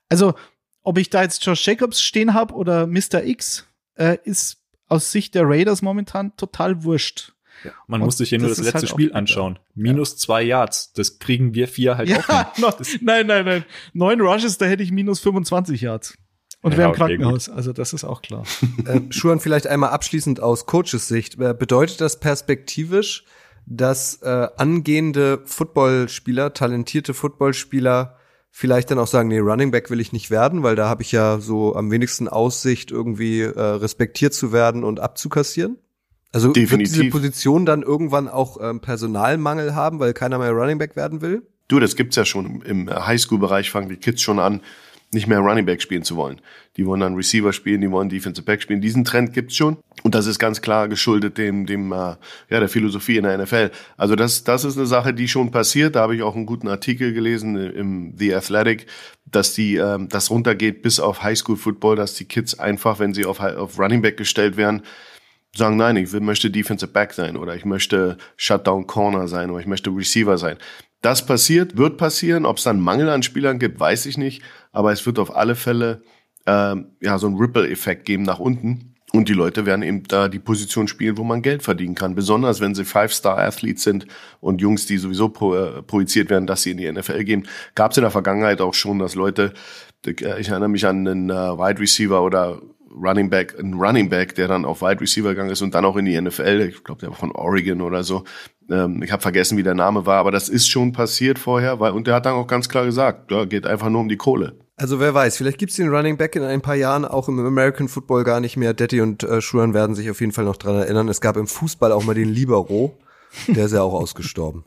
Also, 0.10 0.34
ob 0.82 0.98
ich 0.98 1.10
da 1.10 1.24
jetzt 1.24 1.46
Josh 1.46 1.66
Jacobs 1.66 2.02
stehen 2.02 2.34
habe 2.34 2.54
oder 2.54 2.88
Mr. 2.88 3.24
X, 3.24 3.68
äh, 3.96 4.18
ist 4.24 4.62
aus 4.88 5.12
Sicht 5.12 5.36
der 5.36 5.44
Raiders 5.46 5.82
momentan 5.82 6.36
total 6.36 6.84
wurscht. 6.84 7.33
Ja, 7.64 7.72
man 7.88 8.02
und 8.02 8.06
muss 8.06 8.18
sich 8.18 8.30
hier 8.30 8.40
nur 8.40 8.50
das, 8.50 8.58
das 8.58 8.66
letzte 8.66 8.80
halt 8.80 8.90
Spiel 8.90 9.14
anschauen. 9.14 9.60
Minus 9.76 10.12
ja. 10.12 10.18
zwei 10.18 10.44
Yards. 10.44 10.94
Das 10.94 11.20
kriegen 11.20 11.54
wir 11.54 11.68
vier 11.68 11.98
halt 11.98 12.10
ja, 12.10 12.20
auch 12.20 12.58
noch, 12.58 12.80
Nein, 13.02 13.28
nein, 13.28 13.46
nein. 13.46 13.66
Neun 13.94 14.22
Rushes, 14.22 14.58
da 14.58 14.66
hätte 14.66 14.84
ich 14.84 14.92
minus 14.92 15.20
25 15.22 15.82
Yards. 15.82 16.16
Und 16.62 16.72
ja, 16.72 16.78
wäre 16.78 16.90
im 16.90 16.96
Krankenhaus. 16.96 17.48
Gut. 17.48 17.56
Also 17.56 17.74
das 17.74 17.94
ist 17.94 18.04
auch 18.04 18.22
klar. 18.22 18.44
äh, 18.86 19.02
Schuhan, 19.10 19.40
vielleicht 19.40 19.68
einmal 19.68 19.90
abschließend 19.90 20.40
aus 20.40 20.66
Coaches 20.66 21.08
Sicht. 21.08 21.40
Äh, 21.40 21.54
bedeutet 21.54 22.02
das 22.02 22.20
perspektivisch, 22.20 23.26
dass 23.66 24.22
äh, 24.22 24.48
angehende 24.58 25.42
Footballspieler, 25.46 26.54
talentierte 26.54 27.14
Footballspieler 27.14 28.18
vielleicht 28.56 28.92
dann 28.92 29.00
auch 29.00 29.08
sagen, 29.08 29.30
nee, 29.30 29.40
Running 29.40 29.72
Back 29.72 29.90
will 29.90 30.00
ich 30.00 30.14
nicht 30.14 30.30
werden, 30.30 30.64
weil 30.64 30.76
da 30.76 30.88
habe 30.88 31.02
ich 31.02 31.12
ja 31.12 31.40
so 31.40 31.76
am 31.76 31.92
wenigsten 31.92 32.28
Aussicht, 32.28 32.92
irgendwie 32.92 33.42
äh, 33.42 33.60
respektiert 33.60 34.34
zu 34.34 34.54
werden 34.54 34.84
und 34.84 35.00
abzukassieren? 35.00 35.78
Also 36.34 36.52
Definitiv. 36.52 36.96
wird 36.96 37.04
diese 37.04 37.12
Position 37.12 37.66
dann 37.66 37.84
irgendwann 37.84 38.28
auch 38.28 38.58
ähm, 38.60 38.82
Personalmangel 38.82 39.76
haben, 39.76 40.00
weil 40.00 40.14
keiner 40.14 40.40
mehr 40.40 40.52
Running 40.52 40.80
Back 40.80 40.96
werden 40.96 41.22
will? 41.22 41.44
Du, 41.68 41.80
das 41.80 41.96
gibt's 41.96 42.16
ja 42.16 42.26
schon. 42.26 42.62
Im 42.64 42.90
Highschool-Bereich 42.90 43.70
fangen 43.70 43.88
die 43.88 43.98
Kids 43.98 44.22
schon 44.22 44.40
an, 44.40 44.62
nicht 45.14 45.28
mehr 45.28 45.40
Running 45.40 45.66
Back 45.66 45.80
spielen 45.82 46.04
zu 46.04 46.16
wollen. 46.16 46.42
Die 46.76 46.88
wollen 46.88 47.02
dann 47.02 47.14
Receiver 47.14 47.54
spielen, 47.54 47.82
die 47.82 47.92
wollen 47.92 48.10
Defensive 48.10 48.44
Back 48.44 48.64
spielen. 48.64 48.82
Diesen 48.82 49.06
Trend 49.06 49.34
gibt's 49.34 49.56
schon. 49.56 49.78
Und 50.02 50.16
das 50.16 50.26
ist 50.26 50.40
ganz 50.40 50.62
klar 50.62 50.88
geschuldet 50.88 51.38
dem, 51.38 51.68
dem 51.68 51.92
äh, 51.92 51.96
ja, 51.96 52.18
der 52.50 52.68
Philosophie 52.68 53.18
in 53.18 53.24
der 53.24 53.38
NFL. 53.38 53.70
Also 53.96 54.16
das, 54.16 54.44
das 54.44 54.66
ist 54.66 54.76
eine 54.76 54.88
Sache, 54.88 55.14
die 55.14 55.28
schon 55.28 55.52
passiert. 55.52 55.96
Da 55.96 56.02
habe 56.02 56.16
ich 56.16 56.24
auch 56.24 56.36
einen 56.36 56.48
guten 56.48 56.68
Artikel 56.68 57.14
gelesen 57.14 57.56
im 57.56 58.16
The 58.18 58.34
Athletic, 58.34 58.88
dass 59.26 59.54
die, 59.54 59.76
ähm, 59.76 60.10
das 60.10 60.32
runtergeht 60.32 60.82
bis 60.82 61.00
auf 61.00 61.22
Highschool 61.22 61.58
Football, 61.58 61.96
dass 61.96 62.16
die 62.16 62.26
Kids 62.26 62.58
einfach, 62.58 62.98
wenn 62.98 63.14
sie 63.14 63.26
auf, 63.26 63.40
auf 63.40 63.78
Running 63.78 64.02
Back 64.02 64.18
gestellt 64.18 64.58
werden, 64.58 64.82
sagen, 65.56 65.78
nein, 65.78 65.96
ich 65.98 66.12
möchte 66.12 66.50
Defensive 66.50 66.92
Back 66.92 67.14
sein 67.14 67.38
oder 67.38 67.56
ich 67.56 67.66
möchte 67.66 68.18
Shutdown 68.38 68.88
Corner 68.88 69.28
sein 69.28 69.50
oder 69.50 69.60
ich 69.60 69.68
möchte 69.68 69.90
Receiver 69.90 70.38
sein. 70.38 70.58
Das 71.02 71.26
passiert, 71.26 71.78
wird 71.78 71.98
passieren. 71.98 72.46
Ob 72.46 72.58
es 72.58 72.64
dann 72.64 72.80
Mangel 72.80 73.10
an 73.10 73.24
Spielern 73.24 73.60
gibt, 73.60 73.80
weiß 73.80 74.06
ich 74.06 74.18
nicht. 74.18 74.42
Aber 74.72 74.92
es 74.92 75.06
wird 75.06 75.20
auf 75.20 75.36
alle 75.36 75.56
Fälle 75.56 76.02
äh, 76.46 76.76
ja 77.02 77.18
so 77.20 77.28
einen 77.28 77.38
Ripple-Effekt 77.38 78.06
geben 78.06 78.24
nach 78.24 78.40
unten. 78.40 78.94
Und 79.12 79.30
die 79.30 79.34
Leute 79.34 79.68
werden 79.68 79.84
eben 79.84 80.04
da 80.04 80.28
die 80.28 80.40
Position 80.40 80.88
spielen, 80.88 81.18
wo 81.18 81.24
man 81.24 81.44
Geld 81.44 81.62
verdienen 81.62 81.94
kann. 81.94 82.16
Besonders 82.16 82.62
wenn 82.62 82.74
sie 82.74 82.84
Five-Star-Athletes 82.84 83.84
sind 83.84 84.08
und 84.40 84.60
Jungs, 84.60 84.88
die 84.88 84.98
sowieso 84.98 85.30
pro, 85.30 85.54
äh, 85.54 85.84
projiziert 85.84 86.32
werden, 86.32 86.48
dass 86.48 86.64
sie 86.64 86.72
in 86.72 86.78
die 86.78 86.92
NFL 86.92 87.24
gehen. 87.24 87.48
Gab 87.76 87.92
es 87.92 87.98
in 87.98 88.02
der 88.02 88.10
Vergangenheit 88.10 88.60
auch 88.60 88.74
schon, 88.74 88.98
dass 88.98 89.14
Leute, 89.14 89.54
ich 90.04 90.24
erinnere 90.24 90.70
mich 90.70 90.88
an 90.88 91.08
einen 91.08 91.30
äh, 91.30 91.34
Wide 91.34 91.80
Receiver 91.80 92.24
oder 92.24 92.60
Running 92.96 93.30
Back, 93.30 93.58
ein 93.60 93.74
Running 93.74 94.10
Back, 94.10 94.36
der 94.36 94.48
dann 94.48 94.66
auf 94.66 94.82
Wide 94.82 95.02
Receiver 95.02 95.30
gegangen 95.30 95.50
ist 95.50 95.62
und 95.62 95.74
dann 95.74 95.86
auch 95.86 95.96
in 95.98 96.06
die 96.06 96.20
NFL. 96.20 96.70
Ich 96.70 96.84
glaube, 96.84 97.02
der 97.02 97.10
war 97.10 97.18
von 97.18 97.32
Oregon 97.32 97.82
oder 97.82 98.04
so. 98.04 98.24
Ähm, 98.70 99.02
ich 99.04 99.12
habe 99.12 99.22
vergessen, 99.22 99.58
wie 99.58 99.64
der 99.64 99.76
Name 99.76 100.06
war, 100.06 100.18
aber 100.18 100.32
das 100.32 100.50
ist 100.50 100.68
schon 100.68 100.94
passiert 100.94 101.40
vorher, 101.40 101.80
weil 101.80 101.92
und 101.92 102.08
der 102.08 102.16
hat 102.16 102.26
dann 102.26 102.34
auch 102.34 102.48
ganz 102.48 102.70
klar 102.70 102.86
gesagt, 102.86 103.32
ja, 103.32 103.46
geht 103.46 103.66
einfach 103.66 103.90
nur 103.90 104.02
um 104.02 104.10
die 104.10 104.18
Kohle. 104.18 104.58
Also 104.76 105.00
wer 105.00 105.14
weiß, 105.14 105.38
vielleicht 105.38 105.60
gibt's 105.60 105.76
den 105.76 105.90
Running 105.90 106.18
Back 106.18 106.36
in 106.36 106.44
ein 106.44 106.62
paar 106.62 106.76
Jahren 106.76 107.06
auch 107.06 107.28
im 107.28 107.40
American 107.40 107.88
Football 107.88 108.24
gar 108.24 108.40
nicht 108.40 108.58
mehr. 108.58 108.74
Detti 108.74 109.02
und 109.02 109.24
äh, 109.24 109.42
Schuhan 109.42 109.74
werden 109.74 109.96
sich 109.96 110.10
auf 110.10 110.20
jeden 110.20 110.32
Fall 110.32 110.46
noch 110.46 110.58
dran 110.58 110.76
erinnern. 110.76 111.10
Es 111.10 111.22
gab 111.22 111.38
im 111.38 111.48
Fußball 111.48 111.92
auch 111.92 112.04
mal 112.04 112.16
den 112.16 112.30
Libero, 112.30 112.98
der 113.48 113.66
ist 113.66 113.74
ja 113.74 113.82
auch 113.82 113.94
ausgestorben. 113.94 114.64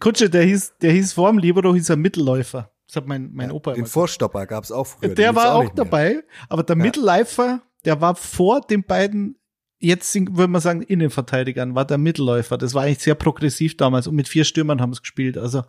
Kutsche, 0.00 0.28
der 0.28 0.42
hieß, 0.42 0.74
der 0.82 0.92
hieß 0.92 1.12
vor 1.12 1.30
dem 1.30 1.38
Libero, 1.38 1.74
hieß 1.74 1.90
er 1.90 1.96
Mittelläufer. 1.96 2.70
Das 2.94 3.02
hat 3.02 3.08
mein, 3.08 3.30
mein 3.32 3.48
ja, 3.48 3.54
Opa 3.54 3.72
Den 3.72 3.86
Vorstopper 3.86 4.46
gab's 4.46 4.70
auch 4.70 4.86
früher. 4.86 5.16
Der 5.16 5.34
war 5.34 5.56
auch, 5.56 5.64
auch 5.64 5.74
dabei, 5.74 6.22
aber 6.48 6.62
der 6.62 6.76
ja. 6.76 6.82
Mittelläufer, 6.82 7.60
der 7.84 8.00
war 8.00 8.14
vor 8.14 8.60
den 8.60 8.84
beiden, 8.84 9.36
jetzt 9.80 10.14
würde 10.14 10.46
man 10.46 10.60
sagen, 10.60 10.82
Innenverteidigern, 10.82 11.74
war 11.74 11.84
der 11.84 11.98
Mittelläufer. 11.98 12.56
Das 12.56 12.72
war 12.72 12.84
eigentlich 12.84 13.00
sehr 13.00 13.16
progressiv 13.16 13.76
damals 13.76 14.06
und 14.06 14.14
mit 14.14 14.28
vier 14.28 14.44
Stürmern 14.44 14.80
haben 14.80 14.92
es 14.92 15.00
gespielt. 15.00 15.36
Also 15.36 15.64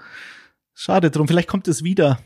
schade 0.75 1.09
drum. 1.09 1.27
Vielleicht 1.27 1.47
kommt 1.47 1.67
es 1.67 1.83
wieder. 1.83 2.19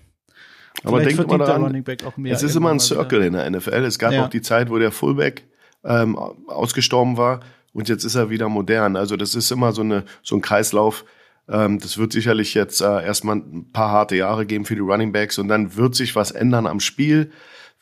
Aber 0.83 1.01
denkt 1.01 1.25
mal 1.25 1.37
daran, 1.37 1.85
es 2.25 2.43
ist 2.43 2.57
immer 2.57 2.71
ein 2.71 2.81
Circle 2.81 3.23
in 3.23 3.33
der 3.33 3.49
NFL. 3.49 3.85
Es 3.85 3.99
gab 3.99 4.11
ja. 4.11 4.25
auch 4.25 4.29
die 4.29 4.41
Zeit, 4.41 4.69
wo 4.69 4.77
der 4.79 4.91
Fullback 4.91 5.47
ähm, 5.85 6.17
ausgestorben 6.17 7.15
war 7.15 7.39
und 7.71 7.87
jetzt 7.87 8.03
ist 8.03 8.15
er 8.15 8.29
wieder 8.29 8.49
modern. 8.49 8.97
Also 8.97 9.15
das 9.15 9.33
ist 9.33 9.49
immer 9.49 9.71
so, 9.71 9.81
eine, 9.81 10.03
so 10.23 10.35
ein 10.35 10.41
Kreislauf, 10.41 11.05
ähm, 11.49 11.79
das 11.79 11.97
wird 11.97 12.11
sicherlich 12.11 12.53
jetzt 12.53 12.81
äh, 12.81 13.03
erstmal 13.03 13.37
ein 13.37 13.71
paar 13.71 13.91
harte 13.91 14.15
Jahre 14.15 14.45
geben 14.45 14.65
für 14.65 14.75
die 14.75 14.81
Running 14.81 15.11
Backs 15.11 15.37
und 15.37 15.47
dann 15.47 15.75
wird 15.75 15.95
sich 15.95 16.15
was 16.15 16.31
ändern 16.31 16.67
am 16.67 16.79
Spiel. 16.79 17.31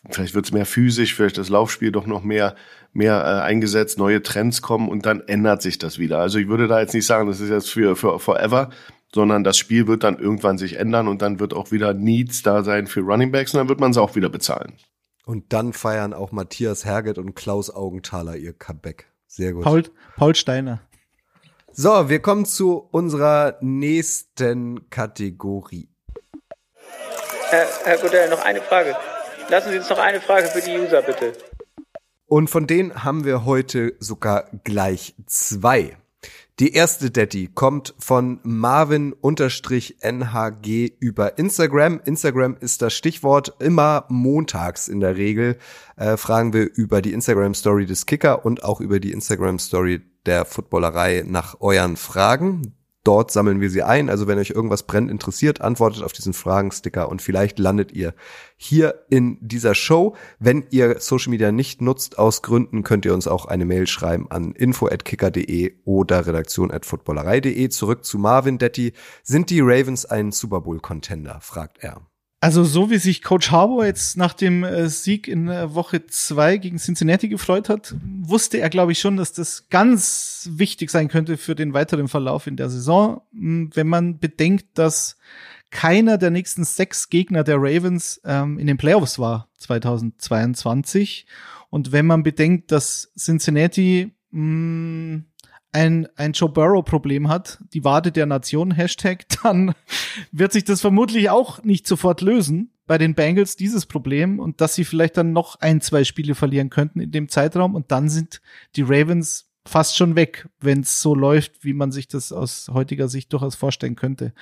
Vielleicht 0.10 0.36
wird 0.36 0.46
es 0.46 0.52
mehr 0.52 0.66
physisch, 0.66 1.16
vielleicht 1.16 1.38
das 1.38 1.50
Laufspiel 1.50 1.92
doch 1.92 2.06
noch 2.06 2.24
mehr 2.24 2.56
mehr 2.94 3.22
äh, 3.22 3.42
eingesetzt, 3.44 4.00
neue 4.00 4.24
Trends 4.24 4.62
kommen 4.62 4.90
und 4.90 5.06
dann 5.06 5.22
ändert 5.28 5.62
sich 5.62 5.78
das 5.78 6.00
wieder. 6.00 6.20
Also 6.20 6.40
ich 6.40 6.48
würde 6.48 6.68
da 6.68 6.80
jetzt 6.80 6.94
nicht 6.94 7.06
sagen, 7.06 7.28
das 7.28 7.40
ist 7.40 7.50
jetzt 7.50 7.70
für, 7.70 7.96
für 7.96 8.20
forever, 8.20 8.72
sondern 9.14 9.44
das 9.44 9.58
Spiel 9.58 9.88
wird 9.88 10.04
dann 10.04 10.18
irgendwann 10.18 10.58
sich 10.58 10.78
ändern 10.78 11.08
und 11.08 11.22
dann 11.22 11.40
wird 11.40 11.54
auch 11.54 11.72
wieder 11.72 11.94
Needs 11.94 12.42
da 12.42 12.64
sein 12.64 12.88
für 12.88 13.02
Running 13.02 13.32
Backs 13.32 13.54
und 13.54 13.60
dann 13.60 13.70
wird 13.70 13.80
man 13.80 13.92
es 13.92 13.98
auch 13.98 14.16
wieder 14.16 14.30
bezahlen. 14.30 14.74
Und 15.26 15.54
dann 15.54 15.74
feiern 15.74 16.14
auch 16.14 16.32
Matthias 16.32 16.86
Herget 16.86 17.18
und 17.18 17.36
Klaus 17.36 17.70
Augenthaler 17.70 18.38
ihr 18.38 18.54
Comeback. 18.54 19.12
Sehr 19.28 19.54
gut. 19.54 19.64
Paul, 19.64 19.84
Paul 20.16 20.36
Steiner. 20.36 20.82
So, 21.80 22.10
wir 22.10 22.24
kommen 22.24 22.46
zu 22.46 22.90
unserer 22.90 23.60
nächsten 23.62 24.90
Kategorie. 24.90 25.88
Herr, 27.52 27.68
Herr 27.84 27.98
Godell, 28.00 28.32
noch 28.32 28.44
eine 28.44 28.62
Frage. 28.62 28.96
Lassen 29.48 29.70
Sie 29.70 29.78
uns 29.78 29.88
noch 29.88 30.00
eine 30.00 30.20
Frage 30.20 30.48
für 30.48 30.62
die 30.62 30.76
User, 30.76 31.04
bitte. 31.04 31.34
Und 32.26 32.50
von 32.50 32.66
denen 32.66 33.04
haben 33.04 33.26
wir 33.26 33.46
heute 33.46 33.94
sogar 34.00 34.50
gleich 34.64 35.14
zwei. 35.28 35.96
Die 36.60 36.74
erste 36.74 37.12
Detti 37.12 37.52
kommt 37.54 37.94
von 38.00 38.40
Marvin-NHG 38.42 39.22
über 41.00 41.38
Instagram. 41.38 42.02
Instagram 42.04 42.58
ist 42.60 42.82
das 42.82 42.96
Stichwort. 42.96 43.54
Immer 43.60 44.06
montags 44.10 44.88
in 44.88 45.00
der 45.00 45.18
Regel 45.18 45.60
äh, 45.98 46.18
fragen 46.18 46.54
wir 46.54 46.68
über 46.74 47.04
die 47.04 47.14
Instagram-Story 47.14 47.86
des 47.86 48.08
Kicker 48.08 48.44
und 48.44 48.64
auch 48.64 48.82
über 48.82 49.00
die 49.00 49.12
Instagram-Story 49.12 50.02
der 50.26 50.46
Footballerei 50.46 51.24
nach 51.28 51.62
euren 51.62 51.96
Fragen. 51.96 52.74
Dort 53.08 53.32
sammeln 53.32 53.62
wir 53.62 53.70
sie 53.70 53.84
ein. 53.84 54.10
Also 54.10 54.28
wenn 54.28 54.38
euch 54.38 54.50
irgendwas 54.50 54.84
brennend 54.84 55.12
interessiert, 55.12 55.62
antwortet 55.62 56.04
auf 56.04 56.12
diesen 56.12 56.34
Fragensticker 56.34 57.08
und 57.08 57.22
vielleicht 57.22 57.58
landet 57.58 57.94
ihr 57.94 58.14
hier 58.58 59.06
in 59.10 59.38
dieser 59.40 59.76
Show. 59.76 60.18
Wenn 60.40 60.66
ihr 60.72 61.00
Social 61.00 61.30
Media 61.30 61.54
nicht 61.54 61.82
nutzt 61.82 62.20
aus 62.20 62.42
Gründen, 62.42 62.84
könnt 62.84 63.06
ihr 63.06 63.14
uns 63.14 63.30
auch 63.30 63.46
eine 63.46 63.64
Mail 63.64 63.88
schreiben 63.88 64.30
an 64.30 64.52
info@kicker.de 64.52 65.76
oder 65.86 66.28
redaktion@footballerei.de. 66.28 67.70
Zurück 67.70 68.04
zu 68.04 68.18
Marvin 68.18 68.58
Detti. 68.58 68.92
Sind 69.24 69.52
die 69.52 69.62
Ravens 69.62 70.06
ein 70.06 70.34
Super 70.34 70.60
Bowl 70.60 70.82
Contender? 70.82 71.40
fragt 71.40 71.78
er. 71.82 72.02
Also 72.40 72.64
so 72.64 72.92
wie 72.92 73.00
sich 73.00 73.24
Coach 73.24 73.50
Harbour 73.50 73.86
jetzt 73.86 74.16
nach 74.16 74.34
dem 74.34 74.64
äh, 74.64 74.90
Sieg 74.90 75.28
in 75.28 75.48
äh, 75.48 75.74
Woche 75.74 76.06
zwei 76.06 76.58
gegen 76.58 76.78
Cincinnati 76.78 77.30
gefreut 77.30 77.68
hat, 77.68 77.96
wusste 78.04 78.60
er, 78.60 78.70
glaube 78.70 78.92
ich, 78.92 79.00
schon, 79.00 79.18
dass 79.18 79.34
das 79.34 79.70
ganz 79.70 80.48
wichtig 80.52 80.92
sein 80.92 81.08
könnte 81.08 81.38
für 81.38 81.56
den 81.56 81.74
weiteren 81.74 82.08
Verlauf 82.08 82.46
in 82.46 82.56
der 82.56 82.70
Saison. 82.70 83.22
Hm, 83.34 83.72
wenn 83.74 83.88
man 83.88 84.20
bedenkt, 84.20 84.78
dass 84.78 85.18
keiner 85.72 86.20
der 86.20 86.30
nächsten 86.30 86.64
sechs 86.64 87.10
Gegner 87.10 87.44
der 87.44 87.58
Ravens 87.58 88.22
ähm, 88.24 88.60
in 88.60 88.68
den 88.68 88.78
Playoffs 88.78 89.18
war 89.18 89.50
2022. 89.58 91.26
Und 91.72 91.92
wenn 91.92 92.06
man 92.06 92.22
bedenkt, 92.22 92.72
dass 92.72 93.12
Cincinnati 93.18 94.14
mh, 94.30 95.16
mm, 95.16 95.26
ein, 95.78 96.08
ein 96.16 96.32
Joe 96.32 96.50
Burrow-Problem 96.50 97.30
hat, 97.30 97.60
die 97.74 97.84
Wade 97.84 98.12
der 98.12 98.26
Nation, 98.26 98.72
Hashtag, 98.72 99.26
dann 99.44 99.76
wird 100.32 100.52
sich 100.52 100.64
das 100.64 100.82
vermutlich 100.82 101.30
auch 101.30 101.64
nicht 101.64 101.86
sofort 101.86 102.22
lösen 102.22 102.72
bei 102.88 102.98
den 102.98 103.14
Bengals, 103.14 103.56
dieses 103.56 103.86
Problem, 103.86 104.40
und 104.40 104.60
dass 104.60 104.74
sie 104.74 104.86
vielleicht 104.86 105.18
dann 105.18 105.34
noch 105.34 105.60
ein, 105.60 105.80
zwei 105.82 106.04
Spiele 106.04 106.34
verlieren 106.34 106.72
könnten 106.72 107.00
in 107.00 107.12
dem 107.12 107.30
Zeitraum 107.30 107.76
und 107.76 107.92
dann 107.92 108.10
sind 108.10 108.42
die 108.76 108.82
Ravens 108.82 109.52
fast 109.68 109.98
schon 109.98 110.16
weg, 110.16 110.48
wenn 110.60 110.80
es 110.80 111.00
so 111.02 111.14
läuft, 111.14 111.64
wie 111.64 111.74
man 111.74 111.92
sich 111.92 112.08
das 112.08 112.32
aus 112.32 112.70
heutiger 112.74 113.08
Sicht 113.08 113.32
durchaus 113.32 113.56
vorstellen 113.56 113.96
könnte 113.96 114.34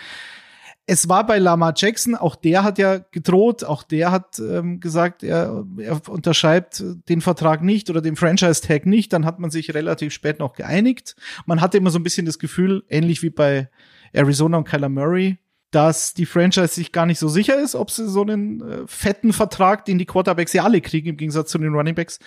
es 0.87 1.09
war 1.09 1.25
bei 1.25 1.39
Lama 1.39 1.73
Jackson, 1.75 2.15
auch 2.15 2.35
der 2.35 2.63
hat 2.63 2.77
ja 2.77 2.99
gedroht, 2.99 3.63
auch 3.63 3.81
der 3.81 4.11
hat 4.11 4.39
ähm, 4.39 4.79
gesagt, 4.79 5.23
er, 5.23 5.65
er 5.77 6.01
unterschreibt 6.07 6.83
den 7.09 7.21
Vertrag 7.21 7.63
nicht 7.63 7.89
oder 7.89 8.01
den 8.01 8.15
Franchise-Tag 8.15 8.85
nicht. 8.85 9.11
Dann 9.11 9.25
hat 9.25 9.39
man 9.39 9.49
sich 9.49 9.73
relativ 9.73 10.13
spät 10.13 10.39
noch 10.39 10.53
geeinigt. 10.53 11.15
Man 11.47 11.59
hatte 11.61 11.77
immer 11.77 11.89
so 11.89 11.97
ein 11.97 12.03
bisschen 12.03 12.27
das 12.27 12.37
Gefühl, 12.37 12.83
ähnlich 12.87 13.23
wie 13.23 13.31
bei 13.31 13.69
Arizona 14.13 14.57
und 14.57 14.67
Kyler 14.67 14.89
Murray, 14.89 15.39
dass 15.71 16.13
die 16.13 16.27
Franchise 16.27 16.75
sich 16.75 16.91
gar 16.91 17.07
nicht 17.07 17.19
so 17.19 17.27
sicher 17.29 17.59
ist, 17.59 17.75
ob 17.75 17.89
sie 17.89 18.07
so 18.07 18.21
einen 18.21 18.61
äh, 18.61 18.83
fetten 18.85 19.33
Vertrag, 19.33 19.85
den 19.85 19.97
die 19.97 20.05
Quarterbacks 20.05 20.53
ja 20.53 20.63
alle 20.63 20.81
kriegen, 20.81 21.09
im 21.09 21.17
Gegensatz 21.17 21.49
zu 21.49 21.57
den 21.57 21.73
Runningbacks, 21.73 22.19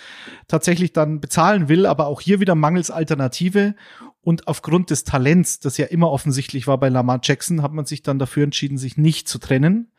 tatsächlich 0.47 0.91
dann 0.91 1.21
bezahlen 1.21 1.69
will. 1.69 1.85
Aber 1.85 2.07
auch 2.07 2.19
hier 2.19 2.41
wieder 2.41 2.55
mangels 2.55 2.91
Alternative. 2.91 3.73
Und 4.21 4.47
aufgrund 4.47 4.89
des 4.89 5.03
Talents, 5.03 5.59
das 5.59 5.77
ja 5.77 5.85
immer 5.85 6.11
offensichtlich 6.11 6.67
war 6.67 6.77
bei 6.77 6.89
Lamar 6.89 7.19
Jackson, 7.23 7.61
hat 7.61 7.71
man 7.73 7.85
sich 7.85 8.03
dann 8.03 8.19
dafür 8.19 8.43
entschieden, 8.43 8.77
sich 8.77 8.97
nicht 8.97 9.27
zu 9.27 9.39
trennen 9.39 9.91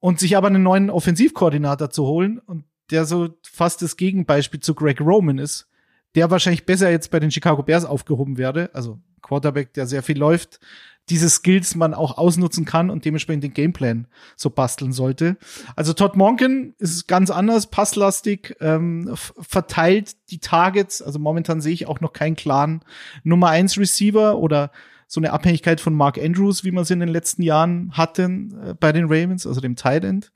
und 0.00 0.18
sich 0.20 0.36
aber 0.36 0.46
einen 0.48 0.62
neuen 0.62 0.90
Offensivkoordinator 0.90 1.90
zu 1.90 2.06
holen 2.06 2.38
und 2.38 2.64
der 2.90 3.04
so 3.04 3.30
fast 3.42 3.82
das 3.82 3.96
Gegenbeispiel 3.96 4.60
zu 4.60 4.74
Greg 4.74 5.00
Roman 5.00 5.38
ist, 5.38 5.68
der 6.14 6.30
wahrscheinlich 6.30 6.64
besser 6.64 6.90
jetzt 6.90 7.10
bei 7.10 7.20
den 7.20 7.30
Chicago 7.30 7.62
Bears 7.62 7.84
aufgehoben 7.84 8.38
werde, 8.38 8.70
also 8.72 8.98
Quarterback, 9.22 9.74
der 9.74 9.86
sehr 9.86 10.02
viel 10.02 10.18
läuft, 10.18 10.60
diese 11.08 11.28
Skills 11.28 11.76
man 11.76 11.94
auch 11.94 12.18
ausnutzen 12.18 12.64
kann 12.64 12.90
und 12.90 13.04
dementsprechend 13.04 13.44
den 13.44 13.54
Gameplan 13.54 14.08
so 14.34 14.50
basteln 14.50 14.92
sollte. 14.92 15.36
Also 15.76 15.92
Todd 15.92 16.16
Monken 16.16 16.74
ist 16.78 17.06
ganz 17.06 17.30
anders, 17.30 17.68
passlastig, 17.68 18.56
ähm, 18.60 19.12
verteilt 19.14 20.16
die 20.30 20.38
Targets. 20.38 21.02
Also 21.02 21.18
momentan 21.18 21.60
sehe 21.60 21.74
ich 21.74 21.86
auch 21.86 22.00
noch 22.00 22.12
keinen 22.12 22.34
klaren 22.34 22.80
Nummer 23.22 23.50
eins 23.50 23.78
Receiver 23.78 24.38
oder 24.38 24.72
so 25.06 25.20
eine 25.20 25.32
Abhängigkeit 25.32 25.80
von 25.80 25.94
Mark 25.94 26.18
Andrews, 26.18 26.64
wie 26.64 26.72
man 26.72 26.84
sie 26.84 26.94
in 26.94 27.00
den 27.00 27.08
letzten 27.08 27.42
Jahren 27.42 27.92
hatten 27.92 28.58
äh, 28.60 28.74
bei 28.74 28.90
den 28.90 29.04
Ravens, 29.04 29.46
also 29.46 29.60
dem 29.60 29.76
Tight 29.76 30.02
End. 30.02 30.32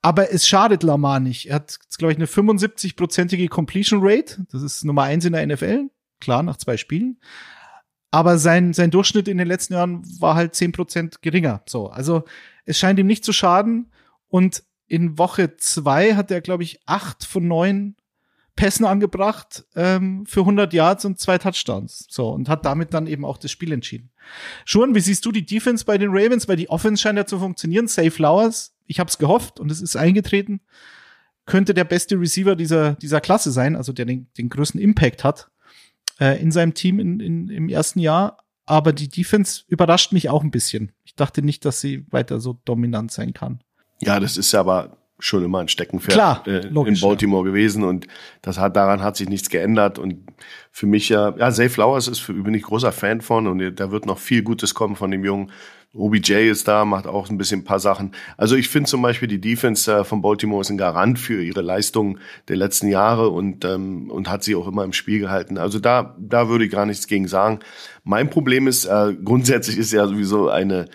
Aber 0.00 0.32
es 0.32 0.46
schadet 0.46 0.84
Lamar 0.84 1.18
nicht. 1.18 1.48
Er 1.48 1.56
hat, 1.56 1.76
glaube 1.98 2.12
ich, 2.12 2.18
eine 2.18 2.26
75-prozentige 2.26 3.48
Completion 3.48 3.98
Rate. 4.00 4.46
Das 4.52 4.62
ist 4.62 4.84
Nummer 4.84 5.02
eins 5.02 5.24
in 5.24 5.32
der 5.32 5.44
NFL. 5.44 5.90
Klar, 6.20 6.44
nach 6.44 6.56
zwei 6.56 6.76
Spielen 6.76 7.18
aber 8.10 8.38
sein, 8.38 8.72
sein 8.72 8.90
Durchschnitt 8.90 9.28
in 9.28 9.38
den 9.38 9.48
letzten 9.48 9.74
Jahren 9.74 10.02
war 10.20 10.34
halt 10.34 10.54
zehn 10.54 10.72
Prozent 10.72 11.20
geringer. 11.22 11.62
So, 11.66 11.88
also 11.88 12.24
es 12.64 12.78
scheint 12.78 12.98
ihm 12.98 13.06
nicht 13.06 13.24
zu 13.24 13.32
schaden. 13.32 13.92
Und 14.28 14.62
in 14.86 15.18
Woche 15.18 15.56
zwei 15.56 16.14
hat 16.14 16.30
er, 16.30 16.40
glaube 16.40 16.62
ich, 16.62 16.80
acht 16.86 17.24
von 17.24 17.46
neun 17.46 17.96
Pässen 18.56 18.86
angebracht 18.86 19.64
ähm, 19.76 20.26
für 20.26 20.40
100 20.40 20.72
Yards 20.72 21.04
und 21.04 21.20
zwei 21.20 21.38
Touchdowns. 21.38 22.06
So, 22.08 22.30
und 22.30 22.48
hat 22.48 22.64
damit 22.64 22.94
dann 22.94 23.06
eben 23.06 23.24
auch 23.24 23.36
das 23.36 23.50
Spiel 23.50 23.72
entschieden. 23.72 24.10
Schon, 24.64 24.94
wie 24.94 25.00
siehst 25.00 25.24
du 25.24 25.32
die 25.32 25.46
Defense 25.46 25.84
bei 25.84 25.98
den 25.98 26.10
Ravens? 26.10 26.48
Weil 26.48 26.56
die 26.56 26.70
Offense 26.70 27.02
scheint 27.02 27.18
ja 27.18 27.26
zu 27.26 27.38
funktionieren. 27.38 27.88
Safe 27.88 28.10
Flowers, 28.10 28.74
ich 28.86 28.98
habe 28.98 29.08
es 29.08 29.18
gehofft 29.18 29.60
und 29.60 29.70
es 29.70 29.80
ist 29.80 29.96
eingetreten. 29.96 30.60
Könnte 31.46 31.72
der 31.72 31.84
beste 31.84 32.18
Receiver 32.18 32.56
dieser, 32.56 32.94
dieser 32.94 33.20
Klasse 33.20 33.52
sein, 33.52 33.76
also 33.76 33.92
der 33.92 34.06
den, 34.06 34.26
den 34.36 34.48
größten 34.48 34.80
Impact 34.80 35.24
hat 35.24 35.50
äh, 36.20 36.40
in 36.40 36.50
seinem 36.50 36.74
Team 36.74 36.98
in, 36.98 37.20
in, 37.20 37.48
im 37.48 37.68
ersten 37.68 38.00
Jahr. 38.00 38.38
Aber 38.66 38.92
die 38.92 39.08
Defense 39.08 39.62
überrascht 39.68 40.12
mich 40.12 40.28
auch 40.28 40.42
ein 40.42 40.50
bisschen. 40.50 40.92
Ich 41.04 41.14
dachte 41.14 41.42
nicht, 41.42 41.64
dass 41.64 41.80
sie 41.80 42.06
weiter 42.10 42.38
so 42.38 42.58
dominant 42.64 43.10
sein 43.10 43.32
kann. 43.32 43.62
Ja, 44.00 44.20
das 44.20 44.36
ist 44.36 44.54
aber 44.54 44.98
schon 45.18 45.44
immer 45.44 45.58
ein 45.58 45.68
Steckenpferd 45.68 46.14
Klar, 46.14 46.46
äh, 46.46 46.66
logisch, 46.68 47.02
in 47.02 47.08
Baltimore 47.08 47.44
ja. 47.44 47.50
gewesen 47.50 47.84
und 47.84 48.06
das 48.42 48.58
hat 48.58 48.76
daran 48.76 49.02
hat 49.02 49.16
sich 49.16 49.28
nichts 49.28 49.48
geändert 49.48 49.98
und 49.98 50.26
für 50.70 50.86
mich 50.86 51.08
ja 51.08 51.34
ja 51.36 51.50
Zay 51.50 51.68
Flowers 51.68 52.08
ist 52.08 52.20
für 52.20 52.34
bin 52.34 52.54
ich 52.54 52.62
großer 52.62 52.92
Fan 52.92 53.20
von 53.20 53.46
und 53.46 53.80
da 53.80 53.90
wird 53.90 54.06
noch 54.06 54.18
viel 54.18 54.42
Gutes 54.42 54.74
kommen 54.74 54.96
von 54.96 55.10
dem 55.10 55.24
Jungen 55.24 55.50
OBJ 55.94 56.50
ist 56.50 56.68
da, 56.68 56.84
macht 56.84 57.06
auch 57.06 57.30
ein 57.30 57.38
bisschen 57.38 57.60
ein 57.60 57.64
paar 57.64 57.80
Sachen. 57.80 58.12
Also 58.36 58.56
ich 58.56 58.68
finde 58.68 58.90
zum 58.90 59.00
Beispiel 59.00 59.26
die 59.26 59.40
Defense 59.40 59.90
äh, 59.90 60.04
von 60.04 60.20
Baltimore 60.20 60.60
ist 60.60 60.70
ein 60.70 60.76
Garant 60.76 61.18
für 61.18 61.42
ihre 61.42 61.62
Leistung 61.62 62.18
der 62.48 62.56
letzten 62.56 62.88
Jahre 62.88 63.30
und, 63.30 63.64
ähm, 63.64 64.10
und 64.10 64.28
hat 64.28 64.44
sie 64.44 64.54
auch 64.54 64.68
immer 64.68 64.84
im 64.84 64.92
Spiel 64.92 65.18
gehalten. 65.18 65.56
Also 65.56 65.78
da, 65.78 66.14
da 66.18 66.48
würde 66.48 66.66
ich 66.66 66.70
gar 66.70 66.84
nichts 66.84 67.06
gegen 67.06 67.26
sagen. 67.26 67.60
Mein 68.04 68.28
Problem 68.28 68.66
ist, 68.68 68.84
äh, 68.84 69.14
grundsätzlich 69.24 69.78
ist 69.78 69.92
ja 69.92 70.06
sowieso 70.06 70.50
eine 70.50 70.88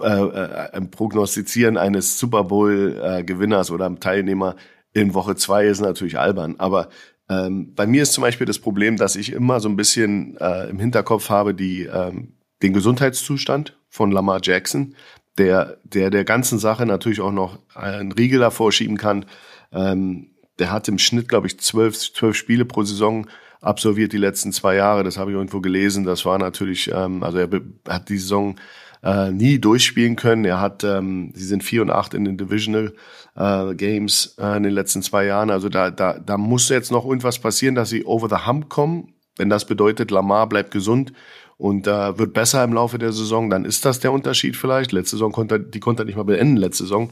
äh, 0.00 0.76
äh, 0.76 0.80
Prognostizieren 0.82 1.76
eines 1.76 2.18
Super 2.18 2.44
Bowl-Gewinners 2.44 3.70
äh, 3.70 3.72
oder 3.72 3.94
Teilnehmer 3.98 4.56
in 4.92 5.14
Woche 5.14 5.36
zwei 5.36 5.66
ist 5.66 5.80
natürlich 5.80 6.18
albern. 6.18 6.56
Aber 6.58 6.88
ähm, 7.28 7.74
bei 7.74 7.86
mir 7.86 8.02
ist 8.02 8.12
zum 8.12 8.22
Beispiel 8.22 8.46
das 8.46 8.58
Problem, 8.58 8.96
dass 8.96 9.16
ich 9.16 9.32
immer 9.32 9.60
so 9.60 9.68
ein 9.68 9.76
bisschen 9.76 10.36
äh, 10.38 10.68
im 10.68 10.78
Hinterkopf 10.78 11.30
habe, 11.30 11.54
die 11.54 11.82
ähm, 11.82 12.34
den 12.62 12.72
Gesundheitszustand 12.72 13.76
von 13.88 14.10
Lamar 14.10 14.40
Jackson, 14.42 14.94
der, 15.36 15.78
der 15.84 16.10
der 16.10 16.24
ganzen 16.24 16.58
Sache 16.58 16.86
natürlich 16.86 17.20
auch 17.20 17.32
noch 17.32 17.58
einen 17.74 18.12
Riegel 18.12 18.40
davor 18.40 18.72
schieben 18.72 18.96
kann. 18.96 19.26
Ähm, 19.72 20.30
der 20.58 20.72
hat 20.72 20.88
im 20.88 20.98
Schnitt, 20.98 21.28
glaube 21.28 21.46
ich, 21.46 21.60
zwölf, 21.60 21.96
zwölf 21.98 22.36
Spiele 22.36 22.64
pro 22.64 22.82
Saison 22.82 23.26
absolviert 23.60 24.12
die 24.12 24.18
letzten 24.18 24.52
zwei 24.52 24.74
Jahre. 24.74 25.04
Das 25.04 25.18
habe 25.18 25.30
ich 25.30 25.36
irgendwo 25.36 25.60
gelesen. 25.60 26.04
Das 26.04 26.24
war 26.24 26.38
natürlich, 26.38 26.90
ähm, 26.92 27.22
also 27.22 27.38
er 27.38 27.48
hat 27.88 28.08
die 28.08 28.18
Saison 28.18 28.56
äh, 29.02 29.30
nie 29.30 29.58
durchspielen 29.58 30.16
können. 30.16 30.44
Er 30.44 30.60
hat, 30.60 30.84
ähm, 30.84 31.32
sie 31.34 31.44
sind 31.44 31.62
vier 31.62 31.82
und 31.82 31.90
acht 31.90 32.14
in 32.14 32.24
den 32.24 32.36
Divisional 32.36 32.94
äh, 33.36 33.74
Games 33.74 34.36
äh, 34.38 34.56
in 34.56 34.62
den 34.64 34.72
letzten 34.72 35.02
zwei 35.02 35.24
Jahren. 35.26 35.50
Also 35.50 35.68
da, 35.68 35.90
da, 35.90 36.18
da 36.18 36.36
muss 36.36 36.68
jetzt 36.68 36.90
noch 36.90 37.04
irgendwas 37.04 37.38
passieren, 37.38 37.74
dass 37.74 37.90
sie 37.90 38.04
over 38.04 38.28
the 38.28 38.46
hump 38.46 38.68
kommen. 38.68 39.14
Wenn 39.36 39.48
das 39.48 39.66
bedeutet, 39.66 40.10
Lamar 40.10 40.48
bleibt 40.48 40.72
gesund 40.72 41.12
und 41.56 41.86
äh, 41.86 42.18
wird 42.18 42.34
besser 42.34 42.62
im 42.64 42.72
Laufe 42.72 42.98
der 42.98 43.12
Saison, 43.12 43.50
dann 43.50 43.64
ist 43.64 43.84
das 43.84 44.00
der 44.00 44.12
Unterschied 44.12 44.56
vielleicht. 44.56 44.92
Letzte 44.92 45.16
Saison 45.16 45.32
konnte 45.32 45.60
die 45.60 45.80
konnte 45.80 46.02
er 46.02 46.06
nicht 46.06 46.16
mal 46.16 46.24
beenden, 46.24 46.56
letzte 46.56 46.84
Saison. 46.84 47.10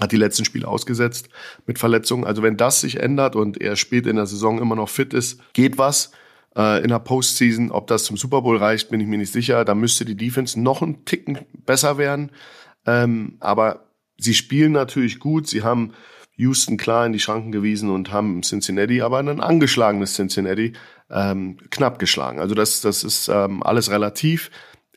Hat 0.00 0.12
die 0.12 0.16
letzten 0.16 0.44
Spiele 0.44 0.68
ausgesetzt 0.68 1.30
mit 1.66 1.78
Verletzungen. 1.78 2.24
Also 2.24 2.42
wenn 2.42 2.56
das 2.56 2.80
sich 2.80 3.00
ändert 3.00 3.34
und 3.34 3.60
er 3.60 3.74
spät 3.74 4.06
in 4.06 4.16
der 4.16 4.26
Saison 4.26 4.60
immer 4.60 4.76
noch 4.76 4.88
fit 4.88 5.12
ist, 5.14 5.40
geht 5.52 5.78
was 5.78 6.12
äh, 6.56 6.82
in 6.82 6.88
der 6.88 6.98
Postseason. 6.98 7.70
Ob 7.70 7.86
das 7.86 8.04
zum 8.04 8.16
Super 8.16 8.42
Bowl 8.42 8.56
reicht, 8.56 8.90
bin 8.90 9.00
ich 9.00 9.06
mir 9.06 9.18
nicht 9.18 9.32
sicher. 9.32 9.64
Da 9.64 9.74
müsste 9.74 10.04
die 10.04 10.16
Defense 10.16 10.60
noch 10.60 10.82
ein 10.82 11.04
Ticken 11.04 11.38
besser 11.64 11.98
werden. 11.98 12.30
Ähm, 12.86 13.36
aber 13.40 13.86
sie 14.18 14.34
spielen 14.34 14.72
natürlich 14.72 15.18
gut. 15.18 15.48
Sie 15.48 15.62
haben 15.62 15.92
Houston 16.36 16.76
klar 16.78 17.04
in 17.04 17.12
die 17.12 17.20
Schranken 17.20 17.52
gewiesen 17.52 17.90
und 17.90 18.12
haben 18.12 18.42
Cincinnati, 18.42 19.02
aber 19.02 19.18
ein 19.18 19.40
angeschlagenes 19.40 20.14
Cincinnati 20.14 20.72
ähm, 21.10 21.58
knapp 21.70 21.98
geschlagen. 21.98 22.40
Also 22.40 22.54
das, 22.54 22.80
das 22.80 23.04
ist 23.04 23.28
ähm, 23.28 23.62
alles 23.62 23.90
relativ. 23.90 24.50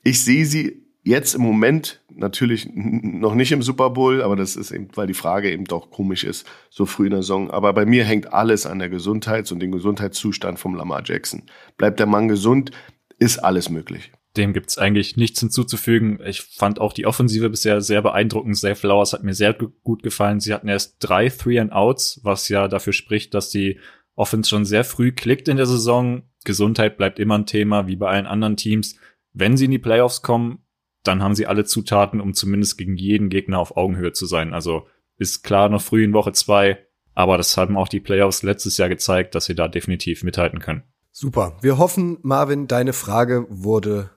Ich 0.03 0.23
sehe 0.23 0.45
sie 0.45 0.82
jetzt 1.03 1.35
im 1.35 1.41
Moment 1.41 2.01
natürlich 2.09 2.69
noch 2.73 3.35
nicht 3.35 3.51
im 3.51 3.61
Super 3.61 3.89
Bowl, 3.89 4.21
aber 4.21 4.35
das 4.35 4.55
ist 4.55 4.71
eben, 4.71 4.87
weil 4.95 5.07
die 5.07 5.13
Frage 5.13 5.51
eben 5.51 5.65
doch 5.65 5.91
komisch 5.91 6.23
ist, 6.23 6.47
so 6.69 6.85
früh 6.85 7.05
in 7.05 7.11
der 7.11 7.21
Saison. 7.21 7.51
Aber 7.51 7.73
bei 7.73 7.85
mir 7.85 8.05
hängt 8.05 8.33
alles 8.33 8.65
an 8.65 8.79
der 8.79 8.89
Gesundheits- 8.89 9.51
und 9.51 9.59
dem 9.59 9.71
Gesundheitszustand 9.71 10.59
vom 10.59 10.75
Lamar 10.75 11.03
Jackson. 11.05 11.43
Bleibt 11.77 11.99
der 11.99 12.07
Mann 12.07 12.27
gesund, 12.27 12.71
ist 13.19 13.39
alles 13.39 13.69
möglich. 13.69 14.11
Dem 14.35 14.53
gibt's 14.53 14.79
eigentlich 14.79 15.15
nichts 15.15 15.39
hinzuzufügen. 15.41 16.19
Ich 16.25 16.41
fand 16.41 16.79
auch 16.79 16.93
die 16.93 17.05
Offensive 17.05 17.49
bisher 17.51 17.81
sehr 17.81 18.01
beeindruckend. 18.01 18.57
Zay 18.57 18.73
Flowers 18.73 19.13
hat 19.13 19.23
mir 19.23 19.35
sehr 19.35 19.53
gut 19.53 20.01
gefallen. 20.01 20.39
Sie 20.39 20.53
hatten 20.53 20.67
erst 20.67 20.95
drei 20.99 21.29
Three 21.29 21.59
and 21.59 21.71
Outs, 21.71 22.19
was 22.23 22.49
ja 22.49 22.67
dafür 22.67 22.93
spricht, 22.93 23.35
dass 23.35 23.49
die 23.49 23.79
Offense 24.15 24.49
schon 24.49 24.65
sehr 24.65 24.83
früh 24.83 25.11
klickt 25.11 25.47
in 25.47 25.57
der 25.57 25.67
Saison. 25.67 26.23
Gesundheit 26.45 26.97
bleibt 26.97 27.19
immer 27.19 27.37
ein 27.37 27.45
Thema, 27.45 27.85
wie 27.85 27.95
bei 27.95 28.09
allen 28.09 28.25
anderen 28.25 28.57
Teams. 28.57 28.95
Wenn 29.33 29.55
sie 29.55 29.65
in 29.65 29.71
die 29.71 29.79
Playoffs 29.79 30.23
kommen, 30.23 30.62
dann 31.03 31.21
haben 31.21 31.35
sie 31.35 31.47
alle 31.47 31.65
Zutaten, 31.65 32.21
um 32.21 32.33
zumindest 32.33 32.77
gegen 32.77 32.95
jeden 32.95 33.29
Gegner 33.29 33.59
auf 33.59 33.77
Augenhöhe 33.77 34.13
zu 34.13 34.25
sein. 34.25 34.53
Also 34.53 34.87
ist 35.17 35.43
klar 35.43 35.69
noch 35.69 35.81
früh 35.81 36.03
in 36.03 36.13
Woche 36.13 36.33
zwei, 36.33 36.85
aber 37.13 37.37
das 37.37 37.55
haben 37.57 37.77
auch 37.77 37.87
die 37.87 37.99
Playoffs 37.99 38.43
letztes 38.43 38.77
Jahr 38.77 38.89
gezeigt, 38.89 39.35
dass 39.35 39.45
sie 39.45 39.55
da 39.55 39.67
definitiv 39.67 40.23
mithalten 40.23 40.59
können. 40.59 40.83
Super. 41.11 41.57
Wir 41.61 41.77
hoffen, 41.77 42.17
Marvin, 42.23 42.67
deine 42.67 42.93
Frage 42.93 43.45
wurde 43.49 44.09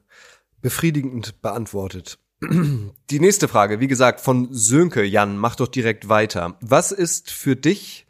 befriedigend 0.62 1.42
beantwortet. 1.42 2.18
Die 3.10 3.20
nächste 3.20 3.48
Frage, 3.48 3.80
wie 3.80 3.86
gesagt, 3.86 4.20
von 4.20 4.48
Sönke. 4.50 5.04
Jan, 5.04 5.36
mach 5.36 5.56
doch 5.56 5.68
direkt 5.68 6.08
weiter. 6.08 6.56
Was 6.60 6.92
ist 6.92 7.30
für 7.30 7.54
dich 7.54 8.06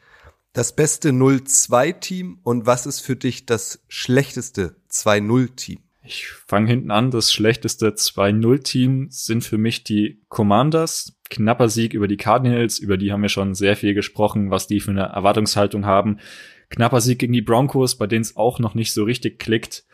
das 0.52 0.74
beste 0.74 1.10
0-2-Team 1.10 2.38
und 2.42 2.64
was 2.64 2.86
ist 2.86 3.00
für 3.00 3.16
dich 3.16 3.44
das 3.44 3.84
schlechteste 3.88 4.76
2-0-Team? 4.90 5.80
Ich 6.06 6.28
fange 6.28 6.68
hinten 6.68 6.92
an. 6.92 7.10
Das 7.10 7.32
schlechteste 7.32 7.88
2-0-Team 7.88 9.08
sind 9.10 9.42
für 9.42 9.58
mich 9.58 9.82
die 9.82 10.20
Commanders. 10.28 11.18
Knapper 11.30 11.68
Sieg 11.68 11.94
über 11.94 12.06
die 12.06 12.16
Cardinals, 12.16 12.78
über 12.78 12.96
die 12.96 13.10
haben 13.10 13.22
wir 13.22 13.28
schon 13.28 13.54
sehr 13.54 13.74
viel 13.76 13.92
gesprochen, 13.92 14.50
was 14.52 14.68
die 14.68 14.78
für 14.78 14.92
eine 14.92 15.02
Erwartungshaltung 15.02 15.84
haben. 15.84 16.18
Knapper 16.70 17.00
Sieg 17.00 17.18
gegen 17.18 17.32
die 17.32 17.42
Broncos, 17.42 17.98
bei 17.98 18.06
denen 18.06 18.22
es 18.22 18.36
auch 18.36 18.60
noch 18.60 18.74
nicht 18.74 18.92
so 18.92 19.02
richtig 19.02 19.40
klickt. 19.40 19.84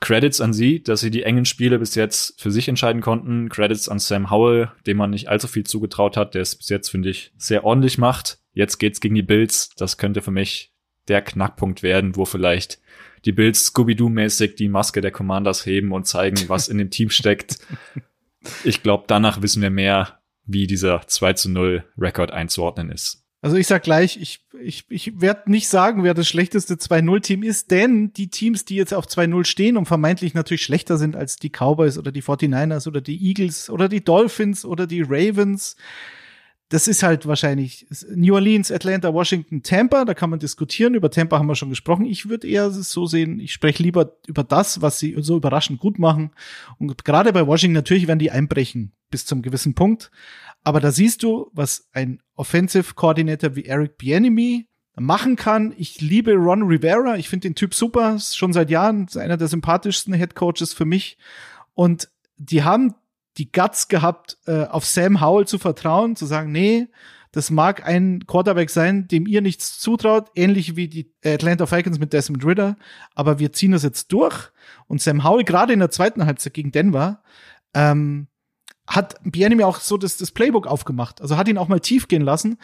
Credits 0.00 0.40
an 0.40 0.52
sie, 0.52 0.82
dass 0.82 1.00
sie 1.00 1.12
die 1.12 1.22
engen 1.22 1.44
Spiele 1.44 1.78
bis 1.78 1.94
jetzt 1.94 2.40
für 2.42 2.50
sich 2.50 2.68
entscheiden 2.68 3.00
konnten. 3.00 3.48
Credits 3.48 3.88
an 3.88 4.00
Sam 4.00 4.32
Howell, 4.32 4.72
dem 4.88 4.96
man 4.96 5.10
nicht 5.10 5.28
allzu 5.28 5.46
viel 5.46 5.64
zugetraut 5.64 6.16
hat, 6.16 6.34
der 6.34 6.42
es 6.42 6.56
bis 6.56 6.68
jetzt, 6.68 6.88
finde 6.88 7.10
ich, 7.10 7.32
sehr 7.36 7.64
ordentlich 7.64 7.96
macht. 7.96 8.38
Jetzt 8.52 8.78
geht's 8.78 9.00
gegen 9.00 9.14
die 9.14 9.22
Bills. 9.22 9.70
Das 9.76 9.98
könnte 9.98 10.20
für 10.20 10.32
mich 10.32 10.72
der 11.06 11.22
Knackpunkt 11.22 11.84
werden, 11.84 12.16
wo 12.16 12.24
vielleicht 12.24 12.80
die 13.24 13.32
Bills 13.32 13.66
Scooby-Doo-mäßig 13.66 14.56
die 14.56 14.68
Maske 14.68 15.00
der 15.00 15.10
Commanders 15.10 15.66
heben 15.66 15.92
und 15.92 16.06
zeigen, 16.06 16.48
was 16.48 16.68
in 16.68 16.78
dem 16.78 16.90
Team 16.90 17.10
steckt. 17.10 17.58
Ich 18.62 18.82
glaube, 18.82 19.04
danach 19.06 19.40
wissen 19.40 19.62
wir 19.62 19.70
mehr, 19.70 20.20
wie 20.44 20.66
dieser 20.66 21.06
2 21.06 21.32
zu 21.32 21.50
0 21.50 21.84
Rekord 21.96 22.30
einzuordnen 22.30 22.90
ist. 22.90 23.24
Also 23.40 23.56
ich 23.56 23.66
sag 23.66 23.82
gleich, 23.82 24.16
ich, 24.18 24.40
ich, 24.58 24.86
ich 24.88 25.20
werde 25.20 25.50
nicht 25.50 25.68
sagen, 25.68 26.02
wer 26.02 26.14
das 26.14 26.26
schlechteste 26.26 26.76
2-0-Team 26.76 27.42
ist, 27.42 27.70
denn 27.70 28.10
die 28.14 28.30
Teams, 28.30 28.64
die 28.64 28.76
jetzt 28.76 28.94
auf 28.94 29.06
2-0 29.06 29.44
stehen 29.44 29.76
und 29.76 29.84
vermeintlich 29.84 30.32
natürlich 30.32 30.62
schlechter 30.62 30.96
sind 30.96 31.14
als 31.14 31.36
die 31.36 31.50
Cowboys 31.50 31.98
oder 31.98 32.10
die 32.10 32.22
49ers 32.22 32.88
oder 32.88 33.02
die 33.02 33.22
Eagles 33.22 33.68
oder 33.68 33.90
die 33.90 34.02
Dolphins 34.02 34.64
oder 34.64 34.86
die 34.86 35.02
Ravens, 35.02 35.76
das 36.74 36.88
ist 36.88 37.04
halt 37.04 37.24
wahrscheinlich 37.28 37.86
New 38.16 38.34
Orleans, 38.34 38.72
Atlanta, 38.72 39.14
Washington, 39.14 39.62
Tampa. 39.62 40.04
Da 40.04 40.12
kann 40.12 40.28
man 40.28 40.40
diskutieren. 40.40 40.94
Über 40.94 41.08
Tampa 41.08 41.38
haben 41.38 41.46
wir 41.46 41.54
schon 41.54 41.70
gesprochen. 41.70 42.04
Ich 42.04 42.28
würde 42.28 42.48
eher 42.48 42.68
so 42.72 43.06
sehen, 43.06 43.38
ich 43.38 43.52
spreche 43.52 43.80
lieber 43.80 44.16
über 44.26 44.42
das, 44.42 44.82
was 44.82 44.98
sie 44.98 45.14
so 45.20 45.36
überraschend 45.36 45.78
gut 45.78 46.00
machen. 46.00 46.32
Und 46.80 47.04
gerade 47.04 47.32
bei 47.32 47.46
Washington 47.46 47.74
natürlich 47.74 48.08
werden 48.08 48.18
die 48.18 48.32
einbrechen 48.32 48.90
bis 49.08 49.24
zum 49.24 49.40
gewissen 49.40 49.76
Punkt. 49.76 50.10
Aber 50.64 50.80
da 50.80 50.90
siehst 50.90 51.22
du, 51.22 51.48
was 51.52 51.86
ein 51.92 52.20
Offensive 52.34 52.94
Coordinator 52.94 53.54
wie 53.54 53.66
Eric 53.66 53.96
Bieniemy 53.96 54.66
machen 54.96 55.36
kann. 55.36 55.72
Ich 55.78 56.00
liebe 56.00 56.32
Ron 56.32 56.64
Rivera. 56.64 57.16
Ich 57.18 57.28
finde 57.28 57.50
den 57.50 57.54
Typ 57.54 57.72
super. 57.72 58.16
Ist 58.16 58.36
schon 58.36 58.52
seit 58.52 58.68
Jahren 58.68 59.06
einer 59.14 59.36
der 59.36 59.46
sympathischsten 59.46 60.12
Head 60.12 60.34
Coaches 60.34 60.72
für 60.72 60.86
mich. 60.86 61.18
Und 61.74 62.08
die 62.36 62.64
haben 62.64 62.96
die 63.38 63.50
Guts 63.50 63.88
gehabt, 63.88 64.38
äh, 64.46 64.64
auf 64.64 64.84
Sam 64.84 65.20
Howell 65.20 65.46
zu 65.46 65.58
vertrauen, 65.58 66.16
zu 66.16 66.26
sagen, 66.26 66.52
nee, 66.52 66.88
das 67.32 67.50
mag 67.50 67.84
ein 67.84 68.26
Quarterback 68.28 68.70
sein, 68.70 69.08
dem 69.08 69.26
ihr 69.26 69.40
nichts 69.40 69.80
zutraut, 69.80 70.30
ähnlich 70.36 70.76
wie 70.76 70.86
die 70.86 71.12
Atlanta 71.24 71.66
Falcons 71.66 71.98
mit 71.98 72.12
Desmond 72.12 72.44
Ritter, 72.44 72.76
aber 73.16 73.40
wir 73.40 73.52
ziehen 73.52 73.72
das 73.72 73.82
jetzt 73.82 74.12
durch. 74.12 74.52
Und 74.86 75.00
Sam 75.00 75.24
Howell, 75.24 75.44
gerade 75.44 75.72
in 75.72 75.80
der 75.80 75.90
zweiten 75.90 76.26
Halbzeit 76.26 76.54
gegen 76.54 76.70
Denver, 76.70 77.22
ähm, 77.74 78.28
hat 78.86 79.16
Bienemy 79.24 79.64
auch 79.64 79.80
so 79.80 79.96
das, 79.96 80.16
das 80.16 80.30
Playbook 80.30 80.66
aufgemacht. 80.66 81.20
Also 81.20 81.36
hat 81.36 81.48
ihn 81.48 81.58
auch 81.58 81.68
mal 81.68 81.80
tief 81.80 82.06
gehen 82.06 82.22
lassen. 82.22 82.58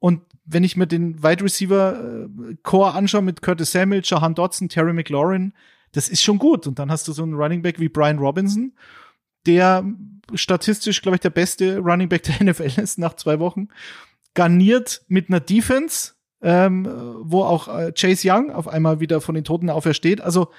Und 0.00 0.22
wenn 0.44 0.64
ich 0.64 0.76
mir 0.76 0.86
den 0.86 1.22
Wide 1.22 1.44
Receiver 1.44 2.26
äh, 2.26 2.56
Core 2.62 2.94
anschaue 2.94 3.22
mit 3.22 3.42
Curtis 3.42 3.72
Samuel, 3.72 4.02
Jahan 4.04 4.34
Dodson, 4.34 4.68
Terry 4.68 4.92
McLaurin, 4.92 5.52
das 5.92 6.08
ist 6.08 6.22
schon 6.22 6.38
gut. 6.38 6.66
Und 6.66 6.78
dann 6.78 6.90
hast 6.90 7.06
du 7.06 7.12
so 7.12 7.22
einen 7.22 7.34
Running 7.34 7.62
Back 7.62 7.78
wie 7.78 7.88
Brian 7.88 8.18
Robinson, 8.18 8.72
der 9.48 9.84
statistisch, 10.34 11.02
glaube 11.02 11.16
ich, 11.16 11.20
der 11.20 11.30
beste 11.30 11.78
Running 11.78 12.08
Back 12.08 12.22
der 12.24 12.44
NFL 12.44 12.80
ist 12.80 12.98
nach 12.98 13.14
zwei 13.14 13.40
Wochen. 13.40 13.68
Garniert 14.34 15.02
mit 15.08 15.28
einer 15.28 15.40
Defense, 15.40 16.12
ähm, 16.42 16.86
wo 17.22 17.42
auch 17.42 17.66
äh, 17.68 17.92
Chase 17.92 18.30
Young 18.30 18.52
auf 18.52 18.68
einmal 18.68 19.00
wieder 19.00 19.20
von 19.20 19.34
den 19.34 19.44
Toten 19.44 19.70
aufersteht. 19.70 20.20
Also 20.20 20.50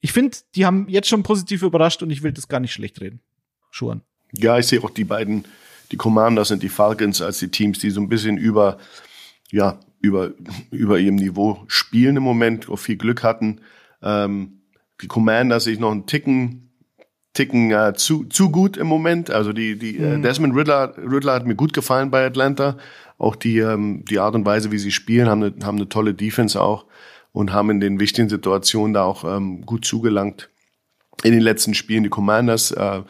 ich 0.00 0.12
finde, 0.12 0.38
die 0.54 0.64
haben 0.64 0.88
jetzt 0.88 1.08
schon 1.08 1.22
positiv 1.22 1.62
überrascht 1.62 2.02
und 2.02 2.10
ich 2.10 2.22
will 2.22 2.32
das 2.32 2.48
gar 2.48 2.60
nicht 2.60 2.72
schlecht 2.72 3.00
reden. 3.00 3.20
Schuhen. 3.70 4.02
Ja, 4.32 4.58
ich 4.58 4.66
sehe 4.66 4.82
auch 4.82 4.90
die 4.90 5.04
beiden, 5.04 5.44
die 5.90 5.96
Commanders 5.96 6.50
und 6.50 6.62
die 6.62 6.68
Falcons 6.68 7.20
als 7.20 7.38
die 7.38 7.50
Teams, 7.50 7.78
die 7.80 7.90
so 7.90 8.00
ein 8.00 8.08
bisschen 8.08 8.38
über, 8.38 8.78
ja, 9.50 9.78
über, 10.00 10.32
über 10.70 10.98
ihrem 10.98 11.16
Niveau 11.16 11.64
spielen 11.66 12.16
im 12.16 12.22
Moment, 12.22 12.68
auch 12.68 12.78
viel 12.78 12.96
Glück 12.96 13.22
hatten. 13.22 13.60
Ähm, 14.02 14.62
die 15.00 15.08
Commanders 15.08 15.64
sehe 15.64 15.74
ich 15.74 15.80
noch 15.80 15.90
einen 15.90 16.06
Ticken, 16.06 16.71
Ticken 17.34 17.70
äh, 17.70 17.94
zu, 17.94 18.24
zu 18.24 18.50
gut 18.50 18.76
im 18.76 18.86
Moment. 18.86 19.30
Also 19.30 19.52
die, 19.52 19.78
die 19.78 19.96
äh, 19.96 20.16
mhm. 20.16 20.22
Desmond 20.22 20.54
Riddler, 20.54 20.94
Riddler 20.98 21.34
hat 21.34 21.46
mir 21.46 21.54
gut 21.54 21.72
gefallen 21.72 22.10
bei 22.10 22.26
Atlanta. 22.26 22.76
Auch 23.18 23.36
die, 23.36 23.58
ähm, 23.58 24.04
die 24.08 24.18
Art 24.18 24.34
und 24.34 24.44
Weise, 24.44 24.70
wie 24.70 24.78
sie 24.78 24.90
spielen, 24.90 25.28
haben 25.28 25.42
eine, 25.42 25.54
haben 25.64 25.78
eine 25.78 25.88
tolle 25.88 26.14
Defense 26.14 26.60
auch 26.60 26.86
und 27.32 27.52
haben 27.52 27.70
in 27.70 27.80
den 27.80 28.00
wichtigen 28.00 28.28
Situationen 28.28 28.92
da 28.92 29.04
auch 29.04 29.24
ähm, 29.24 29.64
gut 29.64 29.84
zugelangt. 29.84 30.50
In 31.22 31.32
den 31.32 31.40
letzten 31.40 31.74
Spielen 31.74 32.02
die 32.02 32.10
Commanders 32.10 32.72
äh, 32.72 33.02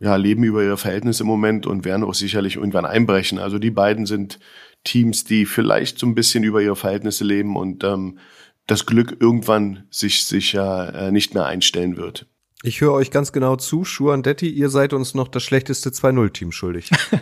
ja, 0.00 0.16
leben 0.16 0.44
über 0.44 0.62
ihre 0.62 0.76
Verhältnisse 0.76 1.22
im 1.22 1.28
Moment 1.28 1.66
und 1.66 1.84
werden 1.84 2.04
auch 2.04 2.14
sicherlich 2.14 2.56
irgendwann 2.56 2.84
einbrechen. 2.84 3.38
Also 3.38 3.58
die 3.58 3.70
beiden 3.70 4.06
sind 4.06 4.38
Teams, 4.82 5.24
die 5.24 5.46
vielleicht 5.46 5.98
so 5.98 6.06
ein 6.06 6.14
bisschen 6.14 6.44
über 6.44 6.60
ihre 6.60 6.76
Verhältnisse 6.76 7.24
leben 7.24 7.56
und 7.56 7.84
ähm, 7.84 8.18
das 8.66 8.86
Glück 8.86 9.16
irgendwann 9.20 9.84
sich 9.90 10.26
sich 10.26 10.54
äh, 10.54 11.10
nicht 11.10 11.34
mehr 11.34 11.46
einstellen 11.46 11.96
wird. 11.96 12.26
Ich 12.64 12.80
höre 12.80 12.92
euch 12.92 13.10
ganz 13.10 13.32
genau 13.32 13.56
zu, 13.56 13.84
Schuan 13.84 14.22
Detti, 14.22 14.48
ihr 14.48 14.70
seid 14.70 14.94
uns 14.94 15.12
noch 15.12 15.28
das 15.28 15.42
schlechteste 15.42 15.90
2-0-Team 15.90 16.50
schuldig. 16.50 16.90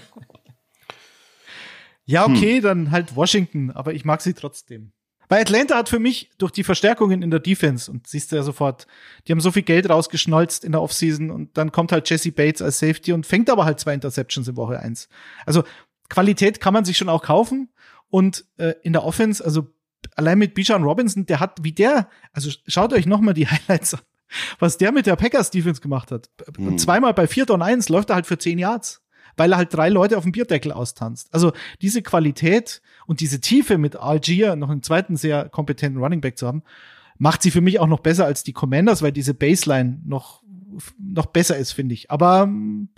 ja, 2.05 2.25
okay, 2.25 2.57
hm. 2.57 2.63
dann 2.63 2.91
halt 2.93 3.17
Washington, 3.17 3.73
aber 3.73 3.93
ich 3.93 4.05
mag 4.05 4.23
sie 4.23 4.35
trotzdem. 4.35 4.93
Bei 5.29 5.41
Atlanta 5.41 5.75
hat 5.75 5.89
für 5.89 5.99
mich 5.99 6.31
durch 6.39 6.53
die 6.53 6.63
Verstärkungen 6.63 7.23
in 7.23 7.33
der 7.33 7.41
Defense 7.41 7.91
und 7.91 8.07
siehst 8.07 8.31
du 8.31 8.37
ja 8.37 8.45
sofort, 8.45 8.87
die 9.27 9.33
haben 9.33 9.41
so 9.41 9.51
viel 9.51 9.65
Geld 9.65 9.91
rausgeschnolzt 9.91 10.63
in 10.63 10.71
der 10.71 10.81
Offseason 10.81 11.33
und 11.33 11.59
dann 11.59 11.73
kommt 11.73 11.91
halt 11.91 12.09
Jesse 12.09 12.31
Bates 12.31 12.63
als 12.63 12.79
Safety 12.79 13.13
und 13.13 13.27
fängt 13.27 13.51
aber 13.51 13.65
halt 13.65 13.81
zwei 13.81 13.95
Interceptions 13.95 14.47
in 14.47 14.57
Woche 14.57 14.79
eins. 14.79 15.09
Also 15.45 15.65
Qualität 16.09 16.61
kann 16.61 16.73
man 16.73 16.85
sich 16.85 16.97
schon 16.97 17.09
auch 17.09 17.25
kaufen 17.25 17.69
und 18.11 18.45
äh, 18.59 18.75
in 18.85 18.93
der 18.93 19.03
Offense, 19.03 19.45
also 19.45 19.67
allein 20.15 20.39
mit 20.39 20.55
Bijan 20.55 20.85
Robinson, 20.85 21.27
der 21.27 21.41
hat, 21.41 21.65
wie 21.65 21.73
der, 21.73 22.09
also 22.33 22.49
schaut 22.69 22.93
euch 22.93 23.07
nochmal 23.07 23.35
die 23.35 23.49
Highlights 23.49 23.95
an, 23.95 24.03
was 24.59 24.79
der 24.79 24.93
mit 24.93 25.07
der 25.07 25.17
Packers 25.17 25.51
Defense 25.51 25.81
gemacht 25.81 26.11
hat. 26.11 26.31
Mhm. 26.59 26.79
Zweimal 26.79 27.15
bei 27.15 27.27
4 27.27 27.51
und 27.51 27.63
1 27.63 27.89
läuft 27.89 28.11
er 28.11 28.17
halt 28.17 28.27
für 28.27 28.39
10 28.39 28.59
Yards 28.59 29.03
weil 29.37 29.53
er 29.53 29.59
halt 29.59 29.75
drei 29.75 29.89
Leute 29.89 30.17
auf 30.17 30.25
dem 30.25 30.33
Bierdeckel 30.33 30.73
austanzt. 30.73 31.29
Also 31.33 31.53
diese 31.81 32.03
Qualität 32.03 32.83
und 33.07 33.21
diese 33.21 33.41
Tiefe 33.41 33.79
mit 33.79 33.97
Algier, 33.97 34.57
noch 34.57 34.71
einen 34.71 34.83
zweiten 34.83 35.17
sehr 35.17 35.49
kompetenten 35.49 36.03
Running 36.03 36.21
Back 36.21 36.39
zu 36.39 36.47
haben, 36.47 36.63
macht 37.19 37.43
sie 37.43 37.51
für 37.51 37.61
mich 37.61 37.79
auch 37.81 37.87
noch 37.87 38.01
besser 38.01 38.25
als 38.25 38.43
die 38.43 38.53
Commanders, 38.53 39.03
weil 39.03 39.13
diese 39.13 39.35
Baseline 39.35 40.01
noch, 40.05 40.43
noch 40.99 41.27
besser 41.27 41.57
ist, 41.57 41.73
finde 41.73 41.95
ich. 41.95 42.11
Aber 42.11 42.43
ähm, 42.43 42.89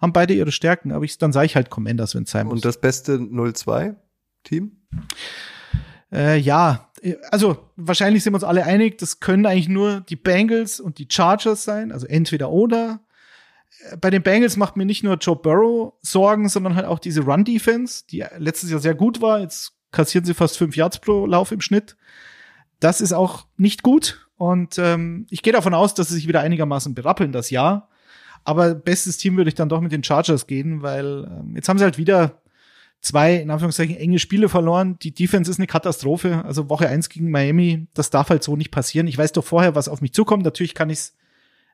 haben 0.00 0.12
beide 0.12 0.34
ihre 0.34 0.52
Stärken, 0.52 0.92
aber 0.92 1.04
ich, 1.04 1.18
dann 1.18 1.32
sage 1.32 1.46
ich 1.46 1.56
halt 1.56 1.70
Commanders, 1.70 2.14
wenn 2.14 2.24
es 2.24 2.30
sein 2.30 2.46
muss. 2.46 2.54
Und 2.54 2.64
das 2.64 2.80
beste 2.80 3.16
0-2-Team? 3.16 4.72
Äh, 6.12 6.38
ja, 6.38 6.87
also 7.30 7.70
wahrscheinlich 7.76 8.22
sind 8.22 8.32
wir 8.32 8.36
uns 8.36 8.44
alle 8.44 8.64
einig, 8.64 8.98
das 8.98 9.20
können 9.20 9.46
eigentlich 9.46 9.68
nur 9.68 10.00
die 10.00 10.16
Bengals 10.16 10.80
und 10.80 10.98
die 10.98 11.08
Chargers 11.10 11.64
sein, 11.64 11.92
also 11.92 12.06
entweder 12.06 12.50
oder 12.50 13.00
bei 14.00 14.10
den 14.10 14.22
Bengals 14.22 14.56
macht 14.56 14.76
mir 14.76 14.84
nicht 14.84 15.04
nur 15.04 15.16
Joe 15.16 15.36
Burrow 15.36 15.94
Sorgen, 16.02 16.48
sondern 16.48 16.74
halt 16.74 16.86
auch 16.86 16.98
diese 16.98 17.22
Run-Defense, 17.22 18.04
die 18.10 18.24
letztes 18.36 18.70
Jahr 18.70 18.80
sehr 18.80 18.94
gut 18.94 19.20
war. 19.20 19.40
Jetzt 19.40 19.72
kassieren 19.92 20.24
sie 20.24 20.34
fast 20.34 20.58
fünf 20.58 20.76
Yards 20.76 20.98
pro 20.98 21.26
Lauf 21.26 21.52
im 21.52 21.60
Schnitt. 21.60 21.96
Das 22.80 23.00
ist 23.00 23.12
auch 23.12 23.46
nicht 23.56 23.82
gut. 23.82 24.26
Und 24.36 24.78
ähm, 24.78 25.26
ich 25.30 25.42
gehe 25.42 25.52
davon 25.52 25.74
aus, 25.74 25.94
dass 25.94 26.08
sie 26.08 26.14
sich 26.14 26.28
wieder 26.28 26.40
einigermaßen 26.40 26.94
berappeln 26.94 27.32
das 27.32 27.50
Jahr. 27.50 27.88
Aber 28.44 28.74
bestes 28.74 29.16
Team 29.16 29.36
würde 29.36 29.48
ich 29.48 29.54
dann 29.54 29.68
doch 29.68 29.80
mit 29.80 29.92
den 29.92 30.04
Chargers 30.04 30.46
gehen, 30.46 30.82
weil 30.82 31.24
ähm, 31.24 31.54
jetzt 31.56 31.68
haben 31.68 31.78
sie 31.78 31.84
halt 31.84 31.98
wieder 31.98 32.40
zwei, 33.00 33.36
in 33.36 33.50
Anführungszeichen, 33.50 33.96
enge 33.96 34.18
Spiele 34.18 34.48
verloren. 34.48 34.98
Die 35.00 35.14
Defense 35.14 35.50
ist 35.50 35.58
eine 35.58 35.66
Katastrophe. 35.66 36.44
Also 36.44 36.68
Woche 36.68 36.88
eins 36.88 37.08
gegen 37.08 37.30
Miami, 37.30 37.86
das 37.94 38.10
darf 38.10 38.30
halt 38.30 38.42
so 38.42 38.56
nicht 38.56 38.70
passieren. 38.70 39.06
Ich 39.06 39.18
weiß 39.18 39.32
doch 39.32 39.44
vorher, 39.44 39.74
was 39.74 39.88
auf 39.88 40.00
mich 40.00 40.12
zukommt. 40.12 40.44
Natürlich 40.44 40.74
kann 40.74 40.90
ich 40.90 40.98
es 40.98 41.16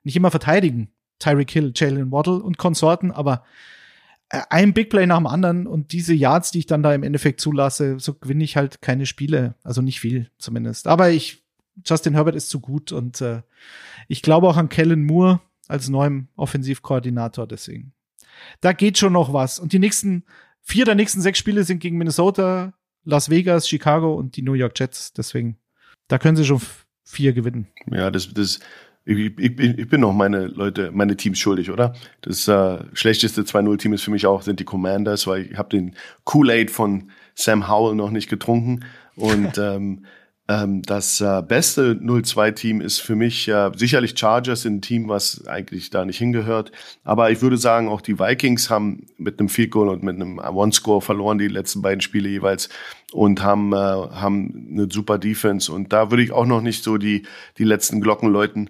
nicht 0.02 0.16
immer 0.16 0.30
verteidigen. 0.30 0.90
Tyreek 1.18 1.50
Hill, 1.50 1.72
Jalen 1.74 2.10
Waddle 2.12 2.42
und 2.42 2.58
Konsorten, 2.58 3.10
aber 3.10 3.44
äh, 4.28 4.42
ein 4.50 4.74
Big 4.74 4.90
Play 4.90 5.06
nach 5.06 5.18
dem 5.18 5.26
anderen 5.26 5.66
und 5.66 5.92
diese 5.92 6.14
Yards, 6.14 6.50
die 6.50 6.60
ich 6.60 6.66
dann 6.66 6.82
da 6.82 6.94
im 6.94 7.02
Endeffekt 7.02 7.40
zulasse, 7.40 7.98
so 7.98 8.14
gewinne 8.14 8.44
ich 8.44 8.56
halt 8.56 8.82
keine 8.82 9.06
Spiele, 9.06 9.54
also 9.62 9.80
nicht 9.80 10.00
viel 10.00 10.30
zumindest. 10.38 10.86
Aber 10.86 11.10
ich, 11.10 11.42
Justin 11.84 12.14
Herbert 12.14 12.34
ist 12.34 12.50
zu 12.50 12.60
gut 12.60 12.92
und 12.92 13.20
äh, 13.20 13.42
ich 14.08 14.22
glaube 14.22 14.48
auch 14.48 14.56
an 14.56 14.68
Kellen 14.68 15.04
Moore 15.04 15.40
als 15.68 15.88
neuem 15.88 16.28
Offensivkoordinator, 16.36 17.46
deswegen. 17.46 17.92
Da 18.60 18.72
geht 18.72 18.98
schon 18.98 19.12
noch 19.12 19.32
was. 19.32 19.58
Und 19.58 19.72
die 19.72 19.78
nächsten, 19.78 20.24
vier 20.64 20.84
der 20.84 20.96
nächsten 20.96 21.20
sechs 21.20 21.38
Spiele 21.38 21.62
sind 21.62 21.78
gegen 21.78 21.98
Minnesota, 21.98 22.74
Las 23.04 23.30
Vegas, 23.30 23.68
Chicago 23.68 24.14
und 24.14 24.36
die 24.36 24.42
New 24.42 24.54
York 24.54 24.78
Jets, 24.78 25.12
deswegen. 25.12 25.58
Da 26.08 26.18
können 26.18 26.36
sie 26.36 26.44
schon 26.44 26.60
vier 27.04 27.32
gewinnen. 27.32 27.68
Ja, 27.90 28.10
das, 28.10 28.32
das 28.32 28.60
ich, 29.06 29.38
ich, 29.38 29.58
ich 29.60 29.88
bin 29.88 30.00
noch 30.00 30.14
meine 30.14 30.46
Leute, 30.46 30.90
meine 30.90 31.16
Teams 31.16 31.38
schuldig, 31.38 31.70
oder? 31.70 31.94
Das 32.22 32.48
äh, 32.48 32.78
schlechteste 32.94 33.42
2-0-Team 33.42 33.92
ist 33.92 34.02
für 34.02 34.10
mich 34.10 34.26
auch, 34.26 34.42
sind 34.42 34.60
die 34.60 34.64
Commanders, 34.64 35.26
weil 35.26 35.42
ich 35.52 35.58
habe 35.58 35.68
den 35.68 35.94
Kool-Aid 36.24 36.70
von 36.70 37.10
Sam 37.34 37.68
Howell 37.68 37.94
noch 37.94 38.10
nicht 38.10 38.30
getrunken. 38.30 38.80
Und 39.16 39.58
ähm, 39.58 40.06
Ähm, 40.46 40.82
das 40.82 41.22
äh, 41.22 41.42
beste 41.46 41.94
0-2-Team 41.94 42.82
ist 42.82 43.00
für 43.00 43.14
mich 43.14 43.48
äh, 43.48 43.70
sicherlich 43.76 44.18
Chargers 44.18 44.66
ein 44.66 44.82
Team, 44.82 45.08
was 45.08 45.46
eigentlich 45.46 45.88
da 45.88 46.04
nicht 46.04 46.18
hingehört. 46.18 46.70
Aber 47.02 47.30
ich 47.30 47.40
würde 47.40 47.56
sagen, 47.56 47.88
auch 47.88 48.02
die 48.02 48.18
Vikings 48.18 48.68
haben 48.68 49.06
mit 49.16 49.40
einem 49.40 49.48
Field 49.48 49.70
Goal 49.70 49.88
und 49.88 50.02
mit 50.02 50.16
einem 50.16 50.38
One-Score 50.38 51.00
verloren 51.00 51.38
die 51.38 51.48
letzten 51.48 51.80
beiden 51.80 52.02
Spiele 52.02 52.28
jeweils 52.28 52.68
und 53.12 53.42
haben, 53.42 53.72
äh, 53.72 53.76
haben 53.76 54.68
eine 54.70 54.88
super 54.90 55.16
Defense. 55.18 55.72
Und 55.72 55.94
da 55.94 56.10
würde 56.10 56.22
ich 56.22 56.32
auch 56.32 56.46
noch 56.46 56.60
nicht 56.60 56.84
so 56.84 56.98
die, 56.98 57.22
die 57.56 57.64
letzten 57.64 58.02
Glocken 58.02 58.30
läuten. 58.30 58.68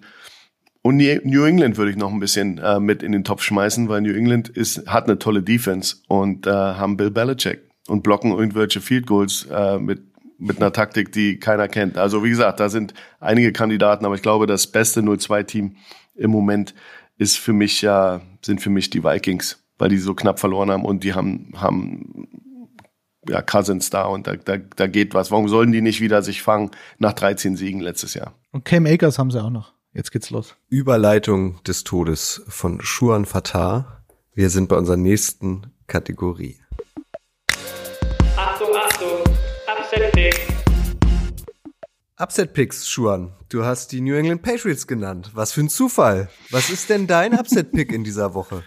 Und 0.82 0.98
New 0.98 1.44
England 1.44 1.76
würde 1.76 1.90
ich 1.90 1.96
noch 1.96 2.12
ein 2.12 2.20
bisschen 2.20 2.58
äh, 2.58 2.78
mit 2.78 3.02
in 3.02 3.10
den 3.10 3.24
Topf 3.24 3.42
schmeißen, 3.42 3.88
weil 3.88 4.02
New 4.02 4.12
England 4.12 4.50
ist, 4.50 4.86
hat 4.86 5.04
eine 5.04 5.18
tolle 5.18 5.42
Defense 5.42 5.96
und 6.06 6.46
äh, 6.46 6.50
haben 6.50 6.96
Bill 6.98 7.10
Belichick 7.10 7.62
und 7.88 8.02
blocken 8.02 8.32
irgendwelche 8.32 8.80
Field 8.80 9.06
Goals 9.06 9.48
äh, 9.50 9.78
mit 9.78 10.02
mit 10.44 10.58
einer 10.58 10.72
Taktik, 10.72 11.10
die 11.12 11.38
keiner 11.38 11.68
kennt. 11.68 11.96
Also 11.96 12.22
wie 12.22 12.30
gesagt, 12.30 12.60
da 12.60 12.68
sind 12.68 12.94
einige 13.18 13.52
Kandidaten, 13.52 14.04
aber 14.04 14.14
ich 14.14 14.22
glaube, 14.22 14.46
das 14.46 14.66
beste 14.66 15.00
0-2-Team 15.00 15.76
im 16.14 16.30
Moment 16.30 16.74
ist 17.16 17.38
für 17.38 17.52
mich 17.52 17.82
ja, 17.82 18.20
sind 18.44 18.60
für 18.60 18.70
mich 18.70 18.90
die 18.90 19.02
Vikings, 19.02 19.64
weil 19.78 19.88
die 19.88 19.98
so 19.98 20.14
knapp 20.14 20.38
verloren 20.38 20.70
haben 20.70 20.84
und 20.84 21.02
die 21.02 21.14
haben, 21.14 21.52
haben 21.56 22.28
ja, 23.28 23.40
Cousins 23.40 23.90
da 23.90 24.04
und 24.04 24.26
da, 24.26 24.36
da, 24.36 24.58
da 24.58 24.86
geht 24.86 25.14
was. 25.14 25.30
Warum 25.30 25.48
sollen 25.48 25.72
die 25.72 25.80
nicht 25.80 26.00
wieder 26.00 26.22
sich 26.22 26.42
fangen 26.42 26.70
nach 26.98 27.14
13 27.14 27.56
Siegen 27.56 27.80
letztes 27.80 28.14
Jahr? 28.14 28.34
Und 28.52 28.64
Cam 28.64 28.86
Akers 28.86 29.18
haben 29.18 29.30
sie 29.30 29.42
auch 29.42 29.50
noch. 29.50 29.72
Jetzt 29.92 30.10
geht's 30.10 30.30
los. 30.30 30.56
Überleitung 30.68 31.62
des 31.62 31.84
Todes 31.84 32.42
von 32.48 32.80
Schuan 32.82 33.24
Fatah. 33.24 34.04
Wir 34.34 34.50
sind 34.50 34.68
bei 34.68 34.76
unserer 34.76 34.96
nächsten 34.96 35.72
Kategorie. 35.86 36.58
Upset 40.24 40.46
Pick. 40.46 40.56
Upset 42.18 42.52
Picks, 42.54 42.88
Schuan. 42.88 43.32
Du 43.50 43.64
hast 43.64 43.92
die 43.92 44.00
New 44.00 44.14
England 44.14 44.40
Patriots 44.40 44.86
genannt. 44.86 45.32
Was 45.34 45.52
für 45.52 45.60
ein 45.60 45.68
Zufall. 45.68 46.30
Was 46.50 46.70
ist 46.70 46.88
denn 46.88 47.06
dein 47.06 47.34
Upset 47.34 47.72
Pick 47.72 47.92
in 47.92 48.04
dieser 48.04 48.32
Woche? 48.32 48.64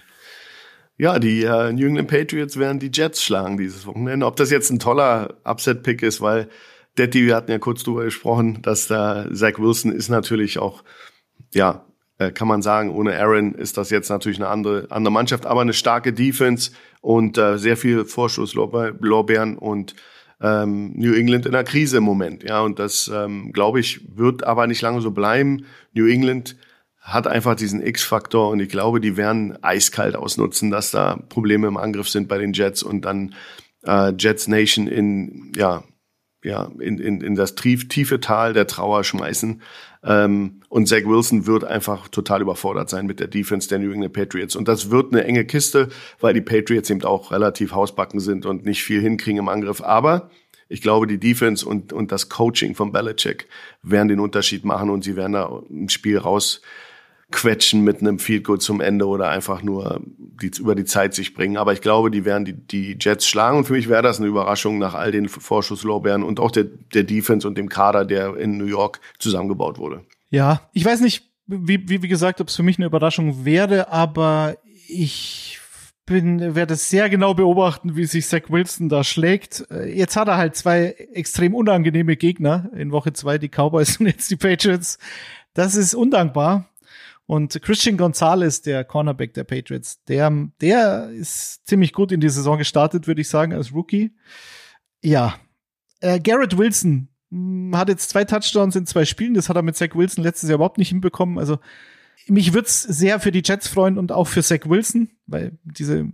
Ja, 0.98 1.18
die 1.18 1.44
äh, 1.44 1.74
New 1.74 1.88
England 1.88 2.10
Patriots 2.10 2.58
werden 2.58 2.78
die 2.78 2.92
Jets 2.94 3.24
schlagen 3.24 3.58
dieses 3.58 3.88
Wochenende. 3.88 4.28
Ob 4.28 4.36
das 4.36 4.52
jetzt 4.52 4.70
ein 4.70 4.78
toller 4.78 5.38
Upset 5.46 5.82
Pick 5.82 6.04
ist, 6.04 6.22
weil 6.22 6.48
Detti, 7.00 7.26
wir 7.26 7.36
hatten 7.36 7.50
ja 7.50 7.58
kurz 7.58 7.84
drüber 7.84 8.04
gesprochen, 8.04 8.62
dass 8.62 8.86
da 8.86 9.26
Zach 9.34 9.58
Wilson 9.58 9.92
ist 9.92 10.10
natürlich 10.10 10.60
auch, 10.60 10.84
ja, 11.56 11.88
äh, 12.20 12.32
kann 12.32 12.48
man 12.48 12.62
sagen, 12.62 12.92
ohne 12.92 13.20
Aaron 13.20 13.56
ist 13.56 13.78
das 13.78 13.90
jetzt 13.90 14.10
natürlich 14.10 14.38
eine 14.38 14.50
andere, 14.50 14.88
andere 14.92 15.12
Mannschaft, 15.12 15.48
aber 15.48 15.62
eine 15.62 15.74
starke 15.74 16.14
Defense 16.14 16.72
und 17.02 17.40
äh, 17.40 17.58
sehr 17.58 17.78
viel 17.78 18.06
Vorschusslorbeeren 18.06 19.58
und 19.58 19.96
ähm, 20.42 20.94
New 20.96 21.14
England 21.14 21.46
in 21.46 21.56
einer 21.56 21.64
Krise 21.64 21.98
im 21.98 22.04
Moment. 22.04 22.44
Ja, 22.44 22.62
und 22.62 22.80
das, 22.80 23.10
ähm, 23.14 23.52
glaube 23.54 23.80
ich, 23.80 24.02
wird 24.16 24.44
aber 24.44 24.68
nicht 24.68 24.82
lange 24.82 25.02
so 25.02 25.12
bleiben. 25.12 25.66
New 25.94 26.08
England 26.08 26.56
hat 27.00 27.26
einfach 27.26 27.56
diesen 27.56 27.82
X-Faktor 27.82 28.50
und 28.50 28.60
ich 28.60 28.70
glaube, 28.70 29.00
die 29.00 29.16
werden 29.16 29.58
eiskalt 29.64 30.16
ausnutzen, 30.16 30.72
dass 30.72 30.92
da 30.92 31.24
Probleme 31.30 31.68
im 31.68 31.78
Angriff 31.78 32.10
sind 32.10 32.28
bei 32.28 32.38
den 32.38 32.54
Jets 32.54 32.84
und 32.84 33.06
dann 33.06 33.34
äh, 33.86 34.12
Jets 34.18 34.48
Nation 34.48 34.88
in, 34.88 35.54
ja, 35.56 35.84
ja, 36.44 36.70
in, 36.80 37.00
in, 37.00 37.22
in 37.22 37.36
das 37.36 37.56
tief, 37.56 37.88
tiefe 37.88 38.20
Tal 38.20 38.54
der 38.54 38.68
Trauer 38.68 39.04
schmeißen. 39.04 39.62
Ähm, 40.08 40.62
und 40.70 40.88
Zach 40.88 41.04
Wilson 41.06 41.46
wird 41.46 41.66
einfach 41.66 42.08
total 42.08 42.42
überfordert 42.42 42.90
sein 42.90 43.06
mit 43.06 43.20
der 43.20 43.28
Defense 43.28 43.68
der 43.68 43.80
New 43.80 43.92
England 43.92 44.14
Patriots. 44.14 44.56
Und 44.56 44.68
das 44.68 44.90
wird 44.90 45.14
eine 45.14 45.26
enge 45.26 45.46
Kiste, 45.46 45.90
weil 46.20 46.34
die 46.34 46.42
Patriots 46.42 46.90
eben 46.90 47.04
auch 47.04 47.32
relativ 47.32 47.74
hausbacken 47.74 48.20
sind 48.20 48.46
und 48.46 48.66
nicht 48.66 48.84
viel 48.84 49.02
hinkriegen 49.02 49.40
im 49.40 49.50
Angriff. 49.50 49.82
Aber 49.82 50.30
ich 50.70 50.82
glaube, 50.82 51.08
die 51.08 51.20
Defense 51.20 51.66
und, 51.66 51.94
und 51.94 52.12
das 52.12 52.30
Coaching 52.30 52.74
von 52.74 52.92
Belichick 52.92 53.48
werden 53.84 54.08
den 54.08 54.20
Unterschied 54.20 54.66
machen 54.66 54.90
und 54.90 55.04
sie 55.04 55.16
werden 55.16 55.34
da 55.34 55.62
ein 55.70 55.90
Spiel 55.90 56.18
raus 56.18 56.62
quetschen 57.32 57.84
mit 57.84 58.00
einem 58.00 58.20
Field 58.20 58.46
Goal 58.46 58.60
zum 58.60 58.80
Ende 58.80 59.06
oder 59.06 59.30
einfach 59.30 59.62
nur 59.62 60.02
die, 60.18 60.52
über 60.60 60.76
die 60.76 60.86
Zeit 60.86 61.14
sich 61.14 61.34
bringen. 61.34 61.58
Aber 61.58 61.74
ich 61.74 61.82
glaube, 61.82 62.10
die 62.10 62.24
werden 62.24 62.46
die, 62.46 62.54
die 62.54 62.98
Jets 63.00 63.28
schlagen 63.28 63.58
und 63.58 63.66
für 63.66 63.74
mich 63.74 63.90
wäre 63.90 64.02
das 64.02 64.20
eine 64.20 64.28
Überraschung 64.28 64.78
nach 64.78 64.94
all 64.94 65.12
den 65.12 65.28
Vorschusslorbeeren 65.28 66.24
und 66.24 66.40
auch 66.40 66.52
der, 66.52 66.64
der 66.64 67.04
Defense 67.04 67.48
und 67.48 67.58
dem 67.58 67.70
Kader, 67.70 68.06
der 68.06 68.38
in 68.38 68.58
New 68.58 68.66
York 68.66 69.02
zusammengebaut 69.20 69.78
wurde. 69.78 70.06
Ja, 70.30 70.62
ich 70.74 70.86
weiß 70.86 71.02
nicht, 71.02 71.30
wie, 71.48 71.88
wie, 71.90 72.02
wie 72.02 72.08
gesagt, 72.08 72.40
ob 72.42 72.48
es 72.48 72.56
für 72.56 72.64
mich 72.64 72.78
eine 72.78 72.88
Überraschung 72.88 73.46
wäre, 73.46 73.92
aber 73.92 74.58
ich 74.88 75.60
bin, 76.06 76.56
werde 76.56 76.76
sehr 76.76 77.10
genau 77.10 77.34
beobachten, 77.34 77.96
wie 77.96 78.06
sich 78.06 78.26
Zach 78.28 78.50
Wilson 78.50 78.90
da 78.90 79.04
schlägt. 79.04 79.68
Jetzt 79.86 80.16
hat 80.16 80.30
er 80.30 80.38
halt 80.38 80.56
zwei 80.56 80.96
extrem 81.14 81.54
unangenehme 81.54 82.16
Gegner 82.16 82.70
in 82.74 82.92
Woche 82.92 83.14
zwei, 83.14 83.38
die 83.38 83.50
Cowboys 83.50 83.98
und 84.00 84.08
jetzt 84.08 84.32
die 84.32 84.38
Patriots. 84.38 84.98
Das 85.54 85.76
ist 85.76 85.94
undankbar. 85.94 86.70
Und 87.28 87.62
Christian 87.62 87.98
Gonzalez, 87.98 88.62
der 88.62 88.86
Cornerback 88.86 89.34
der 89.34 89.44
Patriots, 89.44 90.02
der, 90.06 90.50
der 90.62 91.10
ist 91.10 91.68
ziemlich 91.68 91.92
gut 91.92 92.14
in 92.14 92.22
die 92.22 92.30
Saison 92.30 92.58
gestartet, 92.58 93.06
würde 93.06 93.20
ich 93.20 93.28
sagen, 93.28 93.54
als 93.54 93.74
Rookie. 93.74 94.16
Ja. 95.04 95.36
Äh, 96.00 96.22
Garrett 96.22 96.58
Wilson 96.58 97.10
mh, 97.30 97.72
hm, 97.74 97.78
hat 97.78 97.90
jetzt 97.90 98.10
zwei 98.10 98.24
Touchdowns 98.24 98.78
in 98.78 98.86
zwei 98.86 99.04
Spielen. 99.04 99.34
Das 99.34 99.50
hat 99.50 99.58
er 99.58 99.62
mit 99.62 99.76
Zach 99.76 99.94
Wilson 99.94 100.24
letztes 100.24 100.50
Jahr 100.50 100.56
überhaupt 100.56 100.78
nicht 100.78 100.90
hinbekommen. 100.90 101.38
Also 101.38 101.60
mich 102.28 102.54
würde 102.54 102.68
es 102.68 102.82
sehr 102.82 103.20
für 103.20 103.32
die 103.32 103.44
Jets 103.44 103.68
freuen 103.68 103.98
und 103.98 104.12
auch 104.12 104.28
für 104.28 104.44
Zach 104.44 104.62
Wilson, 104.66 105.10
weil 105.26 105.58
diese 105.64 106.12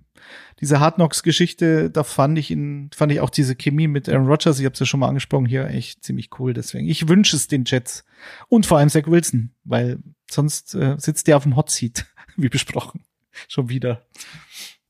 diese 0.59 0.79
Hard 0.79 0.95
Knocks 0.95 1.23
Geschichte, 1.23 1.89
da 1.89 2.03
fand 2.03 2.37
ich 2.37 2.51
ihn, 2.51 2.89
fand 2.95 3.11
ich 3.11 3.19
auch 3.19 3.29
diese 3.29 3.55
Chemie 3.55 3.87
mit 3.87 4.07
Aaron 4.07 4.27
Rodgers, 4.27 4.59
ich 4.59 4.65
habe 4.65 4.73
es 4.73 4.79
ja 4.79 4.85
schon 4.85 4.99
mal 4.99 5.09
angesprochen 5.09 5.45
hier, 5.45 5.67
echt 5.67 6.03
ziemlich 6.03 6.29
cool. 6.39 6.53
Deswegen, 6.53 6.87
ich 6.87 7.09
wünsche 7.09 7.35
es 7.35 7.47
den 7.47 7.65
Jets 7.65 8.05
und 8.47 8.65
vor 8.65 8.77
allem 8.77 8.89
Zach 8.89 9.07
Wilson, 9.07 9.51
weil 9.63 9.99
sonst 10.29 10.73
äh, 10.75 10.95
sitzt 10.97 11.27
der 11.27 11.37
auf 11.37 11.43
dem 11.43 11.55
Hot 11.55 11.69
Seat, 11.69 12.05
wie 12.37 12.49
besprochen, 12.49 13.03
schon 13.47 13.69
wieder. 13.69 14.05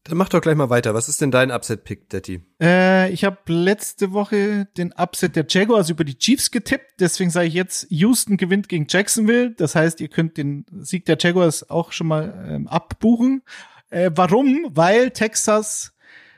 Dann 0.06 0.18
mach 0.18 0.28
doch 0.28 0.42
gleich 0.42 0.56
mal 0.56 0.70
weiter. 0.70 0.94
Was 0.94 1.08
ist 1.08 1.22
denn 1.22 1.32
dein 1.32 1.50
Upset-Pick, 1.50 2.10
Daddy? 2.10 2.42
Äh, 2.62 3.12
ich 3.14 3.24
habe 3.24 3.38
letzte 3.48 4.12
Woche 4.12 4.68
den 4.78 4.92
Upset 4.92 5.38
der 5.38 5.46
Jaguars 5.48 5.90
über 5.90 6.04
die 6.04 6.18
Chiefs 6.18 6.52
getippt. 6.52 7.00
Deswegen 7.00 7.30
sage 7.30 7.48
ich 7.48 7.54
jetzt, 7.54 7.88
Houston 7.90 8.36
gewinnt 8.36 8.68
gegen 8.68 8.86
Jacksonville. 8.90 9.52
Das 9.52 9.76
heißt, 9.76 10.02
ihr 10.02 10.10
könnt 10.10 10.36
den 10.36 10.66
Sieg 10.80 11.06
der 11.06 11.18
Jaguars 11.18 11.70
auch 11.70 11.94
schon 11.94 12.08
mal 12.08 12.48
ähm, 12.50 12.68
abbuchen. 12.68 13.44
Äh, 13.92 14.12
warum? 14.14 14.68
Weil 14.72 15.12
Texas 15.12 15.94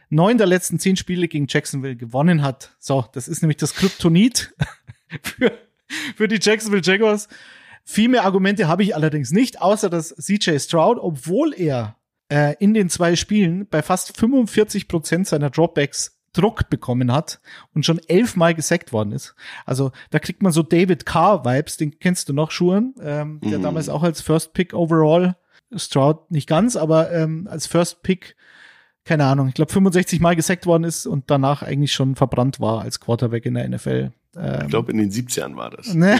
neun 0.09 0.37
der 0.37 0.47
letzten 0.47 0.77
zehn 0.77 0.95
Spiele 0.95 1.27
gegen 1.27 1.47
Jacksonville 1.49 1.95
gewonnen 1.95 2.43
hat. 2.43 2.75
So, 2.77 3.05
das 3.13 3.27
ist 3.27 3.41
nämlich 3.41 3.57
das 3.57 3.73
Kryptonit 3.73 4.53
für, 5.23 5.51
für 6.15 6.27
die 6.27 6.39
Jacksonville 6.39 6.83
Jaguars. 6.83 7.27
Viel 7.83 8.09
mehr 8.09 8.25
Argumente 8.25 8.67
habe 8.67 8.83
ich 8.83 8.95
allerdings 8.95 9.31
nicht, 9.31 9.61
außer 9.61 9.89
dass 9.89 10.09
CJ 10.09 10.59
Stroud, 10.59 10.99
obwohl 10.99 11.53
er 11.53 11.95
äh, 12.29 12.55
in 12.59 12.73
den 12.73 12.89
zwei 12.89 13.15
Spielen 13.15 13.67
bei 13.67 13.81
fast 13.81 14.17
45 14.17 14.87
Prozent 14.87 15.27
seiner 15.27 15.49
Dropbacks 15.49 16.15
Druck 16.35 16.69
bekommen 16.69 17.11
hat 17.11 17.39
und 17.73 17.85
schon 17.85 17.99
elfmal 18.07 18.53
gesackt 18.53 18.91
worden 18.91 19.13
ist. 19.13 19.35
Also 19.65 19.91
da 20.09 20.19
kriegt 20.19 20.43
man 20.43 20.51
so 20.51 20.63
David 20.63 21.05
Carr-Vibes, 21.05 21.77
den 21.77 21.97
kennst 21.99 22.29
du 22.29 22.33
noch, 22.33 22.51
Schuhen, 22.51 22.93
ähm, 23.01 23.39
der 23.41 23.59
mhm. 23.59 23.63
damals 23.63 23.89
auch 23.89 24.03
als 24.03 24.21
First 24.21 24.53
Pick 24.53 24.73
overall, 24.73 25.35
Stroud 25.75 26.29
nicht 26.31 26.47
ganz, 26.47 26.75
aber 26.75 27.11
ähm, 27.11 27.47
als 27.49 27.67
First 27.67 28.03
Pick, 28.03 28.35
keine 29.05 29.25
Ahnung, 29.25 29.47
ich 29.47 29.53
glaube 29.53 29.71
65 29.71 30.19
Mal 30.19 30.35
gesackt 30.35 30.65
worden 30.65 30.83
ist 30.83 31.05
und 31.05 31.31
danach 31.31 31.63
eigentlich 31.63 31.93
schon 31.93 32.15
verbrannt 32.15 32.59
war 32.59 32.81
als 32.81 32.99
Quarterback 32.99 33.45
in 33.45 33.55
der 33.55 33.69
NFL. 33.69 34.11
Ähm, 34.37 34.61
ich 34.63 34.67
glaube, 34.67 34.91
in 34.91 34.97
den 34.97 35.11
70ern 35.11 35.55
war 35.55 35.69
das. 35.69 35.93
Ne? 35.93 36.19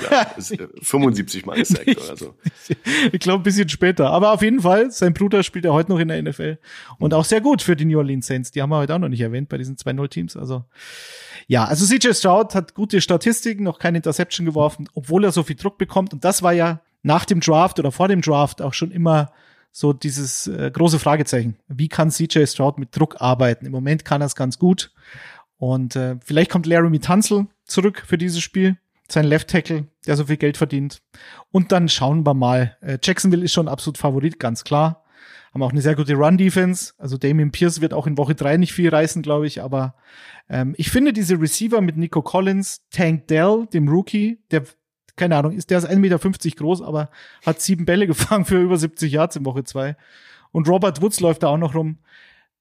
75 0.81 1.45
Mal 1.45 1.57
gesackt 1.57 1.87
oder 1.87 2.17
so. 2.17 2.33
Ich 3.11 3.19
glaube, 3.19 3.41
ein 3.41 3.43
bisschen 3.43 3.69
später. 3.69 4.09
Aber 4.09 4.31
auf 4.33 4.41
jeden 4.41 4.61
Fall, 4.61 4.91
sein 4.91 5.13
Bruder 5.13 5.43
spielt 5.43 5.65
ja 5.65 5.71
heute 5.71 5.91
noch 5.91 5.99
in 5.99 6.07
der 6.07 6.21
NFL. 6.21 6.57
Und 6.99 7.13
auch 7.13 7.25
sehr 7.25 7.41
gut 7.41 7.61
für 7.61 7.75
die 7.75 7.85
New 7.85 7.97
Orleans 7.97 8.27
Saints. 8.27 8.51
Die 8.51 8.61
haben 8.61 8.69
wir 8.69 8.77
heute 8.77 8.95
auch 8.95 8.99
noch 8.99 9.09
nicht 9.09 9.21
erwähnt 9.21 9.49
bei 9.49 9.57
diesen 9.57 9.75
2-0-Teams. 9.75 10.37
Also, 10.37 10.63
ja, 11.47 11.65
also 11.65 11.85
CJ 11.85 12.13
Stroud 12.13 12.55
hat 12.55 12.73
gute 12.73 13.01
Statistiken, 13.01 13.63
noch 13.63 13.79
keine 13.79 13.97
Interception 13.97 14.45
geworfen, 14.45 14.89
obwohl 14.93 15.23
er 15.23 15.31
so 15.31 15.43
viel 15.43 15.55
Druck 15.55 15.77
bekommt. 15.77 16.13
Und 16.13 16.23
das 16.23 16.41
war 16.41 16.53
ja 16.53 16.81
nach 17.03 17.25
dem 17.25 17.39
Draft 17.39 17.79
oder 17.79 17.91
vor 17.91 18.07
dem 18.07 18.21
Draft 18.21 18.61
auch 18.61 18.73
schon 18.73 18.91
immer 18.91 19.31
so 19.71 19.91
dieses 19.91 20.47
äh, 20.47 20.71
große 20.71 20.99
Fragezeichen. 20.99 21.57
Wie 21.67 21.89
kann 21.89 22.09
CJ 22.09 22.45
Stroud 22.45 22.77
mit 22.77 22.97
Druck 22.97 23.19
arbeiten? 23.19 23.65
Im 23.65 23.73
Moment 23.73 24.05
kann 24.05 24.21
er 24.21 24.27
es 24.27 24.35
ganz 24.35 24.57
gut. 24.57 24.91
Und 25.57 25.95
äh, 25.95 26.15
vielleicht 26.23 26.49
kommt 26.49 26.65
Laramie 26.65 26.99
Tunzel 26.99 27.47
zurück 27.65 28.03
für 28.05 28.17
dieses 28.17 28.41
Spiel. 28.41 28.77
Sein 29.07 29.25
Left 29.25 29.49
Tackle, 29.49 29.87
der 30.07 30.15
so 30.15 30.25
viel 30.25 30.37
Geld 30.37 30.57
verdient. 30.57 31.01
Und 31.51 31.71
dann 31.71 31.89
schauen 31.89 32.25
wir 32.25 32.33
mal. 32.33 32.75
Äh, 32.81 32.97
Jacksonville 33.03 33.43
ist 33.43 33.53
schon 33.53 33.67
absolut 33.67 33.97
Favorit, 33.97 34.39
ganz 34.39 34.63
klar. 34.63 35.03
Haben 35.53 35.61
auch 35.61 35.71
eine 35.71 35.81
sehr 35.81 35.95
gute 35.95 36.15
Run-Defense. 36.15 36.93
Also 36.97 37.17
Damien 37.17 37.51
Pierce 37.51 37.81
wird 37.81 37.93
auch 37.93 38.07
in 38.07 38.17
Woche 38.17 38.33
drei 38.33 38.57
nicht 38.57 38.73
viel 38.73 38.89
reißen, 38.89 39.21
glaube 39.21 39.45
ich. 39.45 39.61
Aber 39.61 39.95
ähm, 40.49 40.73
ich 40.77 40.89
finde 40.89 41.13
diese 41.13 41.39
Receiver 41.39 41.81
mit 41.81 41.97
Nico 41.97 42.23
Collins, 42.23 42.81
Tank 42.89 43.27
Dell, 43.27 43.67
dem 43.71 43.87
Rookie, 43.87 44.39
der, 44.49 44.63
keine 45.15 45.37
Ahnung, 45.37 45.51
ist 45.51 45.69
der 45.69 45.77
ist 45.77 45.87
1,50 45.87 45.97
Meter 45.97 46.19
groß, 46.57 46.81
aber 46.81 47.11
hat 47.45 47.61
sieben 47.61 47.85
Bälle 47.85 48.07
gefangen 48.07 48.45
für 48.45 48.59
über 48.59 48.77
70 48.77 49.11
Yards 49.11 49.35
in 49.35 49.45
Woche 49.45 49.63
zwei. 49.65 49.95
Und 50.51 50.67
Robert 50.67 51.01
Woods 51.01 51.19
läuft 51.19 51.43
da 51.43 51.49
auch 51.49 51.57
noch 51.57 51.75
rum 51.75 51.99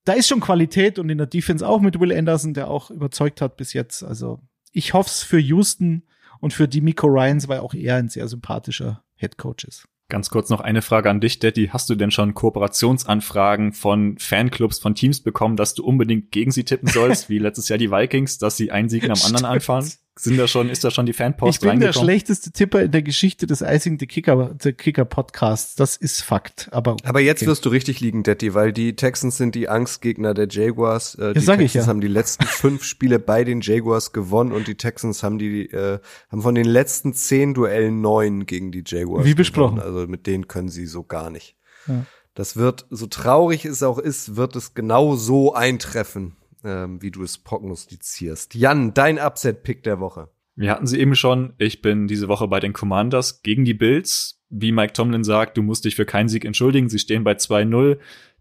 da 0.05 0.13
ist 0.13 0.27
schon 0.27 0.39
Qualität 0.39 0.99
und 0.99 1.09
in 1.09 1.17
der 1.17 1.27
Defense 1.27 1.67
auch 1.67 1.81
mit 1.81 1.99
Will 1.99 2.15
Anderson, 2.15 2.53
der 2.53 2.69
auch 2.69 2.91
überzeugt 2.91 3.41
hat 3.41 3.57
bis 3.57 3.73
jetzt. 3.73 4.03
Also 4.03 4.39
ich 4.75 4.93
hoffe 4.93 5.09
es 5.09 5.23
für 5.23 5.39
Houston 5.39 6.03
und 6.39 6.53
für 6.53 6.67
Demico 6.67 7.07
Ryans, 7.07 7.47
weil 7.47 7.59
auch 7.59 7.73
er 7.73 7.95
ein 7.95 8.09
sehr 8.09 8.27
sympathischer 8.27 9.03
Head 9.15 9.37
Coach 9.37 9.63
ist. 9.63 9.87
Ganz 10.09 10.29
kurz 10.29 10.49
noch 10.49 10.59
eine 10.59 10.83
Frage 10.83 11.09
an 11.09 11.21
dich, 11.21 11.39
Daddy. 11.39 11.69
Hast 11.71 11.89
du 11.89 11.95
denn 11.95 12.11
schon 12.11 12.35
Kooperationsanfragen 12.35 13.73
von 13.73 14.19
Fanclubs, 14.19 14.77
von 14.77 14.93
Teams 14.93 15.21
bekommen, 15.21 15.55
dass 15.55 15.73
du 15.73 15.83
unbedingt 15.83 16.31
gegen 16.31 16.51
sie 16.51 16.63
tippen 16.63 16.89
sollst, 16.89 17.29
wie 17.29 17.39
letztes 17.39 17.69
Jahr 17.69 17.79
die 17.79 17.89
Vikings, 17.89 18.37
dass 18.37 18.57
sie 18.57 18.69
einen 18.69 18.89
Sieg 18.89 19.05
am 19.05 19.19
anderen 19.25 19.45
einfahren? 19.45 19.89
Sind 20.17 20.37
da 20.37 20.47
schon, 20.47 20.69
ist 20.69 20.83
da 20.83 20.91
schon 20.91 21.05
die 21.05 21.13
Fanpost 21.13 21.61
Ich 21.61 21.69
bin 21.69 21.79
der 21.81 21.91
schlechteste 21.91 22.51
Tipper 22.51 22.83
in 22.83 22.91
der 22.91 23.01
Geschichte 23.01 23.47
des 23.47 23.61
Icing 23.61 23.99
the 23.99 24.07
Kicker, 24.07 24.55
the 24.61 24.71
Kicker 24.71 25.03
Podcasts. 25.03 25.75
Das 25.75 25.97
ist 25.97 26.21
Fakt. 26.21 26.69
Aber, 26.71 26.93
okay. 26.93 27.07
Aber 27.07 27.19
jetzt 27.19 27.45
wirst 27.45 27.65
du 27.65 27.69
richtig 27.69 27.99
liegen, 27.99 28.23
Detti, 28.23 28.53
weil 28.53 28.71
die 28.71 28.95
Texans 28.95 29.35
sind 29.35 29.55
die 29.55 29.67
Angstgegner 29.67 30.33
der 30.33 30.47
Jaguars. 30.49 31.15
Äh, 31.15 31.33
die 31.33 31.41
sag 31.41 31.59
ich 31.59 31.73
Texans 31.73 31.85
ja. 31.85 31.89
haben 31.89 32.01
die 32.01 32.07
letzten 32.07 32.45
fünf 32.45 32.85
Spiele 32.85 33.19
bei 33.19 33.43
den 33.43 33.59
Jaguars 33.59 34.13
gewonnen 34.13 34.53
und 34.53 34.67
die 34.67 34.75
Texans 34.75 35.21
haben 35.21 35.37
die, 35.37 35.69
äh, 35.69 35.99
haben 36.29 36.41
von 36.41 36.55
den 36.55 36.65
letzten 36.65 37.13
zehn 37.13 37.53
Duellen 37.53 37.99
neun 37.99 38.45
gegen 38.45 38.71
die 38.71 38.83
Jaguars. 38.85 39.25
Wie 39.25 39.33
besprochen. 39.33 39.77
Gewonnen. 39.77 39.95
Also 39.95 40.07
mit 40.07 40.27
denen 40.27 40.47
können 40.47 40.69
sie 40.69 40.85
so 40.85 41.03
gar 41.03 41.29
nicht. 41.29 41.57
Ja. 41.87 42.05
Das 42.35 42.57
wird, 42.57 42.85
so 42.89 43.07
traurig 43.07 43.65
es 43.65 43.81
auch 43.81 43.97
ist, 43.97 44.35
wird 44.35 44.55
es 44.55 44.73
genau 44.73 45.15
so 45.15 45.53
eintreffen, 45.53 46.35
ähm, 46.65 47.01
wie 47.01 47.11
du 47.11 47.23
es 47.23 47.37
prognostizierst. 47.37 48.55
Jan, 48.55 48.93
dein 48.93 49.19
Upset-Pick 49.19 49.83
der 49.83 49.99
Woche. 49.99 50.29
Wir 50.55 50.71
hatten 50.71 50.87
sie 50.87 50.99
eben 50.99 51.15
schon. 51.15 51.53
Ich 51.57 51.81
bin 51.81 52.07
diese 52.07 52.27
Woche 52.27 52.47
bei 52.47 52.59
den 52.59 52.73
Commanders 52.73 53.41
gegen 53.43 53.65
die 53.65 53.73
Bills. 53.73 54.41
Wie 54.49 54.71
Mike 54.71 54.93
Tomlin 54.93 55.23
sagt, 55.23 55.57
du 55.57 55.61
musst 55.61 55.85
dich 55.85 55.95
für 55.95 56.05
keinen 56.05 56.29
Sieg 56.29 56.45
entschuldigen. 56.45 56.89
Sie 56.89 56.99
stehen 56.99 57.23
bei 57.23 57.33
2-0. 57.33 57.97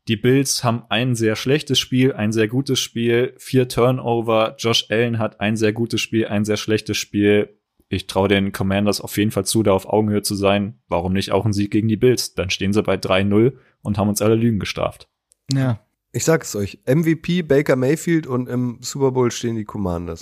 Die 0.06 0.16
Bills 0.16 0.62
haben 0.62 0.84
ein 0.90 1.14
sehr 1.14 1.34
schlechtes 1.34 1.78
Spiel, 1.78 2.12
ein 2.12 2.30
sehr 2.30 2.46
gutes 2.46 2.78
Spiel, 2.78 3.34
vier 3.38 3.68
Turnover. 3.68 4.54
Josh 4.58 4.86
Allen 4.90 5.18
hat 5.18 5.40
ein 5.40 5.56
sehr 5.56 5.72
gutes 5.72 6.00
Spiel, 6.00 6.26
ein 6.26 6.44
sehr 6.44 6.58
schlechtes 6.58 6.98
Spiel. 6.98 7.58
Ich 7.88 8.06
traue 8.06 8.28
den 8.28 8.52
Commanders 8.52 9.00
auf 9.00 9.16
jeden 9.16 9.30
Fall 9.30 9.46
zu, 9.46 9.62
da 9.62 9.72
auf 9.72 9.88
Augenhöhe 9.88 10.22
zu 10.22 10.34
sein. 10.34 10.78
Warum 10.88 11.14
nicht 11.14 11.32
auch 11.32 11.46
ein 11.46 11.52
Sieg 11.52 11.70
gegen 11.70 11.88
die 11.88 11.96
Bills? 11.96 12.34
Dann 12.34 12.50
stehen 12.50 12.72
sie 12.72 12.82
bei 12.82 12.96
3-0 12.96 13.54
und 13.82 13.98
haben 13.98 14.08
uns 14.08 14.22
alle 14.22 14.34
Lügen 14.34 14.58
gestraft. 14.58 15.08
Ja. 15.52 15.83
Ich 16.16 16.24
sag 16.24 16.44
es 16.44 16.54
euch, 16.54 16.78
MVP 16.86 17.42
Baker 17.42 17.74
Mayfield 17.74 18.28
und 18.28 18.48
im 18.48 18.78
Super 18.80 19.10
Bowl 19.10 19.32
stehen 19.32 19.56
die 19.56 19.64
Commanders. 19.64 20.20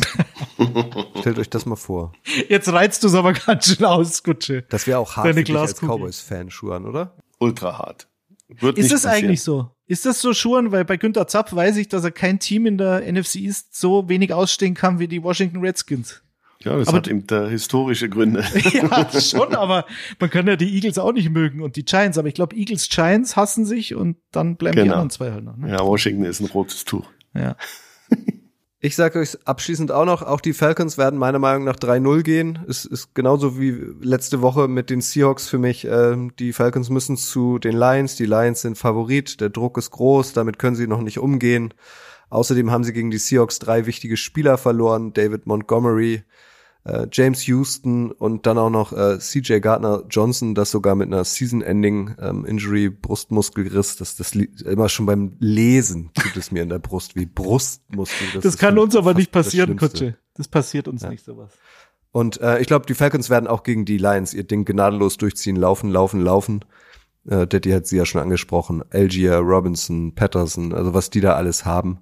Stellt 1.20 1.38
euch 1.38 1.50
das 1.50 1.66
mal 1.66 1.76
vor. 1.76 2.12
Jetzt 2.48 2.72
reizt 2.72 3.04
du 3.04 3.08
es 3.08 3.14
aber 3.14 3.32
ganz 3.46 3.66
schön 3.66 3.84
aus, 3.84 4.22
Kutsche. 4.22 4.64
Das 4.70 4.86
wäre 4.86 4.98
auch 4.98 5.16
hart 5.16 5.26
Deine 5.26 5.34
für 5.40 5.44
dich 5.44 5.54
als. 5.54 5.78
Cowboys-Fan, 5.78 6.50
Schuhan, 6.50 6.86
oder? 6.86 7.14
Ultra 7.40 7.76
hart. 7.76 8.08
Wird 8.48 8.78
Ist 8.78 8.90
das 8.90 9.02
passieren. 9.02 9.24
eigentlich 9.26 9.42
so? 9.42 9.70
Ist 9.86 10.06
das 10.06 10.22
so 10.22 10.32
schon? 10.32 10.72
Weil 10.72 10.86
bei 10.86 10.96
Günther 10.96 11.26
Zapp 11.26 11.54
weiß 11.54 11.76
ich, 11.76 11.88
dass 11.88 12.04
er 12.04 12.10
kein 12.10 12.38
Team 12.38 12.64
in 12.64 12.78
der 12.78 13.02
NFC 13.12 13.36
East 13.36 13.78
so 13.78 14.08
wenig 14.08 14.32
ausstehen 14.32 14.72
kann 14.72 14.98
wie 14.98 15.08
die 15.08 15.22
Washington 15.22 15.58
Redskins. 15.60 16.22
Ja, 16.64 16.76
das 16.76 16.88
Aber 16.88 16.98
hat 16.98 17.08
eben 17.08 17.26
da 17.26 17.48
historische 17.48 18.08
Gründe. 18.08 18.44
ja, 18.72 19.20
schon, 19.20 19.54
aber 19.54 19.84
man 20.20 20.30
kann 20.30 20.46
ja 20.46 20.56
die 20.56 20.74
Eagles 20.74 20.98
auch 20.98 21.12
nicht 21.12 21.30
mögen 21.30 21.62
und 21.62 21.76
die 21.76 21.84
Giants. 21.84 22.18
Aber 22.18 22.28
ich 22.28 22.34
glaube, 22.34 22.56
Eagles, 22.56 22.88
Giants 22.88 23.36
hassen 23.36 23.64
sich 23.64 23.94
und 23.94 24.16
dann 24.30 24.56
bleiben 24.56 24.76
die 24.76 24.82
Genau. 24.82 24.94
anderen 24.94 25.10
zwei 25.10 25.32
halt 25.32 25.44
noch. 25.44 25.56
Ne? 25.56 25.70
Ja, 25.70 25.84
Washington 25.84 26.24
ist 26.24 26.40
ein 26.40 26.46
rotes 26.46 26.84
Tuch. 26.84 27.06
Ja. 27.34 27.56
Ich 28.84 28.96
sage 28.96 29.20
euch 29.20 29.38
abschließend 29.46 29.92
auch 29.92 30.04
noch, 30.04 30.22
auch 30.22 30.40
die 30.40 30.52
Falcons 30.52 30.98
werden 30.98 31.16
meiner 31.16 31.38
Meinung 31.38 31.62
nach 31.62 31.76
3-0 31.76 32.22
gehen. 32.24 32.58
Es 32.68 32.84
ist 32.84 33.14
genauso 33.14 33.56
wie 33.60 33.70
letzte 34.00 34.42
Woche 34.42 34.66
mit 34.66 34.90
den 34.90 35.00
Seahawks 35.00 35.48
für 35.48 35.58
mich. 35.58 35.84
Ähm, 35.84 36.32
die 36.40 36.52
Falcons 36.52 36.90
müssen 36.90 37.16
zu 37.16 37.60
den 37.60 37.76
Lions. 37.76 38.16
Die 38.16 38.26
Lions 38.26 38.62
sind 38.62 38.76
Favorit. 38.76 39.40
Der 39.40 39.50
Druck 39.50 39.78
ist 39.78 39.92
groß. 39.92 40.32
Damit 40.32 40.58
können 40.58 40.74
sie 40.74 40.88
noch 40.88 41.00
nicht 41.00 41.20
umgehen. 41.20 41.72
Außerdem 42.28 42.72
haben 42.72 42.82
sie 42.82 42.92
gegen 42.92 43.12
die 43.12 43.18
Seahawks 43.18 43.60
drei 43.60 43.86
wichtige 43.86 44.16
Spieler 44.16 44.58
verloren. 44.58 45.12
David 45.12 45.46
Montgomery, 45.46 46.24
äh, 46.84 47.06
James 47.12 47.46
Houston 47.46 48.10
und 48.10 48.46
dann 48.46 48.58
auch 48.58 48.70
noch 48.70 48.92
äh, 48.92 49.18
CJ 49.18 49.58
Gardner 49.60 50.04
Johnson, 50.10 50.54
das 50.54 50.70
sogar 50.70 50.94
mit 50.94 51.06
einer 51.06 51.24
Season-Ending 51.24 52.16
ähm, 52.20 52.44
Injury, 52.44 52.90
Brustmuskelriss, 52.90 53.96
das, 53.96 54.16
das 54.16 54.32
immer 54.34 54.88
schon 54.88 55.06
beim 55.06 55.36
Lesen 55.38 56.10
tut 56.14 56.36
es 56.36 56.50
mir 56.50 56.62
in 56.62 56.68
der 56.68 56.78
Brust 56.78 57.14
wie 57.14 57.26
Brustmuskel. 57.26 58.28
Das, 58.34 58.44
ist 58.44 58.58
kann 58.58 58.78
uns 58.78 58.96
aber 58.96 59.14
nicht 59.14 59.34
das 59.34 59.46
passieren, 59.46 59.78
Schlimmste. 59.78 59.88
Kutsche. 59.88 60.18
Das 60.34 60.48
passiert 60.48 60.88
uns 60.88 61.02
nicht 61.02 61.24
sowas. 61.24 61.52
Und 62.10 62.40
äh, 62.40 62.60
ich 62.60 62.66
glaube, 62.66 62.86
die 62.86 62.94
Falcons 62.94 63.30
werden 63.30 63.46
auch 63.46 63.62
gegen 63.62 63.84
die 63.84 63.96
Lions 63.96 64.34
ihr 64.34 64.44
Ding 64.44 64.64
gnadenlos 64.64 65.16
durchziehen, 65.16 65.56
laufen, 65.56 65.90
laufen, 65.90 66.20
laufen. 66.20 66.64
Äh, 67.26 67.46
Daddy 67.46 67.70
hat 67.70 67.86
sie 67.86 67.96
ja 67.96 68.04
schon 68.04 68.20
angesprochen. 68.20 68.82
Algier, 68.90 69.36
Robinson, 69.36 70.14
Patterson, 70.14 70.74
also 70.74 70.94
was 70.94 71.10
die 71.10 71.20
da 71.20 71.34
alles 71.34 71.64
haben. 71.64 72.00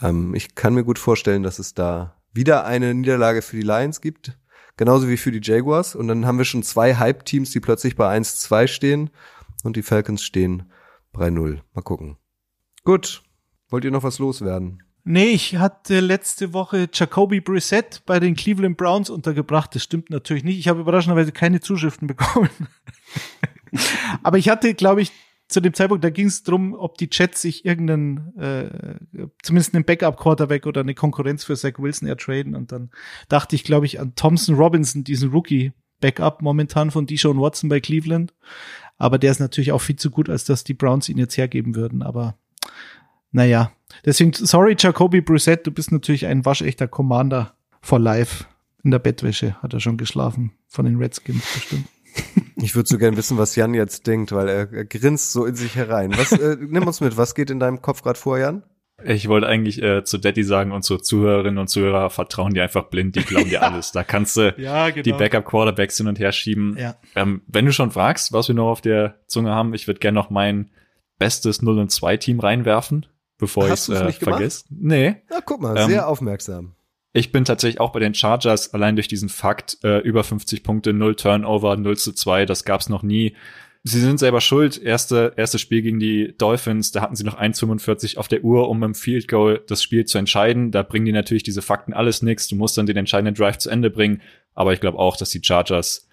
Ähm, 0.00 0.34
ich 0.34 0.54
kann 0.54 0.74
mir 0.74 0.84
gut 0.84 0.98
vorstellen, 0.98 1.42
dass 1.42 1.58
es 1.58 1.74
da 1.74 2.21
wieder 2.32 2.64
eine 2.64 2.94
Niederlage 2.94 3.42
für 3.42 3.56
die 3.56 3.62
Lions 3.62 4.00
gibt, 4.00 4.38
genauso 4.76 5.08
wie 5.08 5.16
für 5.16 5.32
die 5.32 5.40
Jaguars. 5.42 5.94
Und 5.94 6.08
dann 6.08 6.26
haben 6.26 6.38
wir 6.38 6.44
schon 6.44 6.62
zwei 6.62 6.96
Hype-Teams, 6.96 7.50
die 7.50 7.60
plötzlich 7.60 7.96
bei 7.96 8.16
1-2 8.16 8.68
stehen 8.68 9.10
und 9.62 9.76
die 9.76 9.82
Falcons 9.82 10.22
stehen 10.22 10.70
bei 11.12 11.30
0. 11.30 11.62
Mal 11.74 11.82
gucken. 11.82 12.16
Gut. 12.84 13.22
Wollt 13.68 13.84
ihr 13.84 13.90
noch 13.90 14.02
was 14.02 14.18
loswerden? 14.18 14.82
Nee, 15.04 15.30
ich 15.30 15.56
hatte 15.56 16.00
letzte 16.00 16.52
Woche 16.52 16.88
Jacoby 16.92 17.40
Brissett 17.40 18.02
bei 18.06 18.20
den 18.20 18.36
Cleveland 18.36 18.76
Browns 18.76 19.10
untergebracht. 19.10 19.74
Das 19.74 19.82
stimmt 19.82 20.10
natürlich 20.10 20.44
nicht. 20.44 20.58
Ich 20.58 20.68
habe 20.68 20.80
überraschenderweise 20.80 21.32
keine 21.32 21.60
Zuschriften 21.60 22.06
bekommen. 22.06 22.50
Aber 24.22 24.38
ich 24.38 24.48
hatte, 24.48 24.74
glaube 24.74 25.02
ich, 25.02 25.12
zu 25.52 25.60
dem 25.60 25.74
Zeitpunkt, 25.74 26.04
da 26.04 26.10
ging 26.10 26.26
es 26.26 26.42
drum, 26.42 26.74
ob 26.74 26.98
die 26.98 27.08
Jets 27.10 27.42
sich 27.42 27.64
irgendeinen, 27.64 28.36
äh, 28.38 29.26
zumindest 29.42 29.74
einen 29.74 29.84
Backup-Quarterback 29.84 30.66
oder 30.66 30.80
eine 30.80 30.94
Konkurrenz 30.94 31.44
für 31.44 31.56
Zach 31.56 31.78
Wilson 31.78 32.08
ertraden. 32.08 32.54
Und 32.54 32.72
dann 32.72 32.90
dachte 33.28 33.56
ich, 33.56 33.64
glaube 33.64 33.86
ich, 33.86 34.00
an 34.00 34.14
Thompson 34.14 34.56
Robinson, 34.56 35.04
diesen 35.04 35.30
Rookie-Backup 35.30 36.42
momentan 36.42 36.90
von 36.90 37.06
Deshaun 37.06 37.40
Watson 37.40 37.68
bei 37.68 37.80
Cleveland. 37.80 38.34
Aber 38.98 39.18
der 39.18 39.30
ist 39.30 39.40
natürlich 39.40 39.72
auch 39.72 39.80
viel 39.80 39.96
zu 39.96 40.10
gut, 40.10 40.28
als 40.28 40.44
dass 40.44 40.64
die 40.64 40.74
Browns 40.74 41.08
ihn 41.08 41.18
jetzt 41.18 41.36
hergeben 41.36 41.74
würden. 41.74 42.02
Aber 42.02 42.36
naja, 43.32 43.72
deswegen, 44.04 44.32
sorry, 44.32 44.76
Jacoby 44.78 45.20
Brissett, 45.20 45.66
du 45.66 45.70
bist 45.70 45.92
natürlich 45.92 46.26
ein 46.26 46.44
waschechter 46.44 46.88
Commander 46.88 47.54
for 47.80 47.98
life. 47.98 48.44
In 48.84 48.90
der 48.90 48.98
Bettwäsche 48.98 49.60
hat 49.62 49.74
er 49.74 49.80
schon 49.80 49.96
geschlafen, 49.96 50.52
von 50.68 50.84
den 50.84 50.96
Redskins 50.96 51.44
bestimmt. 51.54 51.86
Ich 52.64 52.76
würde 52.76 52.88
so 52.88 52.96
gern 52.96 53.16
wissen, 53.16 53.38
was 53.38 53.56
Jan 53.56 53.74
jetzt 53.74 54.06
denkt, 54.06 54.30
weil 54.30 54.48
er, 54.48 54.72
er 54.72 54.84
grinst 54.84 55.32
so 55.32 55.46
in 55.46 55.56
sich 55.56 55.74
herein. 55.74 56.16
Was, 56.16 56.30
äh, 56.30 56.56
nimm 56.60 56.86
uns 56.86 57.00
mit, 57.00 57.16
was 57.16 57.34
geht 57.34 57.50
in 57.50 57.58
deinem 57.58 57.82
Kopf 57.82 58.02
gerade 58.02 58.18
vor, 58.18 58.38
Jan? 58.38 58.62
Ich 59.02 59.26
wollte 59.26 59.48
eigentlich 59.48 59.82
äh, 59.82 60.04
zu 60.04 60.16
Daddy 60.18 60.44
sagen 60.44 60.70
und 60.70 60.82
zu 60.82 60.98
Zuhörerinnen 60.98 61.58
und 61.58 61.66
Zuhörer 61.66 62.08
vertrauen 62.10 62.54
dir 62.54 62.62
einfach 62.62 62.84
blind, 62.84 63.16
die 63.16 63.22
glauben 63.24 63.48
dir 63.48 63.62
alles. 63.68 63.90
Da 63.90 64.04
kannst 64.04 64.36
du 64.36 64.54
Ja, 64.58 64.90
genau. 64.90 65.02
die 65.02 65.12
Backup-Quarterbacks 65.12 65.96
hin 65.96 66.06
und 66.06 66.20
her 66.20 66.30
schieben. 66.30 66.76
Ja. 66.78 66.94
Ähm, 67.16 67.42
wenn 67.48 67.66
du 67.66 67.72
schon 67.72 67.90
fragst, 67.90 68.32
was 68.32 68.46
wir 68.46 68.54
noch 68.54 68.70
auf 68.70 68.80
der 68.80 69.16
Zunge 69.26 69.50
haben, 69.50 69.74
ich 69.74 69.88
würde 69.88 69.98
gerne 69.98 70.14
noch 70.14 70.30
mein 70.30 70.70
bestes 71.18 71.62
0 71.62 71.80
und 71.80 71.90
2 71.90 72.16
Team 72.18 72.38
reinwerfen, 72.38 73.06
bevor 73.38 73.64
ich 73.64 73.70
Hast 73.72 73.88
es 73.88 74.00
äh, 74.00 74.04
nicht 74.04 74.20
gemacht? 74.20 74.36
vergesse. 74.36 74.64
Nee. 74.70 75.16
Na, 75.30 75.40
guck 75.44 75.60
mal, 75.62 75.76
Ähm, 75.76 75.88
sehr 75.88 76.06
aufmerksam. 76.06 76.76
Ich 77.12 77.30
bin 77.30 77.44
tatsächlich 77.44 77.80
auch 77.80 77.92
bei 77.92 78.00
den 78.00 78.14
Chargers 78.14 78.72
allein 78.72 78.96
durch 78.96 79.08
diesen 79.08 79.28
Fakt 79.28 79.78
äh, 79.84 79.98
über 79.98 80.24
50 80.24 80.62
Punkte, 80.62 80.92
0 80.92 81.14
Turnover, 81.16 81.76
0 81.76 81.96
zu 81.98 82.12
2, 82.12 82.46
das 82.46 82.64
gab's 82.64 82.88
noch 82.88 83.02
nie. 83.02 83.34
Sie 83.84 84.00
sind 84.00 84.18
selber 84.18 84.40
schuld. 84.40 84.80
Erste, 84.80 85.34
erstes 85.36 85.60
Spiel 85.60 85.82
gegen 85.82 85.98
die 85.98 86.34
Dolphins, 86.38 86.92
da 86.92 87.00
hatten 87.00 87.16
sie 87.16 87.24
noch 87.24 87.38
1,45 87.38 88.16
auf 88.16 88.28
der 88.28 88.44
Uhr, 88.44 88.68
um 88.68 88.82
im 88.84 88.94
Field 88.94 89.26
Goal 89.26 89.60
das 89.66 89.82
Spiel 89.82 90.04
zu 90.04 90.18
entscheiden. 90.18 90.70
Da 90.70 90.82
bringen 90.84 91.04
die 91.04 91.12
natürlich 91.12 91.42
diese 91.42 91.62
Fakten 91.62 91.92
alles 91.92 92.22
nix. 92.22 92.46
Du 92.46 92.54
musst 92.54 92.78
dann 92.78 92.86
den 92.86 92.96
entscheidenden 92.96 93.34
Drive 93.34 93.58
zu 93.58 93.70
Ende 93.70 93.90
bringen. 93.90 94.22
Aber 94.54 94.72
ich 94.72 94.80
glaube 94.80 94.98
auch, 94.98 95.16
dass 95.16 95.30
die 95.30 95.42
Chargers 95.42 96.08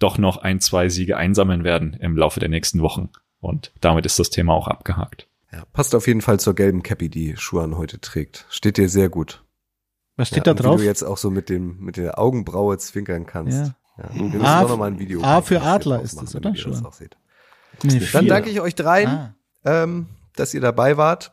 doch 0.00 0.18
noch 0.18 0.38
ein, 0.38 0.58
zwei 0.58 0.88
Siege 0.88 1.16
einsammeln 1.16 1.62
werden 1.62 1.96
im 2.00 2.16
Laufe 2.16 2.40
der 2.40 2.48
nächsten 2.48 2.80
Wochen. 2.80 3.10
Und 3.38 3.72
damit 3.80 4.06
ist 4.06 4.18
das 4.18 4.30
Thema 4.30 4.52
auch 4.52 4.66
abgehakt. 4.66 5.28
Ja, 5.52 5.64
passt 5.72 5.94
auf 5.94 6.08
jeden 6.08 6.20
Fall 6.20 6.40
zur 6.40 6.56
gelben 6.56 6.82
Cappy, 6.82 7.08
die 7.08 7.36
Schuhan 7.36 7.76
heute 7.76 8.00
trägt. 8.00 8.44
Steht 8.50 8.76
dir 8.76 8.88
sehr 8.88 9.08
gut. 9.08 9.43
Was 10.16 10.30
ja, 10.30 10.34
steht 10.36 10.46
da 10.46 10.52
und 10.52 10.62
drauf? 10.62 10.76
Wie 10.78 10.82
du 10.82 10.88
jetzt 10.88 11.02
auch 11.02 11.18
so 11.18 11.30
mit 11.30 11.48
dem 11.48 11.78
mit 11.80 11.96
der 11.96 12.18
Augenbraue 12.18 12.78
zwinkern 12.78 13.26
kannst. 13.26 13.58
Ja. 13.58 13.74
Ja. 13.98 14.14
Wir 14.14 14.22
müssen 14.22 14.44
A- 14.44 14.62
auch 14.62 14.68
noch 14.68 14.76
mal 14.78 14.86
ein 14.86 14.98
Video. 14.98 15.22
A 15.22 15.40
für 15.42 15.62
Adler 15.62 16.02
ist 16.02 16.20
das, 16.20 16.34
oder? 16.34 16.50
ihr 16.54 16.64
das 16.64 16.84
auch 16.84 16.92
seht. 16.92 17.16
Nee, 17.82 18.00
Dann 18.12 18.26
danke 18.26 18.50
ich 18.50 18.60
euch 18.60 18.74
dreien, 18.74 19.08
Ah. 19.08 19.34
ähm, 19.64 20.06
dass 20.36 20.52
ihr 20.54 20.60
dabei 20.60 20.96
wart. 20.96 21.32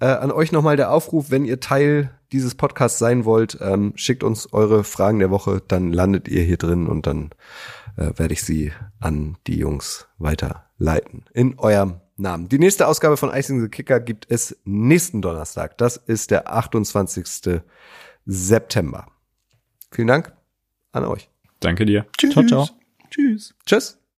Äh, 0.00 0.06
an 0.06 0.32
euch 0.32 0.50
nochmal 0.52 0.76
der 0.76 0.90
Aufruf, 0.92 1.30
wenn 1.30 1.44
ihr 1.44 1.60
Teil 1.60 2.10
dieses 2.32 2.56
Podcasts 2.56 2.98
sein 2.98 3.24
wollt, 3.24 3.58
ähm, 3.60 3.92
schickt 3.94 4.24
uns 4.24 4.52
eure 4.52 4.82
Fragen 4.82 5.20
der 5.20 5.30
Woche, 5.30 5.62
dann 5.66 5.92
landet 5.92 6.26
ihr 6.26 6.42
hier 6.42 6.56
drin 6.56 6.88
und 6.88 7.06
dann 7.06 7.30
äh, 7.96 8.10
werde 8.16 8.34
ich 8.34 8.42
sie 8.42 8.72
an 8.98 9.36
die 9.46 9.56
Jungs 9.56 10.08
weiterleiten. 10.18 11.24
In 11.32 11.58
eurem 11.60 12.00
Namen. 12.16 12.48
Die 12.48 12.58
nächste 12.58 12.86
Ausgabe 12.86 13.16
von 13.16 13.34
Icing 13.34 13.60
the 13.60 13.68
Kicker 13.68 14.00
gibt 14.00 14.30
es 14.30 14.56
nächsten 14.64 15.20
Donnerstag. 15.20 15.78
Das 15.78 15.96
ist 15.96 16.30
der 16.30 16.52
28. 16.52 17.60
September. 18.26 19.08
Vielen 19.90 20.08
Dank 20.08 20.32
an 20.92 21.04
euch. 21.04 21.28
Danke 21.60 21.84
dir. 21.86 22.06
Ciao, 22.18 22.44
ciao. 22.46 22.68
Tschüss. 23.10 23.54
Tschüss. 23.66 24.03